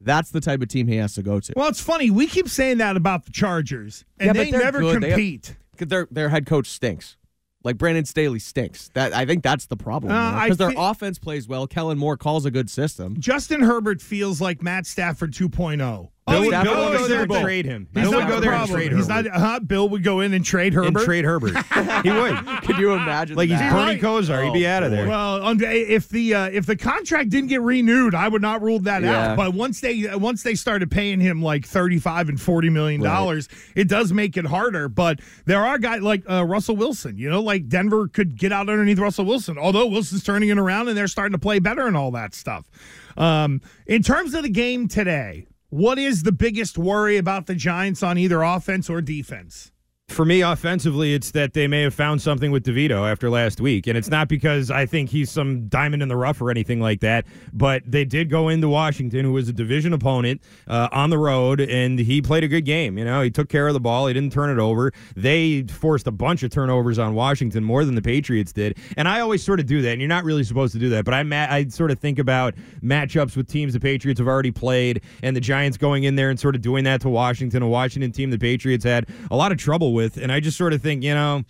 That's 0.00 0.30
the 0.30 0.40
type 0.40 0.60
of 0.60 0.68
team 0.68 0.88
he 0.88 0.96
has 0.96 1.14
to 1.14 1.22
go 1.22 1.40
to. 1.40 1.52
Well, 1.56 1.68
it's 1.68 1.80
funny. 1.80 2.10
We 2.10 2.26
keep 2.26 2.48
saying 2.48 2.78
that 2.78 2.96
about 2.96 3.24
the 3.24 3.30
Chargers, 3.30 4.04
and 4.18 4.26
Yeah, 4.26 4.32
they 4.44 4.50
never 4.50 4.80
good. 4.80 5.02
They 5.02 5.10
have- 5.10 5.88
their 5.88 6.06
their 6.10 6.28
head 6.28 6.44
coach 6.46 6.66
stinks. 6.68 7.16
Like 7.64 7.78
Brandon 7.78 8.04
Staley 8.04 8.38
stinks. 8.40 8.90
That 8.94 9.14
I 9.14 9.24
think 9.24 9.42
that's 9.44 9.66
the 9.66 9.76
problem. 9.76 10.12
Uh, 10.12 10.42
Because 10.44 10.58
their 10.58 10.70
thi- 10.70 10.76
offense 10.78 11.18
plays 11.20 11.46
well. 11.46 11.66
Kellen 11.68 11.96
Moore 11.98 12.16
calls 12.16 12.44
a 12.44 12.50
good 12.50 12.68
system. 12.68 13.16
Justin 13.20 13.62
Herbert 13.62 14.00
feels 14.02 14.40
like 14.40 14.62
Matt 14.62 14.86
Stafford 14.86 15.32
2.0. 15.32 16.08
Bill, 16.24 16.36
Oh, 16.36 16.40
would- 16.42 16.48
Stafford 16.50 16.70
Bill 16.70 16.82
won 16.82 16.92
would 16.92 16.94
the 16.94 16.98
go 17.02 17.08
there 17.08 17.22
and 17.22 17.30
trade 17.44 17.64
him. 17.66 17.88
He's 17.92 18.02
Bill 18.04 18.12
not 18.12 18.18
would 18.20 18.28
go 18.28 18.40
there 18.40 18.52
and 18.52 18.70
trade 18.70 18.92
He's 18.92 19.08
Herbert. 19.08 19.32
not. 19.32 19.42
Uh, 19.42 19.58
Bill 19.58 19.88
would 19.88 20.04
go 20.04 20.20
in 20.20 20.32
and 20.34 20.44
trade 20.44 20.72
Herbert. 20.72 20.86
and 20.88 20.98
trade 20.98 21.24
Herbert. 21.24 21.56
he 22.04 22.10
would. 22.12 22.36
Could 22.62 22.76
you 22.78 22.92
imagine? 22.92 23.36
Like 23.36 23.48
he's 23.48 23.58
that? 23.58 23.72
Bernie 23.72 24.00
Kosar. 24.00 24.44
He'd 24.44 24.52
be 24.52 24.64
out 24.64 24.84
of 24.84 24.92
there. 24.92 25.08
Well, 25.08 25.44
um, 25.44 25.58
if 25.60 26.08
the 26.10 26.32
uh, 26.34 26.44
if 26.52 26.64
the 26.66 26.76
contract 26.76 27.30
didn't 27.30 27.48
get 27.48 27.60
renewed, 27.60 28.14
I 28.14 28.28
would 28.28 28.40
not 28.40 28.62
rule 28.62 28.78
that 28.80 29.02
Yeah. 29.02 29.32
out. 29.32 29.36
But 29.36 29.54
once 29.54 29.80
they 29.80 30.06
uh, 30.06 30.16
once 30.16 30.44
they 30.44 30.54
started 30.54 30.92
paying 30.92 31.18
him 31.18 31.42
like 31.42 31.66
thirty 31.66 31.98
five 31.98 32.28
and 32.28 32.40
forty 32.40 32.70
million 32.70 33.00
dollars, 33.02 33.48
it 33.74 33.88
does 33.88 34.12
make 34.12 34.36
it 34.36 34.46
harder. 34.46 34.88
But 34.88 35.18
there 35.46 35.64
are 35.64 35.76
guys 35.76 36.02
like 36.02 36.22
uh, 36.30 36.44
Russell 36.44 36.76
Wilson. 36.76 37.18
You 37.18 37.30
know, 37.30 37.42
like 37.42 37.68
Denver 37.68 38.06
could 38.06 38.38
get 38.38 38.52
out 38.52 38.68
underneath 38.68 39.00
Russell 39.00 39.24
Wilson. 39.24 39.58
Although 39.58 39.88
Wilson's 39.88 40.22
turning 40.22 40.50
it 40.50 40.58
around 40.58 40.86
and 40.86 40.96
they're 40.96 41.08
starting 41.08 41.32
to 41.32 41.38
play 41.38 41.58
better 41.58 41.88
and 41.88 41.96
all 41.96 42.12
that 42.12 42.32
stuff. 42.32 42.70
Um, 43.16 43.60
in 43.88 44.02
terms 44.04 44.34
of 44.34 44.44
the 44.44 44.48
game 44.48 44.86
today, 44.86 45.46
what 45.72 45.98
is 45.98 46.22
the 46.22 46.32
biggest 46.32 46.76
worry 46.76 47.16
about 47.16 47.46
the 47.46 47.54
Giants 47.54 48.02
on 48.02 48.18
either 48.18 48.42
offense 48.42 48.90
or 48.90 49.00
defense? 49.00 49.71
For 50.12 50.26
me, 50.26 50.42
offensively, 50.42 51.14
it's 51.14 51.30
that 51.30 51.54
they 51.54 51.66
may 51.66 51.80
have 51.80 51.94
found 51.94 52.20
something 52.20 52.50
with 52.50 52.64
DeVito 52.64 53.10
after 53.10 53.30
last 53.30 53.62
week. 53.62 53.86
And 53.86 53.96
it's 53.96 54.10
not 54.10 54.28
because 54.28 54.70
I 54.70 54.84
think 54.84 55.08
he's 55.08 55.30
some 55.30 55.68
diamond 55.68 56.02
in 56.02 56.10
the 56.10 56.16
rough 56.16 56.42
or 56.42 56.50
anything 56.50 56.80
like 56.80 57.00
that, 57.00 57.24
but 57.54 57.82
they 57.86 58.04
did 58.04 58.28
go 58.28 58.50
into 58.50 58.68
Washington, 58.68 59.24
who 59.24 59.32
was 59.32 59.48
a 59.48 59.54
division 59.54 59.94
opponent, 59.94 60.42
uh, 60.68 60.90
on 60.92 61.08
the 61.08 61.16
road, 61.16 61.62
and 61.62 61.98
he 61.98 62.20
played 62.20 62.44
a 62.44 62.48
good 62.48 62.66
game. 62.66 62.98
You 62.98 63.06
know, 63.06 63.22
he 63.22 63.30
took 63.30 63.48
care 63.48 63.66
of 63.68 63.72
the 63.72 63.80
ball, 63.80 64.06
he 64.06 64.12
didn't 64.12 64.34
turn 64.34 64.50
it 64.50 64.60
over. 64.60 64.92
They 65.16 65.62
forced 65.62 66.06
a 66.06 66.12
bunch 66.12 66.42
of 66.42 66.50
turnovers 66.50 66.98
on 66.98 67.14
Washington, 67.14 67.64
more 67.64 67.86
than 67.86 67.94
the 67.94 68.02
Patriots 68.02 68.52
did. 68.52 68.76
And 68.98 69.08
I 69.08 69.20
always 69.20 69.42
sort 69.42 69.60
of 69.60 69.66
do 69.66 69.80
that, 69.80 69.92
and 69.92 70.00
you're 70.02 70.08
not 70.08 70.24
really 70.24 70.44
supposed 70.44 70.74
to 70.74 70.78
do 70.78 70.90
that, 70.90 71.06
but 71.06 71.14
I, 71.14 71.22
ma- 71.22 71.46
I 71.48 71.68
sort 71.68 71.90
of 71.90 71.98
think 71.98 72.18
about 72.18 72.54
matchups 72.84 73.34
with 73.34 73.48
teams 73.48 73.72
the 73.72 73.80
Patriots 73.80 74.20
have 74.20 74.28
already 74.28 74.50
played, 74.50 75.00
and 75.22 75.34
the 75.34 75.40
Giants 75.40 75.78
going 75.78 76.04
in 76.04 76.16
there 76.16 76.28
and 76.28 76.38
sort 76.38 76.54
of 76.54 76.60
doing 76.60 76.84
that 76.84 77.00
to 77.00 77.08
Washington, 77.08 77.62
a 77.62 77.68
Washington 77.68 78.12
team 78.12 78.30
the 78.30 78.38
Patriots 78.38 78.84
had 78.84 79.08
a 79.30 79.36
lot 79.36 79.52
of 79.52 79.56
trouble 79.56 79.94
with. 79.94 80.01
And 80.02 80.32
I 80.32 80.40
just 80.40 80.56
sort 80.56 80.72
of 80.72 80.82
think, 80.82 81.02
you 81.02 81.14
know, 81.14 81.44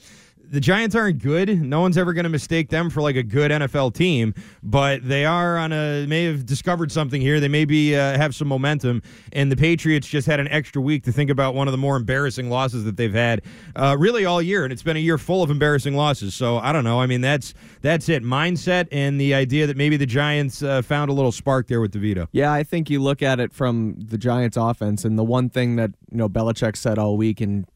the 0.52 0.60
Giants 0.60 0.94
aren't 0.94 1.22
good. 1.22 1.62
No 1.62 1.80
one's 1.80 1.96
ever 1.96 2.12
going 2.12 2.24
to 2.24 2.30
mistake 2.30 2.68
them 2.68 2.90
for 2.90 3.00
like 3.00 3.16
a 3.16 3.22
good 3.22 3.50
NFL 3.50 3.94
team, 3.94 4.34
but 4.62 5.06
they 5.06 5.24
are 5.24 5.56
on 5.56 5.72
a 5.72 6.06
may 6.06 6.24
have 6.24 6.44
discovered 6.44 6.92
something 6.92 7.22
here. 7.22 7.40
They 7.40 7.48
maybe 7.48 7.96
uh, 7.96 8.18
have 8.18 8.34
some 8.34 8.48
momentum, 8.48 9.02
and 9.32 9.50
the 9.50 9.56
Patriots 9.56 10.06
just 10.06 10.26
had 10.26 10.40
an 10.40 10.48
extra 10.48 10.82
week 10.82 11.04
to 11.04 11.12
think 11.12 11.30
about 11.30 11.54
one 11.54 11.68
of 11.68 11.72
the 11.72 11.78
more 11.78 11.96
embarrassing 11.96 12.50
losses 12.50 12.84
that 12.84 12.98
they've 12.98 13.12
had 13.12 13.40
uh, 13.76 13.96
really 13.98 14.26
all 14.26 14.42
year, 14.42 14.64
and 14.64 14.72
it's 14.72 14.82
been 14.82 14.96
a 14.96 15.00
year 15.00 15.16
full 15.16 15.42
of 15.42 15.50
embarrassing 15.50 15.96
losses. 15.96 16.34
So 16.34 16.58
I 16.58 16.72
don't 16.72 16.84
know. 16.84 17.00
I 17.00 17.06
mean, 17.06 17.22
that's 17.22 17.54
that's 17.80 18.10
it. 18.10 18.22
Mindset 18.22 18.88
and 18.92 19.18
the 19.18 19.32
idea 19.32 19.66
that 19.66 19.78
maybe 19.78 19.96
the 19.96 20.06
Giants 20.06 20.62
uh, 20.62 20.82
found 20.82 21.10
a 21.10 21.14
little 21.14 21.32
spark 21.32 21.66
there 21.66 21.80
with 21.80 21.92
DeVito. 21.92 22.28
Yeah, 22.32 22.52
I 22.52 22.62
think 22.62 22.90
you 22.90 23.00
look 23.00 23.22
at 23.22 23.40
it 23.40 23.54
from 23.54 23.96
the 23.98 24.18
Giants' 24.18 24.58
offense, 24.58 25.06
and 25.06 25.18
the 25.18 25.24
one 25.24 25.48
thing 25.48 25.76
that 25.76 25.92
you 26.10 26.18
know 26.18 26.28
Belichick 26.28 26.76
said 26.76 26.98
all 26.98 27.16
week, 27.16 27.40
and 27.40 27.66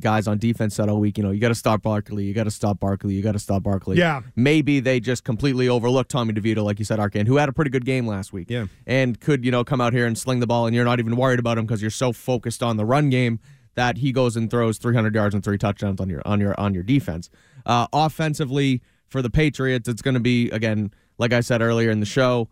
guys 0.00 0.26
on 0.26 0.38
defense 0.38 0.74
said 0.74 0.88
all 0.88 0.98
week, 0.98 1.18
you 1.18 1.24
know, 1.24 1.30
you 1.30 1.40
got 1.40 1.48
to 1.48 1.54
stop 1.54 1.82
Barkley, 1.82 2.24
you 2.24 2.34
got 2.34 2.44
to 2.44 2.50
stop 2.50 2.80
Barkley, 2.80 3.14
you 3.14 3.22
got 3.22 3.32
to 3.32 3.38
stop 3.38 3.62
Barkley. 3.62 3.98
Yeah. 3.98 4.22
Maybe 4.36 4.80
they 4.80 5.00
just 5.00 5.24
completely 5.24 5.68
overlooked 5.68 6.10
Tommy 6.10 6.32
DeVito, 6.32 6.64
like 6.64 6.78
you 6.78 6.84
said, 6.84 6.98
Arcand, 6.98 7.26
who 7.26 7.36
had 7.36 7.48
a 7.48 7.52
pretty 7.52 7.70
good 7.70 7.84
game 7.84 8.06
last 8.06 8.32
week. 8.32 8.50
Yeah. 8.50 8.66
And 8.86 9.20
could, 9.20 9.44
you 9.44 9.50
know, 9.50 9.64
come 9.64 9.80
out 9.80 9.92
here 9.92 10.06
and 10.06 10.16
sling 10.16 10.40
the 10.40 10.46
ball, 10.46 10.66
and 10.66 10.74
you're 10.74 10.84
not 10.84 10.98
even 10.98 11.16
worried 11.16 11.38
about 11.38 11.58
him 11.58 11.66
because 11.66 11.82
you're 11.82 11.90
so 11.90 12.12
focused 12.12 12.62
on 12.62 12.76
the 12.76 12.84
run 12.84 13.10
game 13.10 13.40
that 13.74 13.98
he 13.98 14.12
goes 14.12 14.36
and 14.36 14.50
throws 14.50 14.78
300 14.78 15.14
yards 15.14 15.34
and 15.34 15.44
three 15.44 15.58
touchdowns 15.58 16.00
on 16.00 16.08
your 16.08 16.22
on 16.24 16.40
your 16.40 16.58
on 16.58 16.74
your 16.74 16.82
defense. 16.82 17.30
Uh, 17.66 17.86
offensively, 17.92 18.82
for 19.08 19.22
the 19.22 19.30
Patriots, 19.30 19.88
it's 19.88 20.02
going 20.02 20.14
to 20.14 20.20
be 20.20 20.50
again, 20.50 20.92
like 21.18 21.32
I 21.32 21.40
said 21.40 21.60
earlier 21.60 21.90
in 21.90 22.00
the 22.00 22.06
show, 22.06 22.48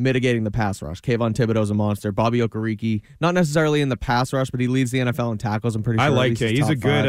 mitigating 0.00 0.44
the 0.44 0.50
pass 0.50 0.82
rush. 0.82 1.00
Kayvon 1.00 1.34
Thibodeaux's 1.34 1.70
a 1.70 1.74
monster. 1.74 2.10
Bobby 2.12 2.40
Okereke, 2.40 3.02
not 3.20 3.34
necessarily 3.34 3.80
in 3.80 3.88
the 3.88 3.96
pass 3.96 4.32
rush, 4.32 4.50
but 4.50 4.60
he 4.60 4.66
leads 4.66 4.90
the 4.90 4.98
NFL 5.00 5.32
in 5.32 5.38
tackles. 5.38 5.76
I'm 5.76 5.82
pretty 5.82 5.98
sure. 5.98 6.06
I 6.06 6.08
like 6.08 6.30
least 6.30 6.42
him. 6.42 6.48
he's 6.48 6.58
He's 6.58 6.68
a 6.70 6.74
good 6.76 7.06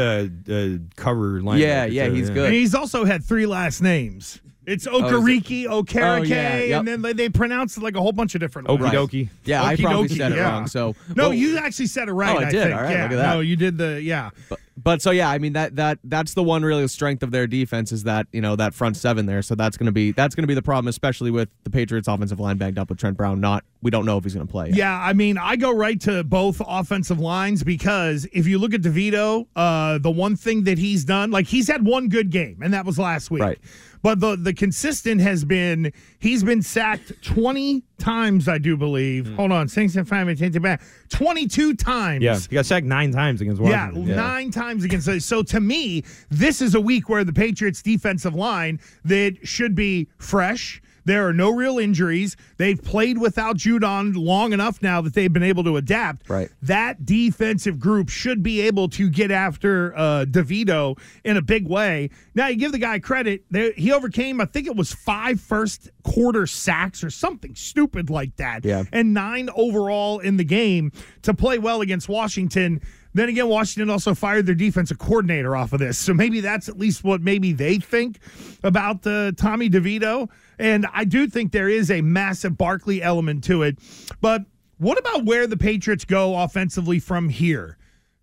uh, 0.48 0.52
uh, 0.54 0.78
cover 0.96 1.40
linebacker. 1.40 1.58
Yeah, 1.60 1.84
yeah, 1.86 2.08
too, 2.08 2.14
he's 2.14 2.30
good. 2.30 2.46
And 2.46 2.54
he's 2.54 2.74
also 2.74 3.04
had 3.04 3.24
three 3.24 3.46
last 3.46 3.80
names. 3.80 4.40
It's 4.64 4.86
Oh, 4.86 4.98
it? 4.98 5.02
Okariki, 5.10 5.64
Okereke, 5.64 6.20
Oh, 6.20 6.22
yeah, 6.22 6.58
yep. 6.58 6.78
and 6.78 6.86
then 6.88 7.02
they, 7.02 7.12
they 7.12 7.28
pronounce 7.28 7.76
it 7.76 7.82
like 7.82 7.96
a 7.96 8.00
whole 8.00 8.12
bunch 8.12 8.36
of 8.36 8.40
different 8.40 8.68
Okie 8.68 8.80
ways. 8.80 8.92
dokie. 8.92 9.28
Yeah, 9.44 9.64
I 9.64 9.74
probably 9.74 10.06
Okie 10.08 10.16
said 10.18 10.30
it 10.32 10.36
yeah. 10.36 10.50
wrong. 10.52 10.66
So 10.68 10.94
No, 11.16 11.30
but- 11.30 11.36
you 11.36 11.58
actually 11.58 11.86
said 11.86 12.08
it 12.08 12.12
right. 12.12 12.36
Oh, 12.36 12.38
I 12.46 12.50
did. 12.50 12.62
think. 12.62 12.74
All 12.76 12.82
right, 12.82 12.90
yeah. 12.92 13.02
look 13.02 13.12
at 13.12 13.16
that. 13.16 13.34
No, 13.34 13.40
you 13.40 13.56
did 13.56 13.76
the 13.76 14.00
yeah. 14.00 14.30
But, 14.48 14.60
but 14.76 15.02
so 15.02 15.10
yeah, 15.10 15.30
I 15.30 15.38
mean 15.38 15.52
that 15.54 15.76
that 15.76 15.98
that's 16.04 16.34
the 16.34 16.42
one 16.42 16.62
really 16.62 16.86
strength 16.88 17.22
of 17.22 17.30
their 17.30 17.46
defense 17.46 17.92
is 17.92 18.04
that 18.04 18.26
you 18.32 18.40
know 18.40 18.56
that 18.56 18.74
front 18.74 18.96
seven 18.96 19.26
there. 19.26 19.42
So 19.42 19.54
that's 19.54 19.76
gonna 19.76 19.92
be 19.92 20.12
that's 20.12 20.34
gonna 20.34 20.46
be 20.46 20.54
the 20.54 20.62
problem, 20.62 20.88
especially 20.88 21.30
with 21.30 21.48
the 21.64 21.70
Patriots' 21.70 22.08
offensive 22.08 22.40
line 22.40 22.56
banged 22.56 22.78
up 22.78 22.88
with 22.88 22.98
Trent 22.98 23.16
Brown. 23.16 23.40
Not 23.40 23.64
we 23.82 23.90
don't 23.90 24.06
know 24.06 24.16
if 24.18 24.24
he's 24.24 24.34
gonna 24.34 24.46
play. 24.46 24.68
yet. 24.68 24.76
Yeah, 24.76 24.98
I 24.98 25.12
mean, 25.12 25.38
I 25.38 25.56
go 25.56 25.72
right 25.72 26.00
to 26.02 26.24
both 26.24 26.62
offensive 26.66 27.18
lines 27.18 27.62
because 27.64 28.26
if 28.32 28.46
you 28.46 28.58
look 28.58 28.74
at 28.74 28.80
DeVito, 28.82 29.46
uh, 29.56 29.98
the 29.98 30.10
one 30.10 30.36
thing 30.36 30.64
that 30.64 30.78
he's 30.78 31.04
done, 31.04 31.30
like 31.30 31.46
he's 31.46 31.68
had 31.68 31.84
one 31.84 32.08
good 32.08 32.30
game, 32.30 32.62
and 32.62 32.72
that 32.72 32.86
was 32.86 32.98
last 32.98 33.30
week. 33.30 33.42
Right. 33.42 33.58
But 34.02 34.18
the 34.20 34.36
the 34.36 34.52
consistent 34.52 35.20
has 35.20 35.44
been 35.44 35.92
he's 36.18 36.42
been 36.42 36.60
sacked 36.62 37.12
twenty 37.22 37.84
times, 37.98 38.48
I 38.48 38.58
do 38.58 38.76
believe. 38.76 39.28
Hmm. 39.28 39.34
Hold 39.36 39.52
on, 39.52 39.68
six 39.68 39.94
and 39.94 40.08
five 40.08 40.26
and 40.28 40.36
ten 40.36 40.52
to 40.52 40.60
back, 40.60 40.82
twenty 41.08 41.46
two 41.46 41.74
times. 41.74 42.22
Yeah, 42.22 42.38
he 42.38 42.54
got 42.54 42.66
sacked 42.66 42.86
nine 42.86 43.12
times 43.12 43.40
against 43.40 43.60
one. 43.60 43.70
Yeah, 43.70 43.88
Washington. 43.88 44.16
nine 44.16 44.50
times 44.50 44.84
against. 44.84 45.08
So 45.22 45.42
to 45.44 45.60
me, 45.60 46.04
this 46.30 46.60
is 46.60 46.74
a 46.74 46.80
week 46.80 47.08
where 47.08 47.24
the 47.24 47.32
Patriots' 47.32 47.80
defensive 47.82 48.34
line 48.34 48.80
that 49.04 49.38
should 49.46 49.74
be 49.74 50.08
fresh. 50.18 50.82
There 51.04 51.26
are 51.26 51.32
no 51.32 51.50
real 51.50 51.78
injuries. 51.78 52.36
They've 52.58 52.80
played 52.80 53.18
without 53.18 53.56
Judon 53.56 54.14
long 54.16 54.52
enough 54.52 54.80
now 54.82 55.00
that 55.00 55.14
they've 55.14 55.32
been 55.32 55.42
able 55.42 55.64
to 55.64 55.76
adapt. 55.76 56.28
Right. 56.30 56.48
That 56.62 57.04
defensive 57.04 57.78
group 57.80 58.08
should 58.08 58.42
be 58.42 58.60
able 58.62 58.88
to 58.90 59.08
get 59.10 59.30
after 59.30 59.96
uh, 59.96 60.24
DeVito 60.28 60.98
in 61.24 61.36
a 61.36 61.42
big 61.42 61.66
way. 61.68 62.10
Now 62.34 62.48
you 62.48 62.56
give 62.56 62.72
the 62.72 62.78
guy 62.78 62.98
credit. 62.98 63.44
There, 63.50 63.72
he 63.72 63.92
overcame, 63.92 64.40
I 64.40 64.44
think 64.44 64.66
it 64.66 64.76
was 64.76 64.92
five 64.92 65.40
first 65.40 65.90
quarter 66.04 66.46
sacks 66.46 67.02
or 67.04 67.10
something 67.10 67.54
stupid 67.54 68.10
like 68.10 68.36
that 68.36 68.64
Yeah. 68.64 68.84
and 68.92 69.12
nine 69.14 69.48
overall 69.56 70.18
in 70.20 70.36
the 70.36 70.44
game 70.44 70.92
to 71.22 71.34
play 71.34 71.58
well 71.58 71.80
against 71.80 72.08
Washington. 72.08 72.80
Then 73.14 73.28
again, 73.28 73.48
Washington 73.48 73.90
also 73.90 74.14
fired 74.14 74.46
their 74.46 74.54
defensive 74.54 74.98
coordinator 74.98 75.54
off 75.54 75.72
of 75.72 75.80
this. 75.80 75.98
So 75.98 76.14
maybe 76.14 76.40
that's 76.40 76.68
at 76.68 76.78
least 76.78 77.04
what 77.04 77.20
maybe 77.20 77.52
they 77.52 77.78
think 77.78 78.18
about 78.62 79.06
uh, 79.06 79.32
Tommy 79.36 79.68
DeVito. 79.68 80.30
And 80.58 80.86
I 80.92 81.04
do 81.04 81.26
think 81.26 81.52
there 81.52 81.68
is 81.68 81.90
a 81.90 82.00
massive 82.00 82.56
Barkley 82.56 83.02
element 83.02 83.44
to 83.44 83.62
it. 83.62 83.78
But 84.20 84.42
what 84.78 84.98
about 84.98 85.26
where 85.26 85.46
the 85.46 85.56
Patriots 85.56 86.04
go 86.04 86.40
offensively 86.40 86.98
from 86.98 87.28
here? 87.28 87.76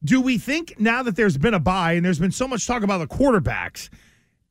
Do 0.03 0.21
we 0.21 0.37
think 0.37 0.79
now 0.79 1.03
that 1.03 1.15
there's 1.15 1.37
been 1.37 1.53
a 1.53 1.59
bye 1.59 1.93
and 1.93 2.05
there's 2.05 2.19
been 2.19 2.31
so 2.31 2.47
much 2.47 2.65
talk 2.65 2.83
about 2.83 2.97
the 2.99 3.07
quarterbacks, 3.07 3.89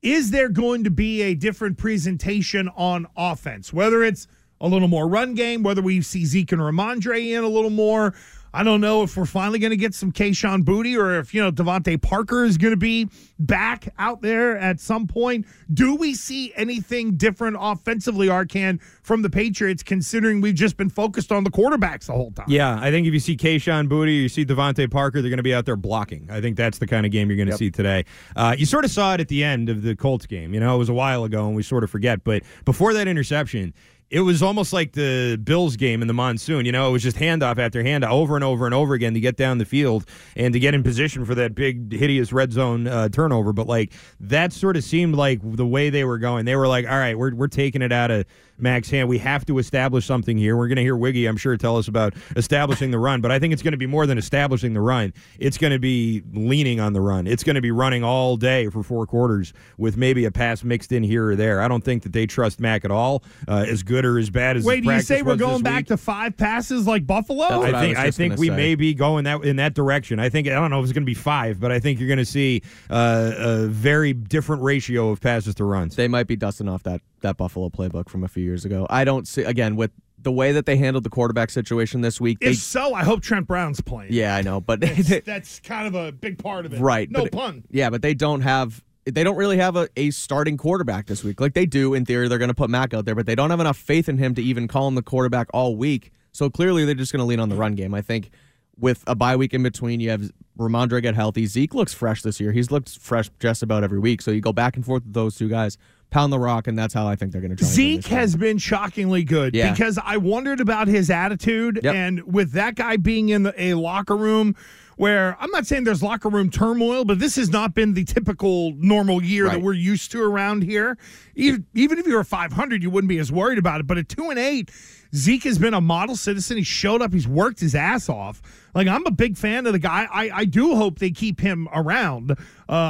is 0.01 0.31
there 0.31 0.47
going 0.47 0.85
to 0.85 0.91
be 0.91 1.21
a 1.21 1.33
different 1.33 1.77
presentation 1.77 2.69
on 2.77 3.07
offense? 3.17 3.73
Whether 3.73 4.03
it's 4.03 4.27
a 4.61 4.67
little 4.67 4.87
more 4.87 5.07
run 5.07 5.35
game, 5.35 5.63
whether 5.63 5.81
we 5.81 6.01
see 6.01 6.25
Zeke 6.25 6.51
and 6.51 6.61
Rhamondre 6.61 7.37
in 7.37 7.43
a 7.43 7.47
little 7.47 7.69
more. 7.69 8.13
I 8.53 8.63
don't 8.63 8.81
know 8.81 9.03
if 9.03 9.15
we're 9.15 9.25
finally 9.25 9.59
going 9.59 9.71
to 9.71 9.77
get 9.77 9.93
some 9.93 10.11
Kayshon 10.11 10.63
Boutte 10.63 10.97
or 10.97 11.19
if, 11.19 11.33
you 11.33 11.41
know, 11.41 11.51
DeVante 11.51 12.01
Parker 12.01 12.43
is 12.43 12.57
going 12.57 12.73
to 12.73 12.77
be 12.77 13.09
back 13.37 13.93
out 13.97 14.21
there 14.21 14.57
at 14.57 14.79
some 14.79 15.07
point. 15.07 15.45
Do 15.73 15.95
we 15.95 16.13
see 16.13 16.51
anything 16.55 17.15
different 17.15 17.57
offensively, 17.59 18.27
Arcand, 18.27 18.81
from 19.03 19.21
the 19.21 19.29
Patriots, 19.29 19.83
considering 19.83 20.41
we've 20.41 20.55
just 20.55 20.77
been 20.77 20.89
focused 20.89 21.31
on 21.31 21.43
the 21.43 21.51
quarterbacks 21.51 22.07
the 22.07 22.13
whole 22.13 22.31
time? 22.31 22.47
Yeah, 22.47 22.79
I 22.81 22.91
think 22.91 23.05
if 23.07 23.13
you 23.13 23.19
see 23.19 23.37
Kayshon 23.37 23.87
Boutte, 23.87 24.15
you 24.15 24.29
see 24.29 24.45
DeVante 24.45 24.89
Parker, 24.89 25.21
they're 25.21 25.29
going 25.29 25.37
to 25.37 25.43
be 25.43 25.53
out 25.53 25.65
there 25.65 25.75
blocking. 25.75 26.27
I 26.29 26.41
think 26.41 26.57
that's 26.57 26.79
the 26.79 26.87
kind 26.87 27.05
of 27.05 27.11
game 27.11 27.29
you're 27.29 27.37
going 27.37 27.49
to 27.49 27.57
see 27.57 27.71
today. 27.71 28.05
Uh, 28.35 28.55
you 28.57 28.65
sort 28.65 28.85
of 28.85 28.91
saw 28.91 29.13
it 29.13 29.19
at 29.19 29.27
the 29.27 29.43
end 29.43 29.69
of 29.69 29.83
the 29.83 29.95
Colts 29.95 30.25
game. 30.25 30.53
You 30.53 30.59
know, 30.59 30.75
it 30.75 30.79
was 30.79 30.89
a 30.89 30.93
while 30.93 31.23
ago, 31.23 31.45
and 31.47 31.55
we 31.55 31.63
sort 31.63 31.83
of 31.83 31.89
forget. 31.89 32.23
But 32.23 32.43
before 32.65 32.93
that 32.93 33.07
interception, 33.07 33.73
it 34.09 34.21
was 34.21 34.41
almost 34.41 34.73
like 34.73 34.93
the 34.93 35.39
Bills 35.43 35.75
game 35.75 36.01
in 36.01 36.07
the 36.07 36.13
monsoon. 36.13 36.65
You 36.65 36.71
know, 36.71 36.89
it 36.89 36.91
was 36.91 37.03
just 37.03 37.17
handoff 37.17 37.57
after 37.57 37.83
handoff 37.83 38.11
over 38.11 38.35
and 38.35 38.43
over 38.43 38.65
and 38.65 38.73
over 38.73 38.93
again 38.93 39.13
to 39.13 39.19
get 39.19 39.37
down 39.37 39.59
the 39.59 39.65
field 39.65 40.05
and 40.35 40.53
to 40.53 40.59
get 40.59 40.73
in 40.73 40.81
position 40.81 41.25
for 41.25 41.35
that 41.35 41.53
big, 41.53 41.93
hideous 41.93 42.33
red 42.33 42.51
zone 42.51 42.87
uh, 42.87 43.09
turnover. 43.09 43.53
But 43.53 43.67
like 43.67 43.93
that 44.19 44.51
sort 44.51 44.77
of 44.77 44.83
seemed 44.83 45.15
like 45.15 45.39
the 45.43 45.65
way 45.65 45.89
they 45.89 46.03
were 46.03 46.17
going. 46.17 46.45
They 46.45 46.55
were 46.55 46.67
like, 46.67 46.85
all 46.85 46.97
right, 46.97 47.17
we're, 47.17 47.35
we're 47.35 47.47
taking 47.47 47.81
it 47.81 47.91
out 47.91 48.09
of 48.09 48.25
Mac's 48.57 48.89
hand. 48.89 49.07
We 49.07 49.19
have 49.19 49.45
to 49.45 49.57
establish 49.57 50.05
something 50.05 50.37
here. 50.37 50.57
We're 50.57 50.67
going 50.67 50.77
to 50.77 50.81
hear 50.81 50.97
Wiggy, 50.97 51.25
I'm 51.27 51.37
sure, 51.37 51.55
tell 51.57 51.77
us 51.77 51.87
about 51.87 52.13
establishing 52.35 52.91
the 52.91 52.99
run. 52.99 53.21
But 53.21 53.31
I 53.31 53.39
think 53.39 53.53
it's 53.53 53.61
going 53.61 53.71
to 53.71 53.77
be 53.77 53.87
more 53.87 54.05
than 54.05 54.17
establishing 54.17 54.73
the 54.73 54.81
run. 54.81 55.13
It's 55.37 55.57
going 55.57 55.71
to 55.71 55.79
be 55.79 56.23
leaning 56.33 56.79
on 56.79 56.93
the 56.93 57.01
run. 57.01 57.27
It's 57.27 57.43
going 57.43 57.55
to 57.55 57.61
be 57.61 57.71
running 57.71 58.03
all 58.03 58.37
day 58.37 58.67
for 58.69 58.83
four 58.83 59.05
quarters 59.05 59.53
with 59.77 59.97
maybe 59.97 60.25
a 60.25 60.31
pass 60.31 60.63
mixed 60.63 60.91
in 60.91 61.03
here 61.03 61.29
or 61.29 61.35
there. 61.35 61.61
I 61.61 61.67
don't 61.67 61.83
think 61.83 62.03
that 62.03 62.13
they 62.13 62.25
trust 62.25 62.59
Mac 62.59 62.83
at 62.83 62.91
all, 62.91 63.23
uh, 63.47 63.65
as 63.67 63.83
good 63.83 63.98
or 64.05 64.17
as 64.17 64.29
bad 64.29 64.57
as. 64.57 64.65
Wait, 64.65 64.83
his 64.83 64.87
do 64.87 64.93
you 64.93 65.01
say 65.01 65.21
we're 65.21 65.35
going 65.35 65.61
back 65.63 65.77
week. 65.81 65.87
to 65.87 65.97
five 65.97 66.35
passes 66.37 66.87
like 66.87 67.05
Buffalo? 67.07 67.47
That's 67.47 67.59
what 67.61 67.75
I 67.75 67.79
I 67.79 67.81
think 67.81 67.97
was 67.97 68.05
I 68.05 68.11
think 68.11 68.37
we 68.37 68.47
say. 68.47 68.55
may 68.55 68.75
be 68.75 68.93
going 68.93 69.23
that 69.25 69.43
in 69.43 69.55
that 69.57 69.73
direction. 69.73 70.19
I 70.19 70.29
think 70.29 70.47
I 70.47 70.51
don't 70.51 70.69
know 70.71 70.79
if 70.79 70.83
it's 70.85 70.93
going 70.93 71.03
to 71.03 71.05
be 71.05 71.13
five, 71.13 71.59
but 71.59 71.71
I 71.71 71.79
think 71.79 71.99
you're 71.99 72.07
going 72.07 72.17
to 72.19 72.25
see 72.25 72.61
uh, 72.89 73.31
a 73.37 73.67
very 73.67 74.13
different 74.13 74.63
ratio 74.63 75.09
of 75.09 75.21
passes 75.21 75.55
to 75.55 75.63
runs. 75.65 75.95
They 75.95 76.07
might 76.07 76.27
be 76.27 76.35
dusting 76.35 76.67
off 76.67 76.83
that 76.83 77.01
that 77.21 77.37
Buffalo 77.37 77.69
playbook 77.69 78.09
from 78.09 78.23
a 78.23 78.27
few 78.27 78.43
years 78.43 78.65
ago. 78.65 78.87
I 78.89 79.03
don't 79.03 79.27
see 79.27 79.43
again 79.43 79.75
with 79.75 79.91
the 80.21 80.31
way 80.33 80.51
that 80.51 80.65
they 80.65 80.75
handled 80.75 81.05
the 81.05 81.09
quarterback 81.09 81.49
situation 81.49 82.01
this 82.01 82.19
week. 82.19 82.39
They, 82.41 82.47
If 82.47 82.57
so, 82.57 82.93
I 82.93 83.05
hope 83.05 83.21
Trent 83.21 83.47
Brown's 83.47 83.79
playing. 83.79 84.11
yeah, 84.11 84.35
I 84.35 84.41
know, 84.41 84.59
but 84.59 84.81
That's, 84.81 85.07
that's 85.25 85.59
kind 85.61 85.87
of 85.87 85.95
a 85.95 86.11
big 86.11 86.37
part 86.37 86.65
of 86.65 86.73
it. 86.73 86.81
Right. 86.81 87.09
No 87.09 87.23
but- 87.23 87.31
pun. 87.31 87.63
Yeah, 87.71 87.89
but 87.89 88.01
they 88.01 88.13
don't 88.13 88.41
have 88.41 88.83
they 89.09 89.23
don't 89.23 89.35
really 89.37 89.57
have 89.57 89.75
a, 89.75 89.87
a 89.97 90.11
starting 90.11 90.57
quarterback 90.57 91.07
this 91.07 91.23
week. 91.23 91.39
Like 91.39 91.53
they 91.53 91.65
do 91.65 91.93
in 91.93 92.05
theory, 92.05 92.27
they're 92.27 92.37
gonna 92.37 92.53
put 92.53 92.69
Mac 92.69 92.93
out 92.93 93.05
there, 93.05 93.15
but 93.15 93.25
they 93.25 93.35
don't 93.35 93.49
have 93.49 93.59
enough 93.59 93.77
faith 93.77 94.09
in 94.09 94.17
him 94.17 94.35
to 94.35 94.41
even 94.41 94.67
call 94.67 94.87
him 94.87 94.95
the 94.95 95.01
quarterback 95.01 95.47
all 95.53 95.75
week. 95.75 96.11
So 96.31 96.49
clearly 96.49 96.85
they're 96.85 96.95
just 96.95 97.11
gonna 97.11 97.25
lean 97.25 97.39
on 97.39 97.49
the 97.49 97.55
run 97.55 97.75
game. 97.75 97.93
I 97.93 98.01
think 98.01 98.29
with 98.77 99.03
a 99.07 99.15
bye 99.15 99.35
week 99.35 99.53
in 99.53 99.61
between, 99.63 99.99
you 99.99 100.09
have 100.09 100.31
Rhamondre 100.57 101.01
get 101.01 101.13
healthy. 101.15 101.45
Zeke 101.45 101.73
looks 101.73 101.93
fresh 101.93 102.21
this 102.21 102.39
year. 102.39 102.51
He's 102.51 102.71
looked 102.71 102.97
fresh 102.99 103.29
just 103.39 103.61
about 103.63 103.83
every 103.83 103.99
week. 103.99 104.21
So 104.21 104.31
you 104.31 104.39
go 104.41 104.53
back 104.53 104.75
and 104.77 104.85
forth 104.85 105.03
with 105.03 105.13
those 105.13 105.35
two 105.35 105.49
guys, 105.49 105.77
pound 106.11 106.31
the 106.31 106.39
rock, 106.39 106.67
and 106.67 106.77
that's 106.79 106.93
how 106.93 107.05
I 107.07 107.15
think 107.15 107.31
they're 107.33 107.41
gonna 107.41 107.55
try. 107.57 107.67
Zeke 107.67 108.05
has 108.07 108.35
been 108.37 108.57
shockingly 108.57 109.23
good 109.25 109.53
Yeah. 109.53 109.71
because 109.71 109.99
I 110.01 110.15
wondered 110.17 110.61
about 110.61 110.87
his 110.87 111.09
attitude, 111.09 111.79
Yep. 111.83 111.93
and 111.95 112.23
with 112.33 112.53
that 112.53 112.75
guy 112.75 112.95
being 112.97 113.29
in 113.29 113.43
the, 113.43 113.53
a 113.61 113.73
locker 113.73 114.15
room 114.15 114.55
where 114.99 115.37
I'm 115.39 115.49
not 115.51 115.65
saying 115.65 115.85
there's 115.85 116.03
locker 116.03 116.27
room 116.27 116.49
turmoil, 116.49 117.05
but 117.05 117.19
this 117.19 117.37
has 117.37 117.49
not 117.49 117.73
been 117.73 117.93
the 117.93 118.03
typical 118.03 118.73
normal 118.75 119.23
year 119.23 119.47
that 119.47 119.61
we're 119.61 119.71
used 119.71 120.11
to 120.11 120.21
around 120.21 120.63
here. 120.63 120.97
Even, 121.39 121.65
even 121.73 121.97
if 121.97 122.07
you 122.07 122.15
were 122.15 122.23
500, 122.23 122.83
you 122.83 122.89
wouldn't 122.89 123.09
be 123.09 123.17
as 123.17 123.31
worried 123.31 123.57
about 123.57 123.79
it. 123.79 123.87
But 123.87 123.97
at 123.97 124.09
two 124.09 124.29
and 124.29 124.37
eight, 124.37 124.71
Zeke 125.15 125.43
has 125.43 125.57
been 125.57 125.73
a 125.73 125.81
model 125.81 126.15
citizen. 126.15 126.57
He 126.57 126.63
showed 126.63 127.01
up. 127.01 127.13
He's 127.13 127.27
worked 127.27 127.59
his 127.59 127.73
ass 127.73 128.09
off. 128.09 128.41
Like 128.75 128.87
I'm 128.87 129.05
a 129.07 129.11
big 129.11 129.37
fan 129.37 129.65
of 129.65 129.73
the 129.73 129.79
guy. 129.79 130.07
I, 130.11 130.29
I 130.33 130.45
do 130.45 130.75
hope 130.75 130.99
they 130.99 131.09
keep 131.09 131.39
him 131.39 131.67
around. 131.73 132.31
Uh, 132.31 132.35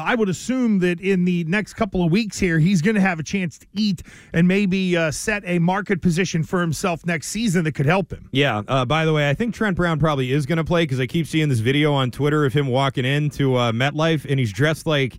I 0.06 0.16
would 0.16 0.28
assume 0.28 0.80
that 0.80 1.00
in 1.00 1.24
the 1.24 1.46
next 1.46 1.76
couple 1.76 2.04
of 2.04 2.12
weeks 2.12 2.38
here, 2.38 2.60
he's 2.60 2.82
going 2.82 2.96
to 2.96 3.02
have 3.02 3.20
a 3.20 3.24
chance 3.24 3.58
to 3.60 3.68
eat 3.74 4.04
and 4.34 4.48
maybe 4.48 4.98
uh, 4.98 5.12
set 5.12 5.44
a 5.46 5.60
market 5.60 6.02
position 6.02 6.44
for 6.44 6.60
himself 6.60 7.06
next 7.06 7.28
season 7.28 7.64
that 7.64 7.76
could 7.76 7.86
help 7.86 8.12
him. 8.12 8.28
Yeah. 8.32 8.64
Uh, 8.68 8.84
by 8.84 9.06
the 9.06 9.14
way, 9.14 9.30
I 9.30 9.34
think 9.34 9.56
Trent 9.56 9.78
Brown 9.78 10.00
probably 10.00 10.34
is 10.34 10.46
going 10.46 10.58
to 10.58 10.66
play 10.66 10.84
because 10.84 11.00
I 11.00 11.08
keep 11.08 11.28
seeing 11.28 11.48
this 11.48 11.60
video 11.60 11.94
on 11.94 12.12
Twitter 12.12 12.46
of 12.46 12.52
him 12.52 12.68
walking 12.68 13.06
into 13.06 13.56
uh, 13.56 13.72
MetLife 13.72 14.26
and 14.30 14.38
he's 14.40 14.52
dressed 14.52 14.86
like 14.86 15.18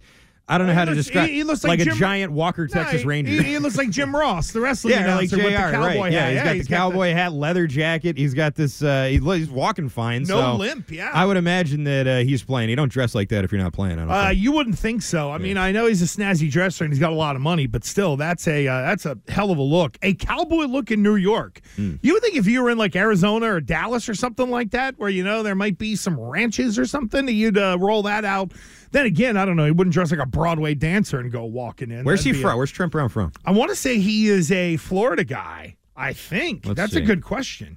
I 0.51 0.59
don't 0.59 0.67
know 0.67 0.73
He 0.73 0.79
how 0.79 0.85
to 0.85 0.95
describe 0.95 1.29
he- 1.29 1.37
he 1.37 1.45
looks 1.45 1.65
like, 1.65 1.79
like 1.79 1.89
a 1.89 1.93
giant 1.93 2.33
Walker 2.33 2.63
No, 2.63 2.83
Texas 2.83 3.05
Ranger. 3.05 3.31
He, 3.31 3.43
he 3.43 3.59
looks 3.59 3.79
like 3.79 3.91
Jim 3.91 4.15
Ross, 4.15 4.51
the 4.51 4.61
wrestling 4.61 4.95
yeah, 4.95 5.15
like 5.15 5.33
announcer 5.33 5.37
JR, 5.37 5.43
with 5.45 5.53
the 5.53 5.59
cowboy 5.59 5.87
right? 6.01 6.13
hat. 6.13 6.13
Yeah, 6.13 6.31
he's 6.31 6.43
got 6.43 6.69
the 6.69 6.75
cowboy 6.75 7.13
hat, 7.13 7.33
leather 7.33 7.67
jacket. 7.67 8.19
He's 8.19 8.35
got 8.35 8.55
this. 8.57 8.83
Uh, 8.83 9.05
he, 9.05 9.19
he's 9.19 9.49
walking 9.49 9.89
fine. 9.89 10.25
No 10.25 10.41
so 10.41 10.55
limp, 10.57 10.91
yeah. 10.91 11.11
I 11.15 11.25
would 11.25 11.37
imagine 11.37 11.85
that 11.85 12.07
uh, 12.07 12.19
he's 12.19 12.43
playing. 12.43 12.69
You 12.69 12.77
don't 12.77 12.91
dress 12.91 13.15
like 13.15 13.29
that 13.29 13.45
if 13.45 13.53
you're 13.53 13.61
not 13.63 13.73
playing. 13.73 13.99
I 13.99 14.03
don't 14.03 14.11
Uh, 14.11 14.29
you 14.31 14.53
wouldn't 14.53 14.79
think 14.79 15.03
so. 15.03 15.31
I 15.31 15.39
mean, 15.39 15.57
I 15.57 15.73
know 15.73 15.87
he's 15.87 16.03
a 16.03 16.05
snazzy 16.07 16.51
dresser 16.51 16.85
and 16.85 16.93
he's 16.93 17.01
got 17.01 17.13
a 17.13 17.17
lot 17.17 17.37
of 17.37 17.43
money, 17.43 17.67
but 17.67 17.85
still, 17.85 18.17
that's 18.17 18.49
a 18.49 18.67
uh, 18.67 18.81
that's 18.83 19.07
a 19.07 19.17
hell 19.29 19.51
of 19.51 19.59
a 19.59 19.63
look. 19.63 19.97
A 20.03 20.15
cowboy 20.15 20.65
look 20.65 20.91
in 20.91 21.03
New 21.03 21.17
York. 21.17 21.61
Hmm. 21.77 21.95
You 22.03 22.15
would 22.15 22.23
think 22.23 22.37
if 22.37 22.47
you 22.47 22.63
were 22.63 22.71
in 22.71 22.79
like 22.79 22.97
Arizona 22.97 23.55
or 23.55 23.61
Dallas 23.61 24.09
or 24.09 24.15
something 24.15 24.51
like 24.51 24.73
that, 24.73 24.99
where 24.99 25.11
you 25.11 25.23
know 25.23 25.43
there 25.43 25.55
might 25.55 25.79
be 25.79 25.95
some 25.97 26.19
ranches 26.19 26.79
or 26.79 26.87
something, 26.87 27.27
that 27.27 27.33
you'd 27.33 27.57
uh, 27.57 27.77
roll 27.81 28.03
that 28.03 28.25
out. 28.25 28.53
Then 28.93 29.07
again, 29.07 29.37
I 29.37 29.45
don't 29.45 29.57
know. 29.57 29.65
He 29.67 29.71
wouldn't 29.71 29.95
dress 29.95 30.11
like 30.11 30.21
a 30.21 30.27
Broadway 30.27 30.75
dancer 30.75 31.21
and 31.21 31.31
go 31.31 31.45
walking 31.45 31.91
in. 31.91 32.05
Where's 32.05 32.25
he 32.25 32.31
That'd 32.31 32.41
be 32.43 32.45
a- 32.45 32.51
from? 32.51 32.59
Where's 32.59 32.71
Trent 32.71 32.93
Brown 32.93 33.09
from? 33.09 33.33
I 33.45 33.53
want 33.53 33.71
to 33.71 33.77
say 33.77 33.99
he 34.01 34.27
is 34.29 34.51
a 34.51 34.77
Florida 34.79 35.25
guy. 35.25 35.77
I 35.97 36.13
think 36.13 36.67
Let's 36.67 36.77
that's 36.77 36.93
see. 36.95 37.01
a 37.03 37.05
good 37.05 37.23
question. 37.23 37.77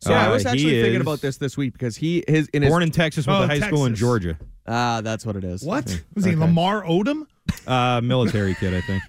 So 0.00 0.12
I 0.12 0.26
Uh, 0.28 0.32
was 0.32 0.44
actually 0.46 0.82
thinking 0.82 1.00
about 1.00 1.20
this 1.22 1.38
this 1.38 1.56
week 1.56 1.72
because 1.72 1.96
he 1.96 2.22
his 2.28 2.46
in 2.48 2.62
Born 2.62 2.82
his, 2.82 2.88
in 2.88 2.92
Texas, 2.92 3.26
went 3.26 3.38
Oh, 3.38 3.42
to 3.54 3.60
high 3.60 3.66
school 3.66 3.86
in 3.86 3.94
Georgia. 3.94 4.38
Ah, 4.66 5.00
that's 5.02 5.24
what 5.26 5.34
it 5.36 5.44
is. 5.44 5.62
What 5.62 6.02
was 6.14 6.24
he? 6.24 6.36
Lamar 6.36 6.82
Odom? 6.84 7.26
Uh, 7.66 8.00
military 8.02 8.54
kid, 8.54 8.74
I 8.74 8.80
think. 8.82 9.02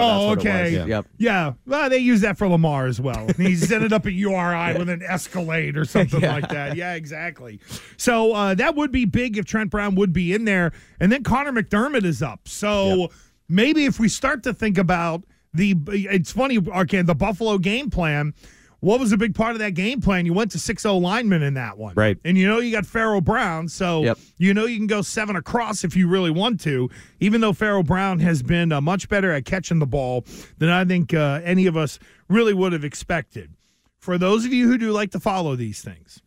Oh, 0.00 0.28
Oh, 0.28 0.32
okay. 0.32 0.70
Yeah. 0.72 0.86
Yep. 0.86 1.06
Yeah, 1.18 1.52
well, 1.66 1.90
they 1.90 1.98
use 1.98 2.20
that 2.22 2.38
for 2.38 2.48
Lamar 2.48 2.86
as 2.86 3.00
well. 3.00 3.26
He's 3.36 3.70
ended 3.72 3.92
up 3.92 4.06
at 4.06 4.12
URI 4.12 4.74
with 4.78 4.88
an 4.88 5.02
Escalade 5.02 5.76
or 5.76 5.84
something 5.84 6.20
like 6.20 6.48
that. 6.48 6.76
Yeah, 6.76 6.94
exactly. 6.94 7.60
So 7.96 8.32
uh, 8.32 8.54
that 8.54 8.74
would 8.76 8.92
be 8.92 9.04
big 9.04 9.36
if 9.38 9.44
Trent 9.44 9.70
Brown 9.70 9.94
would 9.96 10.12
be 10.12 10.32
in 10.32 10.44
there, 10.44 10.72
and 11.00 11.10
then 11.12 11.22
Connor 11.22 11.52
McDermott 11.52 12.04
is 12.04 12.22
up. 12.22 12.48
So 12.48 13.10
maybe 13.48 13.84
if 13.84 13.98
we 14.00 14.08
start 14.08 14.42
to 14.44 14.54
think 14.54 14.78
about 14.78 15.24
the, 15.54 15.76
it's 15.88 16.32
funny, 16.32 16.58
okay, 16.58 17.02
the 17.02 17.14
Buffalo 17.14 17.58
game 17.58 17.90
plan. 17.90 18.34
What 18.82 18.98
was 18.98 19.12
a 19.12 19.16
big 19.16 19.36
part 19.36 19.52
of 19.52 19.60
that 19.60 19.74
game 19.74 20.00
plan? 20.00 20.26
You 20.26 20.32
went 20.32 20.50
to 20.50 20.58
6 20.58 20.82
0 20.82 20.96
linemen 20.96 21.40
in 21.40 21.54
that 21.54 21.78
one. 21.78 21.94
Right. 21.94 22.18
And 22.24 22.36
you 22.36 22.48
know 22.48 22.58
you 22.58 22.72
got 22.72 22.84
Pharaoh 22.84 23.20
Brown, 23.20 23.68
so 23.68 24.02
Yep. 24.02 24.18
you 24.38 24.52
know 24.52 24.66
you 24.66 24.76
can 24.76 24.88
go 24.88 25.02
seven 25.02 25.36
across 25.36 25.84
if 25.84 25.94
you 25.96 26.08
really 26.08 26.32
want 26.32 26.60
to, 26.62 26.90
even 27.20 27.40
though 27.40 27.52
Pharaoh 27.52 27.84
Brown 27.84 28.18
has 28.18 28.42
been 28.42 28.72
uh, 28.72 28.80
much 28.80 29.08
better 29.08 29.30
at 29.30 29.44
catching 29.44 29.78
the 29.78 29.86
ball 29.86 30.24
than 30.58 30.68
I 30.68 30.84
think 30.84 31.14
uh, 31.14 31.40
any 31.44 31.66
of 31.66 31.76
us 31.76 32.00
really 32.28 32.52
would 32.52 32.72
have 32.72 32.84
expected. 32.84 33.52
For 34.00 34.18
those 34.18 34.44
of 34.44 34.52
you 34.52 34.66
who 34.66 34.76
do 34.76 34.90
like 34.90 35.12
to 35.12 35.20
follow 35.20 35.54
these 35.54 35.80
things, 35.80 36.20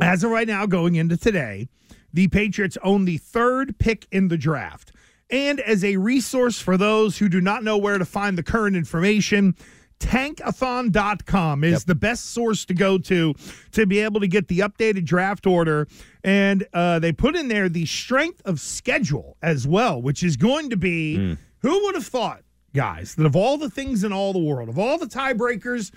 as 0.00 0.22
of 0.22 0.30
right 0.30 0.46
now, 0.46 0.66
going 0.66 0.94
into 0.94 1.16
today, 1.16 1.66
the 2.12 2.28
Patriots 2.28 2.78
own 2.84 3.06
the 3.06 3.18
third 3.18 3.76
pick 3.78 4.06
in 4.12 4.28
the 4.28 4.36
draft. 4.36 4.92
And 5.30 5.58
as 5.58 5.82
a 5.84 5.96
resource 5.96 6.60
for 6.60 6.76
those 6.76 7.18
who 7.18 7.28
do 7.28 7.40
not 7.40 7.64
know 7.64 7.76
where 7.76 7.98
to 7.98 8.04
find 8.04 8.38
the 8.38 8.42
current 8.44 8.76
information, 8.76 9.56
tankathon.com 10.04 11.64
is 11.64 11.84
the 11.84 11.94
best 11.94 12.26
source 12.32 12.64
to 12.66 12.74
go 12.74 12.98
to 12.98 13.34
to 13.72 13.86
be 13.86 14.00
able 14.00 14.20
to 14.20 14.28
get 14.28 14.48
the 14.48 14.60
updated 14.60 15.04
draft 15.04 15.46
order. 15.46 15.88
And 16.22 16.66
uh, 16.72 16.98
they 16.98 17.12
put 17.12 17.36
in 17.36 17.48
there 17.48 17.68
the 17.68 17.86
strength 17.86 18.42
of 18.44 18.60
schedule 18.60 19.36
as 19.42 19.66
well, 19.66 20.00
which 20.00 20.22
is 20.22 20.36
going 20.36 20.70
to 20.70 20.76
be 20.76 21.36
who 21.60 21.84
would 21.84 21.94
have 21.94 22.06
thought, 22.06 22.42
guys, 22.74 23.14
that 23.14 23.26
of 23.26 23.34
all 23.34 23.56
the 23.56 23.70
things 23.70 24.04
in 24.04 24.12
all 24.12 24.32
the 24.32 24.38
world, 24.38 24.68
of 24.68 24.78
all 24.78 24.98
the 24.98 25.06
tiebreakers 25.06 25.90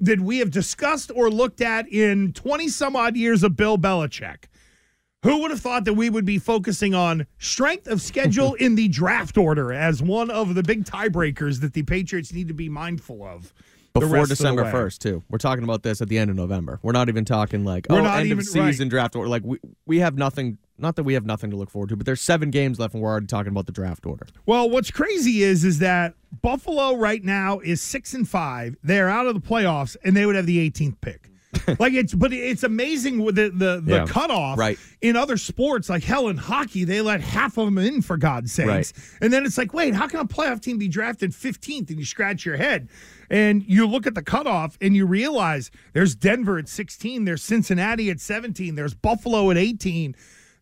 that 0.00 0.20
we 0.20 0.38
have 0.38 0.50
discussed 0.50 1.10
or 1.14 1.30
looked 1.30 1.60
at 1.60 1.88
in 1.88 2.32
20 2.32 2.68
some 2.68 2.96
odd 2.96 3.16
years 3.16 3.42
of 3.44 3.56
Bill 3.56 3.78
Belichick, 3.78 4.44
who 5.24 5.38
would 5.40 5.50
have 5.50 5.60
thought 5.60 5.84
that 5.86 5.94
we 5.94 6.08
would 6.10 6.24
be 6.24 6.38
focusing 6.38 6.94
on 6.94 7.26
strength 7.38 7.88
of 7.88 8.00
schedule 8.00 8.54
in 8.60 8.76
the 8.76 8.88
draft 8.88 9.36
order 9.36 9.72
as 9.72 10.00
one 10.02 10.30
of 10.30 10.54
the 10.54 10.62
big 10.62 10.84
tiebreakers 10.84 11.60
that 11.62 11.72
the 11.72 11.82
Patriots 11.82 12.32
need 12.32 12.46
to 12.48 12.54
be 12.54 12.68
mindful 12.68 13.24
of? 13.24 13.52
Before 13.94 14.08
rest 14.08 14.22
of 14.24 14.28
the 14.30 14.34
December 14.34 14.70
first, 14.72 15.00
too. 15.00 15.22
We're 15.30 15.38
talking 15.38 15.62
about 15.62 15.84
this 15.84 16.02
at 16.02 16.08
the 16.08 16.18
end 16.18 16.28
of 16.28 16.34
November. 16.36 16.80
We're 16.82 16.92
not 16.92 17.08
even 17.08 17.24
talking 17.24 17.64
like 17.64 17.86
We're 17.88 18.00
oh 18.00 18.04
end 18.04 18.26
even- 18.26 18.38
of 18.40 18.44
season 18.44 18.88
draft 18.88 19.14
order. 19.14 19.28
Like 19.28 19.42
we 19.44 19.58
we 19.86 20.00
have 20.00 20.16
nothing. 20.16 20.58
Not 20.76 20.96
that 20.96 21.04
we 21.04 21.14
have 21.14 21.24
nothing 21.24 21.52
to 21.52 21.56
look 21.56 21.70
forward 21.70 21.90
to, 21.90 21.96
but 21.96 22.04
there's 22.04 22.20
seven 22.20 22.50
games 22.50 22.80
left, 22.80 22.94
and 22.94 23.02
we're 23.02 23.10
already 23.10 23.28
talking 23.28 23.52
about 23.52 23.66
the 23.66 23.72
draft 23.72 24.04
order. 24.04 24.26
Well, 24.46 24.68
what's 24.68 24.90
crazy 24.90 25.44
is 25.44 25.64
is 25.64 25.78
that 25.78 26.14
Buffalo 26.42 26.96
right 26.96 27.22
now 27.22 27.60
is 27.60 27.80
six 27.80 28.14
and 28.14 28.28
five. 28.28 28.76
They're 28.82 29.08
out 29.08 29.28
of 29.28 29.34
the 29.34 29.40
playoffs, 29.40 29.96
and 30.02 30.16
they 30.16 30.26
would 30.26 30.34
have 30.34 30.46
the 30.46 30.68
18th 30.68 31.00
pick. 31.00 31.30
like 31.78 31.92
it's, 31.92 32.14
but 32.14 32.32
it's 32.32 32.62
amazing 32.62 33.18
with 33.20 33.36
the 33.36 33.50
the, 33.50 33.80
the 33.84 33.94
Yeah. 33.96 34.06
cutoff. 34.06 34.58
Right. 34.58 34.78
In 35.00 35.16
other 35.16 35.36
sports, 35.36 35.88
like 35.88 36.02
hell 36.04 36.28
in 36.28 36.36
hockey, 36.36 36.84
they 36.84 37.00
let 37.00 37.20
half 37.20 37.58
of 37.58 37.66
them 37.66 37.78
in 37.78 38.00
for 38.02 38.16
God's 38.16 38.52
sakes. 38.52 38.68
Right. 38.68 38.92
And 39.20 39.32
then 39.32 39.44
it's 39.44 39.58
like, 39.58 39.74
wait, 39.74 39.94
how 39.94 40.06
can 40.08 40.20
a 40.20 40.24
playoff 40.24 40.60
team 40.60 40.78
be 40.78 40.88
drafted 40.88 41.32
15th? 41.32 41.90
And 41.90 41.98
you 41.98 42.04
scratch 42.04 42.44
your 42.46 42.56
head. 42.56 42.88
And 43.30 43.62
you 43.66 43.86
look 43.86 44.06
at 44.06 44.14
the 44.14 44.22
cutoff 44.22 44.76
and 44.80 44.94
you 44.94 45.06
realize 45.06 45.70
there's 45.92 46.14
Denver 46.14 46.58
at 46.58 46.68
16, 46.68 47.24
there's 47.24 47.42
Cincinnati 47.42 48.10
at 48.10 48.20
17, 48.20 48.74
there's 48.74 48.94
Buffalo 48.94 49.50
at 49.50 49.56
18. 49.56 50.14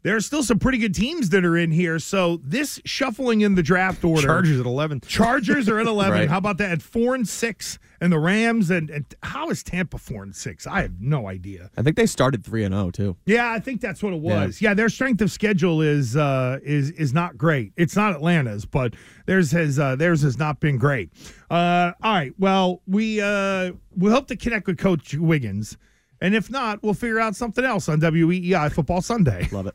There 0.05 0.16
are 0.16 0.20
still 0.20 0.42
some 0.42 0.59
pretty 0.59 0.78
good 0.78 0.94
teams 0.94 1.28
that 1.30 1.44
are 1.44 1.57
in 1.57 1.70
here. 1.70 1.98
So 2.00 2.40
this 2.42 2.80
shuffling 2.84 3.40
in 3.42 3.55
the 3.55 3.62
draft 3.62 4.03
order. 4.05 4.26
Chargers 4.26 4.59
at 4.59 4.66
11. 4.66 5.03
Chargers 5.03 5.68
are 5.68 5.78
at 5.78 5.86
11. 5.88 6.12
Right. 6.18 6.28
How 6.28 6.38
about 6.38 6.59
that? 6.59 6.70
At 6.72 6.82
4 6.82 7.14
and 7.14 7.28
6. 7.28 7.78
And 8.00 8.12
the 8.12 8.18
Rams. 8.18 8.68
And, 8.70 8.90
and 8.90 9.05
how 9.22 9.48
is 9.50 9.62
Tampa 9.62 9.98
4 9.98 10.24
and 10.24 10.34
6? 10.34 10.66
I 10.66 10.82
have 10.82 11.00
no 11.00 11.28
idea. 11.28 11.70
I 11.76 11.82
think 11.82 11.94
they 11.96 12.07
started 12.07 12.44
three 12.44 12.64
and 12.64 12.74
zero 12.74 12.90
too. 12.90 13.16
Yeah, 13.26 13.53
I 13.53 13.61
think 13.61 13.80
that's 13.80 14.03
what 14.03 14.12
it 14.12 14.18
was. 14.20 14.61
Yeah, 14.61 14.74
their 14.74 14.88
strength 14.88 15.20
of 15.20 15.30
schedule 15.30 15.80
is 15.80 16.16
uh, 16.16 16.59
is 16.64 16.90
is 16.90 17.14
not 17.14 17.38
great. 17.38 17.72
It's 17.76 17.94
not 17.94 18.12
Atlanta's, 18.12 18.64
but 18.66 18.94
theirs 19.26 19.53
has 19.53 19.78
uh, 19.78 19.94
theirs 19.94 20.22
has 20.22 20.36
not 20.36 20.59
been 20.59 20.78
great. 20.78 21.11
Uh, 21.48 21.92
all 22.03 22.12
right, 22.14 22.32
well 22.40 22.82
we 22.88 23.20
uh, 23.20 23.70
we 23.96 24.11
hope 24.11 24.26
to 24.28 24.36
connect 24.36 24.66
with 24.66 24.78
Coach 24.78 25.14
Wiggins, 25.14 25.76
and 26.20 26.34
if 26.34 26.50
not, 26.50 26.82
we'll 26.82 26.94
figure 26.94 27.20
out 27.20 27.36
something 27.36 27.64
else 27.64 27.88
on 27.88 28.00
WEEI 28.00 28.72
Football 28.72 29.00
Sunday. 29.00 29.48
Love 29.53 29.68
it. 29.68 29.74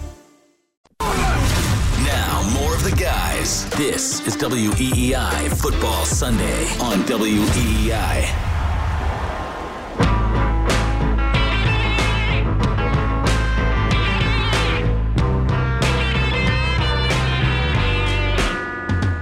Now, 2.05 2.47
more 2.53 2.75
of 2.75 2.83
the 2.83 2.95
guys. 2.95 3.69
This 3.71 4.25
is 4.27 4.35
WEEI 4.37 5.49
Football 5.59 6.05
Sunday 6.05 6.65
on 6.79 6.99
WEEI. 7.03 8.51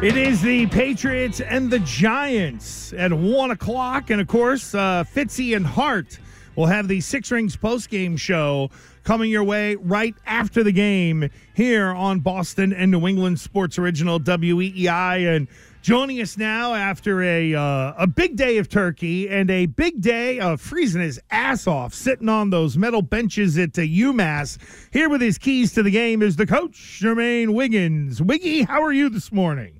It 0.01 0.15
is 0.15 0.41
the 0.41 0.65
Patriots 0.67 1.41
and 1.41 1.69
the 1.69 1.79
Giants 1.79 2.93
at 2.93 3.11
one 3.11 3.51
o'clock, 3.51 4.09
and 4.09 4.21
of 4.21 4.27
course, 4.27 4.73
uh, 4.73 5.03
Fitzy 5.03 5.57
and 5.57 5.67
Hart 5.67 6.19
We'll 6.59 6.67
have 6.67 6.89
the 6.89 6.99
Six 6.99 7.31
Rings 7.31 7.55
post 7.55 7.89
game 7.89 8.17
show 8.17 8.69
coming 9.05 9.31
your 9.31 9.45
way 9.45 9.75
right 9.75 10.13
after 10.25 10.61
the 10.61 10.73
game 10.73 11.29
here 11.53 11.85
on 11.85 12.19
Boston 12.19 12.73
and 12.73 12.91
New 12.91 13.07
England 13.07 13.39
Sports 13.39 13.79
Original 13.79 14.19
WEEI. 14.19 15.37
And 15.37 15.47
joining 15.81 16.19
us 16.19 16.37
now 16.37 16.73
after 16.73 17.23
a 17.23 17.55
uh, 17.55 17.93
a 17.97 18.07
big 18.07 18.35
day 18.35 18.57
of 18.57 18.67
turkey 18.67 19.29
and 19.29 19.49
a 19.49 19.67
big 19.67 20.01
day 20.01 20.41
of 20.41 20.59
freezing 20.59 21.01
his 21.01 21.17
ass 21.31 21.65
off, 21.65 21.93
sitting 21.93 22.27
on 22.27 22.49
those 22.49 22.77
metal 22.77 23.03
benches 23.03 23.57
at 23.57 23.79
uh, 23.79 23.83
UMass. 23.83 24.57
Here 24.91 25.07
with 25.07 25.21
his 25.21 25.37
keys 25.37 25.71
to 25.75 25.81
the 25.81 25.91
game 25.91 26.21
is 26.21 26.35
the 26.35 26.45
coach, 26.45 26.99
Jermaine 27.01 27.53
Wiggins. 27.53 28.21
Wiggy, 28.21 28.63
how 28.63 28.83
are 28.83 28.91
you 28.91 29.07
this 29.07 29.31
morning? 29.31 29.79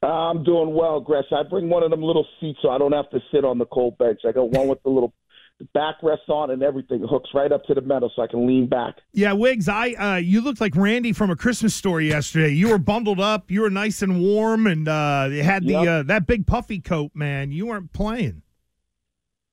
I'm 0.00 0.44
doing 0.44 0.74
well, 0.74 1.00
Gresh. 1.00 1.24
I 1.32 1.42
bring 1.42 1.68
one 1.68 1.82
of 1.82 1.90
them 1.90 2.02
little 2.02 2.26
seats 2.40 2.60
so 2.62 2.70
I 2.70 2.78
don't 2.78 2.92
have 2.92 3.10
to 3.10 3.18
sit 3.32 3.44
on 3.44 3.58
the 3.58 3.66
cold 3.66 3.98
bench. 3.98 4.20
I 4.24 4.30
got 4.30 4.48
one 4.50 4.68
with 4.68 4.80
the 4.84 4.90
little 4.90 5.12
backrest 5.74 6.28
on 6.28 6.50
and 6.50 6.62
everything. 6.62 7.04
Hooks 7.08 7.30
right 7.34 7.52
up 7.52 7.64
to 7.64 7.74
the 7.74 7.80
metal 7.80 8.10
so 8.14 8.22
I 8.22 8.26
can 8.26 8.46
lean 8.46 8.66
back. 8.68 8.96
Yeah, 9.12 9.32
Wiggs, 9.32 9.68
I 9.68 9.90
uh, 9.92 10.16
you 10.16 10.40
looked 10.40 10.60
like 10.60 10.74
Randy 10.76 11.12
from 11.12 11.30
a 11.30 11.36
Christmas 11.36 11.74
story 11.74 12.08
yesterday. 12.08 12.50
You 12.50 12.68
were 12.70 12.78
bundled 12.78 13.20
up, 13.20 13.50
you 13.50 13.60
were 13.62 13.70
nice 13.70 14.02
and 14.02 14.20
warm, 14.20 14.66
and 14.66 14.88
uh, 14.88 15.28
you 15.30 15.42
had 15.42 15.64
the 15.64 15.72
Yep. 15.72 15.86
uh, 15.88 16.02
that 16.04 16.26
big 16.26 16.46
puffy 16.46 16.80
coat, 16.80 17.12
man. 17.14 17.52
You 17.52 17.66
weren't 17.66 17.92
playing. 17.92 18.42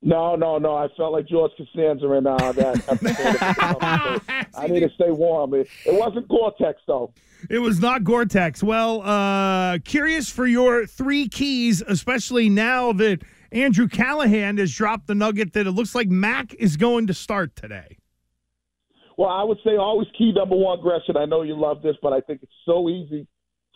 No, 0.01 0.35
no, 0.37 0.57
no. 0.57 0.75
I 0.75 0.87
felt 0.95 1.11
like 1.11 1.27
George 1.27 1.51
Costanza 1.57 2.09
in 2.13 2.25
uh, 2.25 2.51
that 2.53 2.77
episode. 2.89 4.47
I 4.55 4.67
need 4.67 4.79
to 4.79 4.89
stay 4.95 5.11
warm. 5.11 5.53
It, 5.53 5.67
it 5.85 5.93
wasn't 5.93 6.27
Gore-Tex, 6.29 6.81
though. 6.87 7.11
It 7.49 7.59
was 7.59 7.81
not 7.81 8.05
Gore-Tex. 8.05 8.63
Well, 8.63 9.01
uh, 9.01 9.79
curious 9.79 10.29
for 10.29 10.45
your 10.47 10.85
three 10.85 11.27
keys, 11.27 11.81
especially 11.85 12.47
now 12.47 12.93
that 12.93 13.19
Andrew 13.51 13.87
Callahan 13.87 14.57
has 14.57 14.73
dropped 14.73 15.07
the 15.07 15.15
nugget 15.15 15.53
that 15.53 15.67
it 15.67 15.71
looks 15.71 15.95
like 15.95 16.09
Mac 16.09 16.53
is 16.55 16.77
going 16.77 17.07
to 17.07 17.13
start 17.13 17.55
today. 17.55 17.97
Well, 19.17 19.29
I 19.29 19.43
would 19.43 19.57
say 19.65 19.75
always 19.75 20.07
key 20.17 20.31
number 20.31 20.55
one, 20.55 20.79
Gresham. 20.81 21.17
I 21.17 21.25
know 21.25 21.41
you 21.41 21.59
love 21.59 21.81
this, 21.81 21.95
but 22.01 22.13
I 22.13 22.21
think 22.21 22.41
it's 22.41 22.51
so 22.65 22.89
easy 22.89 23.27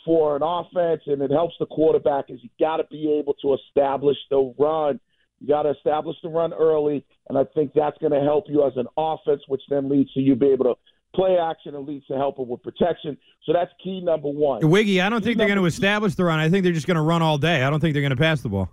for 0.06 0.36
an 0.36 0.42
offense, 0.44 1.02
and 1.08 1.22
it 1.22 1.32
helps 1.32 1.56
the 1.60 1.66
quarterback. 1.66 2.26
Is 2.30 2.40
you 2.42 2.50
got 2.60 2.78
to 2.78 2.86
be 2.90 3.18
able 3.20 3.34
to 3.42 3.56
establish 3.56 4.18
the 4.30 4.54
run. 4.58 5.00
You 5.40 5.48
got 5.50 5.64
to 5.64 5.72
establish 5.72 6.16
the 6.24 6.30
run 6.30 6.54
early, 6.54 7.06
and 7.28 7.38
I 7.38 7.44
think 7.54 7.74
that's 7.76 7.98
going 7.98 8.14
to 8.14 8.22
help 8.22 8.46
you 8.48 8.66
as 8.66 8.74
an 8.78 8.88
offense, 8.96 9.42
which 9.48 9.62
then 9.70 9.90
leads 9.90 10.14
to 10.14 10.22
you 10.22 10.36
be 10.36 10.48
able 10.48 10.66
to 10.66 10.76
play 11.14 11.38
action 11.38 11.76
and 11.76 11.86
leads 11.86 12.06
to 12.08 12.16
helping 12.16 12.48
with 12.48 12.64
protection. 12.64 13.18
So 13.46 13.54
that's 13.54 13.72
key 13.84 14.02
number 14.02 14.30
one. 14.30 14.68
Wiggy, 14.68 15.02
I 15.02 15.10
don't 15.10 15.20
Key 15.20 15.26
think 15.26 15.38
they're 15.38 15.48
going 15.48 15.60
to 15.60 15.66
establish 15.66 16.16
the 16.16 16.24
run. 16.24 16.40
I 16.40 16.50
think 16.50 16.64
they're 16.64 16.74
just 16.74 16.88
going 16.88 16.96
to 16.96 17.04
run 17.04 17.22
all 17.22 17.38
day. 17.38 17.64
I 17.64 17.70
don't 17.70 17.80
think 17.80 17.94
they're 17.94 18.02
going 18.02 18.12
to 18.12 18.16
pass 18.16 18.42
the 18.42 18.50
ball. 18.50 18.70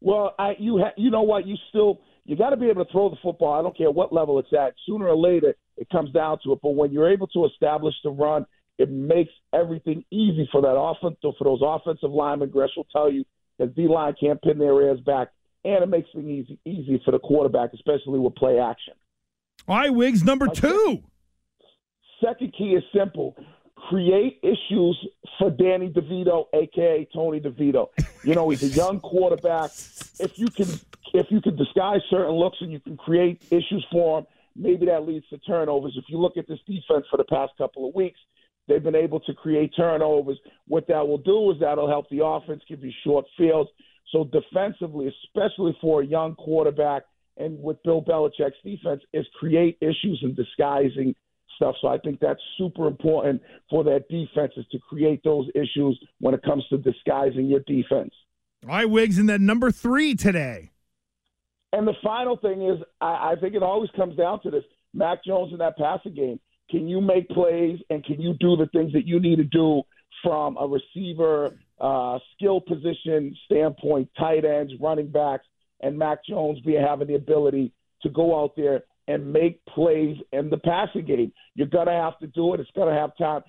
Well, 0.00 0.34
I 0.38 0.54
you 0.58 0.78
ha- 0.78 0.94
you 0.96 1.10
know 1.10 1.22
what 1.22 1.46
you 1.46 1.56
still 1.70 2.00
you 2.24 2.36
got 2.36 2.50
to 2.50 2.56
be 2.56 2.68
able 2.68 2.84
to 2.84 2.92
throw 2.92 3.08
the 3.08 3.16
football. 3.22 3.54
I 3.54 3.62
don't 3.62 3.76
care 3.76 3.90
what 3.90 4.12
level 4.12 4.38
it's 4.38 4.52
at. 4.52 4.74
Sooner 4.86 5.06
or 5.06 5.16
later, 5.16 5.54
it 5.76 5.88
comes 5.90 6.10
down 6.12 6.38
to 6.44 6.52
it. 6.52 6.58
But 6.62 6.74
when 6.74 6.92
you're 6.92 7.10
able 7.10 7.28
to 7.28 7.46
establish 7.46 7.94
the 8.02 8.10
run, 8.10 8.46
it 8.78 8.90
makes 8.90 9.30
everything 9.52 10.04
easy 10.10 10.48
for 10.52 10.60
that 10.62 10.76
offense 10.76 11.16
for 11.22 11.44
those 11.44 11.60
offensive 11.62 12.10
linemen. 12.10 12.50
Gresh 12.50 12.70
will 12.76 12.86
tell 12.92 13.10
you 13.10 13.24
that 13.58 13.74
D 13.74 13.88
line 13.88 14.14
can't 14.18 14.40
pin 14.42 14.58
their 14.58 14.80
ears 14.82 15.00
back, 15.00 15.28
and 15.64 15.82
it 15.82 15.88
makes 15.88 16.08
things 16.12 16.26
easy 16.26 16.58
easy 16.64 17.00
for 17.04 17.12
the 17.12 17.18
quarterback, 17.18 17.70
especially 17.72 18.18
with 18.18 18.34
play 18.34 18.58
action. 18.58 18.94
All 19.68 19.76
right, 19.76 19.92
Wiggs, 19.92 20.22
number 20.22 20.46
two. 20.48 21.02
Second 22.24 22.54
key 22.56 22.70
is 22.70 22.84
simple. 22.94 23.36
Create 23.76 24.40
issues 24.42 25.06
for 25.38 25.50
Danny 25.50 25.90
DeVito, 25.90 26.46
aka 26.54 27.06
Tony 27.12 27.40
DeVito. 27.40 27.88
You 28.24 28.34
know, 28.34 28.48
he's 28.50 28.62
a 28.62 28.68
young 28.68 29.00
quarterback. 29.00 29.70
If 30.18 30.38
you 30.38 30.48
can 30.48 30.66
if 31.14 31.26
you 31.30 31.40
can 31.40 31.56
disguise 31.56 32.00
certain 32.10 32.34
looks 32.34 32.58
and 32.60 32.72
you 32.72 32.80
can 32.80 32.96
create 32.96 33.42
issues 33.50 33.86
for 33.92 34.18
him, 34.18 34.26
maybe 34.56 34.86
that 34.86 35.06
leads 35.06 35.28
to 35.28 35.38
turnovers. 35.38 35.94
If 35.96 36.04
you 36.08 36.18
look 36.18 36.36
at 36.36 36.48
this 36.48 36.58
defense 36.66 37.06
for 37.10 37.16
the 37.16 37.24
past 37.24 37.52
couple 37.58 37.88
of 37.88 37.94
weeks, 37.94 38.18
they've 38.66 38.82
been 38.82 38.96
able 38.96 39.20
to 39.20 39.34
create 39.34 39.72
turnovers. 39.76 40.38
What 40.66 40.86
that 40.88 41.06
will 41.06 41.18
do 41.18 41.50
is 41.52 41.58
that'll 41.60 41.88
help 41.88 42.08
the 42.10 42.24
offense 42.24 42.62
give 42.68 42.82
you 42.82 42.92
short 43.04 43.26
fields. 43.36 43.70
So 44.12 44.24
defensively, 44.24 45.12
especially 45.24 45.76
for 45.80 46.02
a 46.02 46.06
young 46.06 46.34
quarterback 46.34 47.02
and 47.36 47.60
with 47.62 47.82
Bill 47.82 48.02
Belichick's 48.02 48.56
defense, 48.64 49.02
is 49.12 49.26
create 49.38 49.78
issues 49.80 50.20
and 50.22 50.34
disguising 50.34 51.14
stuff. 51.56 51.74
So 51.80 51.88
I 51.88 51.98
think 51.98 52.20
that's 52.20 52.40
super 52.56 52.86
important 52.86 53.42
for 53.68 53.82
that 53.84 54.08
defense 54.08 54.52
is 54.56 54.66
to 54.72 54.78
create 54.78 55.22
those 55.24 55.48
issues 55.54 55.98
when 56.20 56.34
it 56.34 56.42
comes 56.42 56.64
to 56.68 56.78
disguising 56.78 57.46
your 57.46 57.60
defense. 57.60 58.12
All 58.64 58.70
right, 58.70 58.88
Wiggs, 58.88 59.18
and 59.18 59.28
then 59.28 59.46
number 59.46 59.70
three 59.70 60.14
today. 60.14 60.70
And 61.72 61.86
the 61.86 61.94
final 62.02 62.36
thing 62.36 62.62
is, 62.62 62.78
I, 63.00 63.32
I 63.32 63.34
think 63.40 63.54
it 63.54 63.62
always 63.62 63.90
comes 63.96 64.16
down 64.16 64.42
to 64.42 64.50
this: 64.50 64.64
Mac 64.94 65.24
Jones 65.24 65.52
in 65.52 65.58
that 65.58 65.76
passing 65.76 66.14
game. 66.14 66.40
Can 66.70 66.88
you 66.88 67.00
make 67.00 67.28
plays 67.28 67.78
and 67.90 68.04
can 68.04 68.20
you 68.20 68.34
do 68.40 68.56
the 68.56 68.66
things 68.72 68.92
that 68.92 69.06
you 69.06 69.20
need 69.20 69.36
to 69.36 69.44
do 69.44 69.82
from 70.22 70.56
a 70.56 70.66
receiver, 70.66 71.56
uh, 71.80 72.18
skill 72.34 72.60
position 72.60 73.36
standpoint, 73.44 74.08
tight 74.18 74.44
ends, 74.44 74.72
running 74.80 75.08
backs, 75.08 75.46
and 75.80 75.96
Mac 75.96 76.24
Jones 76.24 76.58
be 76.60 76.74
having 76.74 77.06
the 77.06 77.14
ability 77.14 77.72
to 78.02 78.08
go 78.08 78.42
out 78.42 78.56
there 78.56 78.82
and 79.08 79.32
make 79.32 79.64
plays 79.66 80.16
in 80.32 80.50
the 80.50 80.56
passing 80.58 81.04
game. 81.04 81.32
You're 81.54 81.66
gonna 81.68 81.92
have 81.92 82.18
to 82.20 82.26
do 82.26 82.54
it. 82.54 82.60
It's 82.60 82.70
gonna 82.74 82.94
have 82.94 83.16
time, 83.16 83.42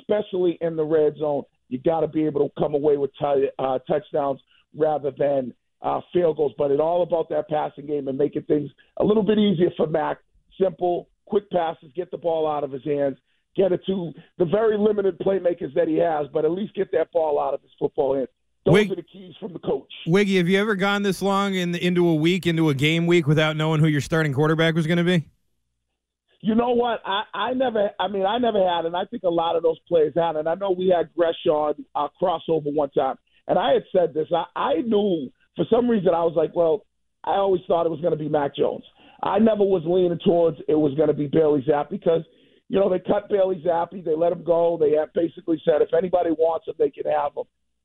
especially 0.00 0.58
in 0.60 0.76
the 0.76 0.84
red 0.84 1.16
zone. 1.18 1.44
You 1.68 1.78
got 1.78 2.00
to 2.00 2.08
be 2.08 2.24
able 2.26 2.48
to 2.48 2.60
come 2.60 2.74
away 2.74 2.96
with 2.96 3.10
t- 3.18 3.48
uh, 3.58 3.78
touchdowns 3.80 4.40
rather 4.76 5.10
than 5.10 5.54
uh, 5.82 6.00
field 6.12 6.36
goals. 6.36 6.52
But 6.56 6.70
it's 6.70 6.80
all 6.80 7.02
about 7.02 7.28
that 7.30 7.48
passing 7.48 7.86
game 7.86 8.08
and 8.08 8.18
making 8.18 8.42
things 8.42 8.70
a 8.98 9.04
little 9.04 9.22
bit 9.22 9.38
easier 9.38 9.70
for 9.76 9.86
Mac. 9.86 10.18
Simple, 10.60 11.08
quick 11.26 11.50
passes, 11.50 11.90
get 11.96 12.10
the 12.10 12.18
ball 12.18 12.46
out 12.46 12.64
of 12.64 12.70
his 12.72 12.84
hands, 12.84 13.16
get 13.56 13.72
it 13.72 13.80
to 13.86 14.12
the 14.38 14.44
very 14.44 14.78
limited 14.78 15.18
playmakers 15.18 15.74
that 15.74 15.88
he 15.88 15.96
has, 15.96 16.26
but 16.32 16.44
at 16.44 16.50
least 16.50 16.74
get 16.74 16.92
that 16.92 17.10
ball 17.12 17.40
out 17.40 17.54
of 17.54 17.62
his 17.62 17.70
football 17.78 18.14
hands. 18.14 18.28
Those 18.64 18.72
Wig- 18.72 18.92
are 18.92 18.96
the 18.96 19.02
keys 19.02 19.34
from 19.38 19.52
the 19.52 19.58
coach. 19.58 19.92
Wiggy, 20.06 20.38
have 20.38 20.48
you 20.48 20.58
ever 20.58 20.74
gone 20.74 21.02
this 21.02 21.20
long 21.20 21.54
in 21.54 21.74
into 21.74 22.08
a 22.08 22.14
week, 22.14 22.46
into 22.46 22.70
a 22.70 22.74
game 22.74 23.06
week, 23.06 23.26
without 23.26 23.56
knowing 23.56 23.80
who 23.80 23.86
your 23.86 24.00
starting 24.00 24.32
quarterback 24.32 24.74
was 24.74 24.86
going 24.86 24.98
to 24.98 25.04
be? 25.04 25.26
You 26.40 26.54
know 26.54 26.70
what? 26.70 27.00
I, 27.04 27.22
I 27.34 27.54
never. 27.54 27.90
I 27.98 28.08
mean, 28.08 28.24
I 28.24 28.38
never 28.38 28.58
had, 28.58 28.86
and 28.86 28.96
I 28.96 29.04
think 29.06 29.22
a 29.22 29.30
lot 29.30 29.56
of 29.56 29.62
those 29.62 29.78
players 29.88 30.14
had. 30.16 30.36
And 30.36 30.48
I 30.48 30.54
know 30.54 30.70
we 30.70 30.92
had 30.94 31.10
Gresham 31.14 31.84
uh, 31.94 32.08
crossover 32.20 32.72
one 32.72 32.90
time, 32.90 33.16
and 33.48 33.58
I 33.58 33.72
had 33.72 33.82
said 33.92 34.14
this. 34.14 34.28
I, 34.32 34.44
I 34.54 34.74
knew 34.82 35.30
for 35.56 35.66
some 35.70 35.88
reason 35.88 36.08
I 36.08 36.24
was 36.24 36.34
like, 36.36 36.54
well, 36.54 36.84
I 37.24 37.36
always 37.36 37.62
thought 37.66 37.86
it 37.86 37.90
was 37.90 38.00
going 38.00 38.12
to 38.12 38.18
be 38.18 38.28
Mac 38.28 38.56
Jones. 38.56 38.84
I 39.22 39.38
never 39.38 39.64
was 39.64 39.82
leaning 39.86 40.18
towards 40.24 40.58
it 40.68 40.74
was 40.74 40.94
going 40.94 41.08
to 41.08 41.14
be 41.14 41.26
Bailey 41.26 41.64
Zappe 41.68 41.90
because 41.90 42.22
you 42.68 42.78
know 42.78 42.90
they 42.90 42.98
cut 42.98 43.28
Bailey 43.30 43.62
Zappe, 43.66 44.04
they 44.04 44.14
let 44.14 44.32
him 44.32 44.44
go. 44.44 44.78
They 44.78 44.96
basically 45.14 45.60
said 45.64 45.82
if 45.82 45.94
anybody 45.96 46.30
wants 46.30 46.68
him, 46.68 46.74
they 46.78 46.90
can 46.90 47.10
have 47.10 47.32
him. 47.36 47.44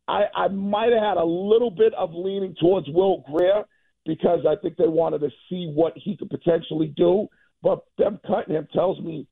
I, 0.09 0.23
I 0.35 0.47
might 0.47 0.91
have 0.91 1.03
had 1.03 1.17
a 1.17 1.23
little 1.23 1.69
bit 1.69 1.93
of 1.93 2.09
leaning 2.13 2.55
towards 2.59 2.87
Will 2.89 3.23
Grier 3.31 3.63
because 4.05 4.39
I 4.47 4.55
think 4.59 4.75
they 4.75 4.87
wanted 4.87 5.19
to 5.19 5.29
see 5.49 5.71
what 5.73 5.93
he 5.95 6.17
could 6.17 6.31
potentially 6.31 6.93
do. 6.97 7.27
But 7.61 7.83
them 7.97 8.19
cutting 8.25 8.55
him 8.55 8.67
tells 8.73 8.99
me 8.99 9.27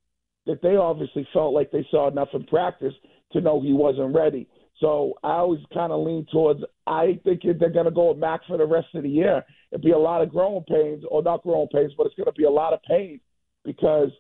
that 0.46 0.62
they 0.62 0.76
obviously 0.76 1.28
felt 1.34 1.54
like 1.54 1.72
they 1.72 1.86
saw 1.90 2.10
enough 2.10 2.30
in 2.34 2.44
practice 2.46 2.94
to 3.34 3.42
know 3.42 3.60
he 3.60 3.74
wasn't 3.74 4.16
ready. 4.16 4.48
So 4.80 5.14
I 5.24 5.38
always 5.38 5.62
kind 5.74 5.92
of 5.92 6.06
lean 6.06 6.28
towards 6.32 6.62
I 6.86 7.20
think 7.24 7.42
they're 7.44 7.70
going 7.72 7.86
to 7.86 7.92
go 7.92 8.10
with 8.10 8.20
Mac 8.20 8.42
for 8.48 8.58
the 8.58 8.66
rest 8.66 8.88
of 8.94 9.04
the 9.04 9.10
year. 9.10 9.44
It'd 9.72 9.84
be 9.84 9.92
a 9.92 9.98
lot 9.98 10.22
of 10.22 10.30
growing 10.30 10.64
pains, 10.64 11.04
or 11.10 11.24
not 11.24 11.42
growing 11.42 11.68
pains, 11.74 11.94
but 11.98 12.06
it's 12.06 12.16
going 12.16 12.28
to 12.28 12.32
be 12.34 12.44
a 12.44 12.50
lot 12.50 12.74
of 12.74 12.84
pain 12.84 13.20
because 13.66 14.12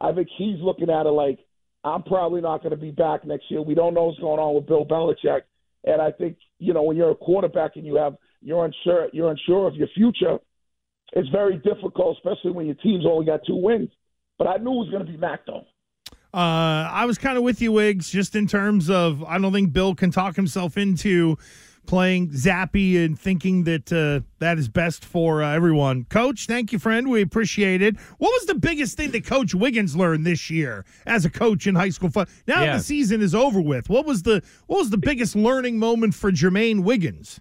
I 0.00 0.12
think 0.12 0.28
he's 0.38 0.58
looking 0.60 0.88
at 0.88 1.04
it 1.04 1.10
like 1.10 1.38
I'm 1.84 2.02
probably 2.02 2.40
not 2.40 2.62
going 2.62 2.70
to 2.70 2.76
be 2.76 2.90
back 2.90 3.26
next 3.26 3.50
year. 3.50 3.60
We 3.60 3.74
don't 3.74 3.94
know 3.94 4.04
what's 4.04 4.18
going 4.18 4.40
on 4.40 4.54
with 4.54 4.66
Bill 4.66 4.86
Belichick, 4.86 5.42
and 5.84 6.00
I 6.00 6.10
think 6.12 6.36
you 6.58 6.74
know 6.74 6.82
when 6.82 6.96
you're 6.96 7.10
a 7.10 7.16
quarterback 7.16 7.76
and 7.76 7.86
you 7.86 7.96
have 7.96 8.16
you're 8.40 8.64
unsure 8.64 9.08
you're 9.12 9.30
unsure 9.30 9.66
of 9.66 9.74
your 9.74 9.88
future, 9.94 10.38
it's 11.12 11.28
very 11.30 11.56
difficult, 11.58 12.18
especially 12.18 12.52
when 12.52 12.66
your 12.66 12.76
team's 12.76 13.04
only 13.06 13.26
got 13.26 13.40
two 13.46 13.56
wins. 13.56 13.90
But 14.38 14.46
I 14.46 14.56
knew 14.56 14.72
it 14.72 14.84
was 14.84 14.90
going 14.90 15.04
to 15.04 15.10
be 15.10 15.18
Mac 15.18 15.46
though. 15.46 15.64
Uh, 16.32 16.88
I 16.92 17.06
was 17.06 17.18
kind 17.18 17.36
of 17.36 17.42
with 17.42 17.60
you, 17.60 17.72
Wiggs, 17.72 18.08
just 18.08 18.36
in 18.36 18.46
terms 18.46 18.88
of 18.88 19.24
I 19.24 19.38
don't 19.38 19.52
think 19.52 19.72
Bill 19.72 19.94
can 19.94 20.10
talk 20.10 20.36
himself 20.36 20.76
into 20.76 21.36
playing 21.90 22.28
Zappe 22.30 23.04
and 23.04 23.18
thinking 23.18 23.64
that 23.64 23.92
uh, 23.92 24.24
that 24.38 24.58
is 24.58 24.68
best 24.68 25.04
for 25.04 25.42
uh, 25.42 25.52
everyone. 25.52 26.04
Coach, 26.04 26.46
thank 26.46 26.70
you, 26.70 26.78
friend. 26.78 27.10
We 27.10 27.20
appreciate 27.20 27.82
it. 27.82 27.96
What 28.18 28.30
was 28.30 28.46
the 28.46 28.54
biggest 28.54 28.96
thing 28.96 29.10
that 29.10 29.26
Coach 29.26 29.56
Wiggins 29.56 29.96
learned 29.96 30.24
this 30.24 30.48
year 30.50 30.84
as 31.04 31.24
a 31.24 31.30
coach 31.30 31.66
in 31.66 31.74
high 31.74 31.88
school? 31.90 32.08
Fun- 32.08 32.28
now 32.46 32.62
Yeah. 32.62 32.76
the 32.76 32.82
season 32.84 33.20
is 33.20 33.34
over 33.34 33.60
with. 33.60 33.90
What 33.90 34.06
was 34.06 34.22
the 34.22 34.40
what 34.68 34.78
was 34.78 34.90
the 34.90 34.98
biggest 34.98 35.34
learning 35.34 35.80
moment 35.80 36.14
for 36.14 36.30
Jermaine 36.30 36.84
Wiggins? 36.84 37.40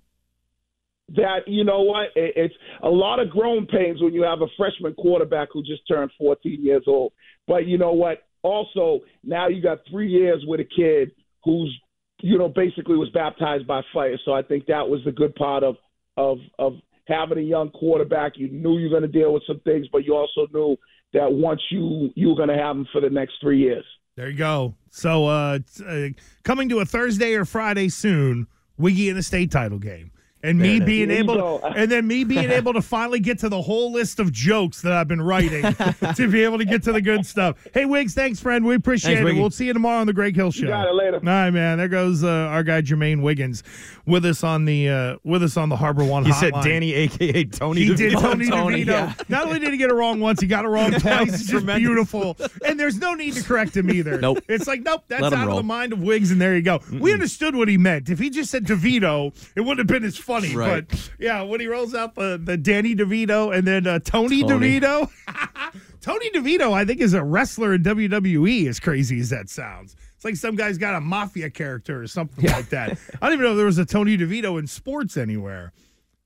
that 1.15 1.39
you 1.47 1.63
know 1.63 1.81
what 1.81 2.07
it's 2.15 2.53
a 2.83 2.89
lot 2.89 3.19
of 3.19 3.31
growing 3.31 3.65
pains 3.65 3.99
when 3.99 4.13
you 4.13 4.21
have 4.21 4.41
a 4.41 4.47
freshman 4.55 4.93
quarterback 4.93 5.47
who 5.51 5.63
just 5.63 5.81
turned 5.87 6.11
14 6.19 6.63
years 6.63 6.83
old 6.85 7.11
but 7.47 7.65
you 7.65 7.79
know 7.79 7.93
what 7.93 8.27
also 8.43 8.99
now 9.23 9.47
you 9.47 9.59
got 9.59 9.79
three 9.89 10.07
years 10.07 10.43
with 10.45 10.59
a 10.59 10.63
kid 10.65 11.09
who's 11.43 11.75
you 12.21 12.37
know 12.37 12.49
basically 12.49 12.95
was 12.95 13.09
baptized 13.09 13.65
by 13.67 13.81
fire 13.93 14.17
so 14.25 14.33
i 14.33 14.41
think 14.41 14.65
that 14.65 14.87
was 14.87 15.01
the 15.05 15.11
good 15.11 15.33
part 15.35 15.63
of 15.63 15.75
of 16.17 16.37
of 16.57 16.73
having 17.09 17.39
a 17.39 17.41
young 17.41 17.69
quarterback. 17.71 18.33
You 18.35 18.49
knew 18.49 18.77
you 18.77 18.85
were 18.89 18.99
going 18.99 19.11
to 19.11 19.19
deal 19.19 19.33
with 19.33 19.43
some 19.45 19.59
things, 19.61 19.87
but 19.91 20.05
you 20.05 20.15
also 20.15 20.47
knew 20.53 20.77
that 21.13 21.31
once 21.31 21.61
you 21.71 22.11
you 22.15 22.29
were 22.29 22.35
going 22.35 22.49
to 22.49 22.57
have 22.57 22.75
him 22.75 22.87
for 22.91 23.01
the 23.01 23.09
next 23.09 23.33
three 23.41 23.59
years. 23.59 23.83
There 24.15 24.29
you 24.29 24.37
go. 24.37 24.75
So 24.91 25.25
uh, 25.25 25.59
uh 25.85 26.09
coming 26.43 26.69
to 26.69 26.79
a 26.79 26.85
Thursday 26.85 27.33
or 27.33 27.45
Friday 27.45 27.89
soon, 27.89 28.47
Wiggy 28.77 29.09
in 29.09 29.17
a 29.17 29.23
state 29.23 29.51
title 29.51 29.79
game. 29.79 30.11
And 30.41 30.59
There 30.59 30.67
me 30.67 30.79
being 30.79 31.09
There 31.09 31.17
able 31.19 31.35
go. 31.35 31.59
and 31.59 31.91
then 31.91 32.07
me 32.07 32.23
being 32.23 32.49
able 32.49 32.71
to 32.73 32.81
finally 32.81 33.19
get 33.19 33.39
to 33.39 33.49
the 33.49 33.61
whole 33.61 33.91
list 33.91 34.19
of 34.19 34.31
jokes 34.31 34.81
that 34.83 34.93
I've 34.93 35.07
been 35.07 35.21
writing 35.21 35.63
to 36.15 36.27
be 36.31 36.43
able 36.43 36.57
to 36.59 36.65
get 36.65 36.81
to 36.83 36.93
the 36.93 37.01
good 37.01 37.25
stuff. 37.25 37.57
Hey 37.73 37.83
Wiggs, 37.85 38.13
thanks 38.13 38.39
friend. 38.39 38.63
We 38.65 38.75
appreciate 38.75 39.15
Thanks, 39.15 39.21
it. 39.21 39.25
Wiggy. 39.25 39.39
We'll 39.41 39.49
see 39.51 39.65
you 39.65 39.73
tomorrow 39.73 39.99
on 39.99 40.07
the 40.07 40.13
Greg 40.13 40.35
Hill 40.35 40.51
show. 40.51 40.67
got 40.67 40.87
it. 40.87 40.93
Later. 40.95 41.17
All 41.17 41.21
right, 41.23 41.49
man. 41.51 41.77
There 41.77 41.87
goes 41.89 42.23
uh, 42.23 42.27
our 42.29 42.63
guy 42.63 42.81
Jermaine 42.81 43.21
Wiggins 43.21 43.63
with 44.05 44.25
us 44.25 44.43
on 44.43 44.63
the 44.65 44.87
uh, 44.89 45.17
with 45.25 45.43
us 45.43 45.57
on 45.57 45.67
the 45.69 45.75
HarborOne 45.75 46.25
He 46.25 46.31
hotline. 46.31 46.39
said 46.39 46.53
Danny, 46.63 46.93
aka 46.93 47.43
Tony. 47.45 47.81
He 47.83 47.95
did 47.95 48.13
DeVito. 48.13 48.21
Tony, 48.21 48.49
Tony, 48.49 48.85
DeVito. 48.85 48.87
yeah. 48.87 49.13
Not 49.27 49.45
only 49.47 49.59
did 49.59 49.71
he 49.71 49.77
get 49.77 49.89
it 49.89 49.93
wrong 49.93 50.19
once, 50.21 50.39
he 50.39 50.47
got 50.47 50.63
it 50.63 50.69
wrong 50.69 50.91
twice. 50.99 51.33
It's 51.33 51.47
just 51.47 51.65
beautiful. 51.65 52.37
And 52.65 52.79
there's 52.79 52.97
no 52.97 53.13
need 53.13 53.33
to 53.33 53.43
correct 53.43 53.75
him 53.75 53.89
either. 53.91 54.19
Nope. 54.29 54.39
It's 54.49 54.67
like, 54.67 54.81
nope, 54.81 55.03
that's 55.07 55.21
Let 55.21 55.33
him 55.33 55.39
out 55.39 55.49
of 55.49 55.55
the 55.57 55.63
mind 55.63 55.93
of 55.93 56.01
Wiggs, 56.03 56.31
and 56.31 56.41
there 56.41 56.55
you 56.55 56.61
go. 56.61 56.81
We 56.91 57.13
understood 57.13 57.55
what 57.55 57.67
he 57.67 57.77
meant. 57.77 58.09
If 58.09 58.19
he 58.19 58.29
just 58.29 58.51
said 58.51 58.65
DeVito, 58.65 59.33
it 59.55 59.61
wouldn't 59.61 59.79
have 59.79 59.87
been 59.87 60.03
as 60.03 60.17
funny. 60.29 60.55
Right. 60.55 60.87
But 60.87 61.11
yeah, 61.19 61.41
when 61.41 61.59
he 61.59 61.67
rolls 61.67 61.95
out 61.95 62.15
the, 62.15 62.39
the 62.41 62.55
Danny 62.55 62.95
DeVito 62.95 63.55
and 63.55 63.67
then 63.67 63.87
uh, 63.87 63.99
Tony, 63.99 64.43
Tony. 64.43 64.79
DeVito. 64.79 65.09
Tony 66.01 66.29
DeVito, 66.31 66.71
I 66.71 66.85
think, 66.85 67.01
is 67.01 67.13
a 67.13 67.23
wrestler 67.23 67.73
in 67.73 67.83
WWE, 67.83 68.67
as 68.67 68.79
crazy 68.79 69.19
as 69.19 69.29
that 69.31 69.49
sounds. 69.49 69.95
It's 70.15 70.25
like 70.25 70.35
some 70.35 70.55
guy's 70.55 70.77
got 70.77 70.95
a 70.95 71.01
mafia 71.01 71.49
character 71.49 72.01
or 72.01 72.07
something 72.07 72.45
like 72.45 72.69
that. 72.69 72.97
I 73.21 73.25
don't 73.27 73.33
even 73.33 73.45
know 73.45 73.51
if 73.51 73.57
there 73.57 73.65
was 73.65 73.77
a 73.77 73.85
Tony 73.85 74.17
DeVito 74.17 74.59
in 74.59 74.67
sports 74.67 75.17
anywhere. 75.17 75.73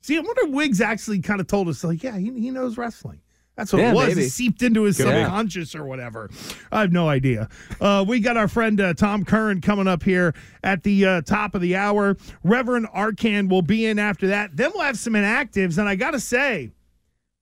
See, 0.01 0.17
I 0.17 0.19
wonder 0.19 0.45
if 0.45 0.51
Wiggs 0.51 0.81
actually 0.81 1.21
kind 1.21 1.39
of 1.39 1.47
told 1.47 1.69
us, 1.69 1.83
like, 1.83 2.03
yeah, 2.03 2.17
he, 2.17 2.25
he 2.39 2.51
knows 2.51 2.77
wrestling. 2.77 3.21
That's 3.55 3.71
what 3.71 3.81
Yeah, 3.83 3.91
it 3.91 3.95
was. 3.95 4.07
maybe. 4.09 4.21
It 4.23 4.29
seeped 4.31 4.63
into 4.63 4.83
his 4.83 4.97
be. 4.97 5.03
subconscious 5.03 5.75
or 5.75 5.85
whatever. 5.85 6.29
I 6.71 6.81
have 6.81 6.91
no 6.91 7.07
idea. 7.07 7.49
Uh, 7.79 8.03
we 8.07 8.19
got 8.19 8.35
our 8.35 8.47
friend 8.47 8.81
uh, 8.81 8.93
Tom 8.95 9.23
Curran 9.25 9.61
coming 9.61 9.87
up 9.87 10.01
here 10.03 10.33
at 10.63 10.81
the 10.83 11.05
uh, 11.05 11.21
top 11.21 11.53
of 11.53 11.61
the 11.61 11.75
hour. 11.75 12.17
Reverend 12.43 12.87
Arcand 12.95 13.49
will 13.49 13.61
be 13.61 13.85
in 13.85 13.99
after 13.99 14.27
that. 14.27 14.55
Then 14.57 14.71
we'll 14.73 14.83
have 14.83 14.97
some 14.97 15.13
inactives. 15.13 15.77
And 15.77 15.87
I 15.87 15.95
got 15.95 16.11
to 16.11 16.19
say, 16.19 16.71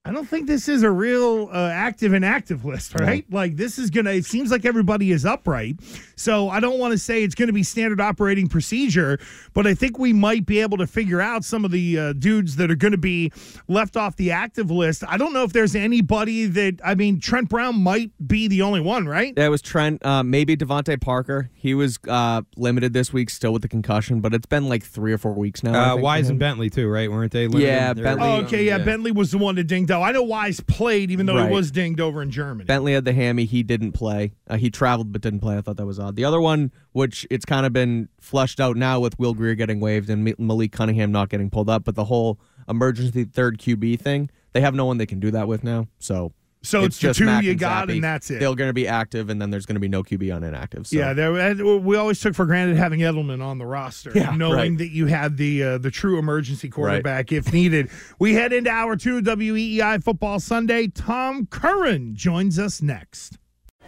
I 0.04 0.12
don't 0.12 0.28
think 0.28 0.47
this 0.47 0.68
is 0.68 0.82
a 0.82 0.89
real 0.89 1.47
uh, 1.54 1.70
active 1.72 2.12
inactive 2.14 2.66
list, 2.66 2.99
right? 2.99 3.24
Like 3.32 3.56
this 3.56 3.78
is 3.78 3.91
gonna. 3.91 4.10
It 4.10 4.26
seems 4.26 4.49
like 4.49 4.66
everybody 4.66 5.12
is 5.12 5.28
upright, 5.28 5.76
so 6.16 6.49
I 6.49 6.60
don't 6.60 6.80
want 6.80 6.93
to 6.93 6.97
say 6.97 7.22
it's 7.24 7.36
going 7.36 7.47
to 7.49 7.54
be 7.54 7.62
standard 7.62 8.02
operating 8.02 8.47
procedure, 8.47 9.20
but 9.54 9.68
I 9.68 9.76
think 9.76 9.99
we 9.99 10.12
might 10.12 10.47
be 10.47 10.60
able 10.60 10.78
to 10.80 10.88
figure 10.88 11.22
out 11.22 11.45
some 11.45 11.64
of 11.66 11.70
the 11.70 11.99
uh, 11.99 12.14
dudes 12.14 12.56
that 12.56 12.72
are 12.72 12.76
going 12.76 12.93
to 12.93 12.97
be 12.97 13.32
left 13.68 13.95
off 13.95 14.16
the 14.16 14.32
active 14.32 14.72
list. 14.72 15.04
I 15.08 15.18
don't 15.18 15.34
know 15.34 15.43
if 15.43 15.54
there's 15.54 15.76
anybody 15.76 16.47
that. 16.47 16.80
I 16.84 16.95
mean, 16.95 17.20
Trent 17.20 17.49
Brown 17.49 17.76
might 17.80 18.10
be 18.28 18.47
the 18.47 18.64
only 18.64 18.82
one, 18.82 19.08
right? 19.08 19.36
That 19.36 19.52
was 19.52 19.62
Trent. 19.62 20.04
Uh, 20.04 20.24
maybe 20.24 20.58
DeVante 20.58 20.99
Parker. 20.99 21.52
He 21.54 21.76
was 21.76 21.99
uh, 22.08 22.41
limited 22.58 22.93
this 22.93 23.14
week, 23.14 23.30
still 23.30 23.54
with 23.54 23.62
the 23.62 23.68
concussion, 23.68 24.20
but 24.20 24.34
it's 24.34 24.47
been 24.47 24.68
like 24.68 24.82
three 24.84 25.14
or 25.14 25.20
four 25.20 25.34
weeks 25.34 25.62
now. 25.62 25.74
I 25.80 25.89
Uh, 25.91 25.97
Wise 25.97 26.30
and. 26.32 26.39
Bentley 26.39 26.72
too, 26.72 26.89
right? 26.89 27.12
Weren't 27.12 27.32
they? 27.32 27.45
limited? 27.45 27.68
Yeah, 27.68 27.93
Bentley- 27.93 28.28
Oh, 28.28 28.41
okay, 28.45 28.66
yeah, 28.66 28.80
Bentley 28.80 29.12
was 29.12 29.30
the 29.30 29.38
one 29.38 29.54
that 29.56 29.66
dinged 29.66 29.91
out. 29.92 30.02
I 30.04 30.12
know 30.12 30.24
Wise 30.24 30.60
played, 30.62 31.12
even 31.12 31.26
though 31.26 31.36
Right. 31.36 31.50
he 31.50 31.54
was 31.54 31.72
dinged 31.72 32.00
over 32.00 32.22
in 32.22 32.32
Germany. 32.32 32.66
Bentley 32.66 32.94
had 32.94 33.06
the 33.06 33.14
hammy. 33.14 33.46
He 33.46 33.62
didn't 33.64 33.92
play. 33.92 34.34
Uh, 34.48 34.58
he 34.58 34.70
traveled 34.70 35.12
but 35.12 35.22
didn't 35.22 35.39
play. 35.42 35.58
I 35.58 35.62
thought 35.62 35.78
that 35.78 35.86
was 35.86 36.00
odd. 36.00 36.16
The 36.16 36.26
other 36.26 36.39
one, 36.42 36.72
which 36.94 37.28
it's 37.30 37.46
kind 37.46 37.66
of 37.66 37.74
been 37.74 38.10
flushed 38.20 38.60
out 38.60 38.78
now 38.78 39.00
with 39.00 39.18
Will 39.20 39.34
Grier 39.34 39.56
getting 39.56 39.80
waived 39.80 40.10
and 40.10 40.34
Malik 40.39 40.72
Cunningham 40.72 41.12
not 41.12 41.30
getting 41.30 41.50
pulled 41.50 41.70
up, 41.70 41.84
but 41.84 41.96
the 41.96 42.06
whole 42.06 42.39
emergency 42.68 43.24
third 43.26 43.58
QB 43.60 44.00
thing, 44.00 44.30
they 44.54 44.62
have 44.62 44.74
no 44.74 44.86
one 44.86 44.98
they 44.98 45.06
can 45.06 45.20
do 45.20 45.32
that 45.32 45.48
with 45.48 45.64
now. 45.64 45.88
So. 46.00 46.32
So 46.64 46.84
it's 46.84 46.99
the 46.99 47.14
two 47.14 47.26
you 47.41 47.51
and 47.51 47.59
got, 47.59 47.88
Zappe. 47.88 47.93
and 47.93 48.03
that's 48.03 48.30
it. 48.30 48.39
They're 48.39 48.53
going 48.53 48.70
to 48.70 48.74
be 48.74 48.88
active, 48.88 49.30
and 49.30 49.41
then 49.41 49.49
there's 49.49 49.66
going 49.66 49.76
to 49.76 49.80
be 49.80 49.88
no 49.88 50.03
QB 50.03 50.36
on 50.36 50.43
inactive. 50.43 50.86
So. 50.88 50.97
Yeah, 50.97 51.53
we 51.53 51.95
always 51.95 52.20
took 52.20 52.36
for 52.36 52.45
granted 52.45 52.78
having 52.78 52.99
Edelman 52.99 53.43
on 53.43 53.57
the 53.57 53.66
roster, 53.66 54.12
Yeah, 54.14 54.36
knowing 54.36 54.55
right. 54.55 54.78
that 54.78 54.91
you 54.91 55.07
had 55.07 55.38
the 55.38 55.64
uh, 55.64 55.78
the 55.80 55.89
true 55.91 56.20
emergency 56.20 56.70
quarterback 56.70 57.32
if 57.32 57.51
needed. 57.51 57.89
We 58.20 58.34
head 58.36 58.53
into 58.53 58.70
hour 58.70 58.95
two 58.95 59.22
WEEI 59.22 60.03
Football 60.03 60.39
Sunday. 60.39 60.88
Tom 60.88 61.47
Curran 61.47 62.16
joins 62.16 62.59
us 62.59 62.82
next. 62.82 63.38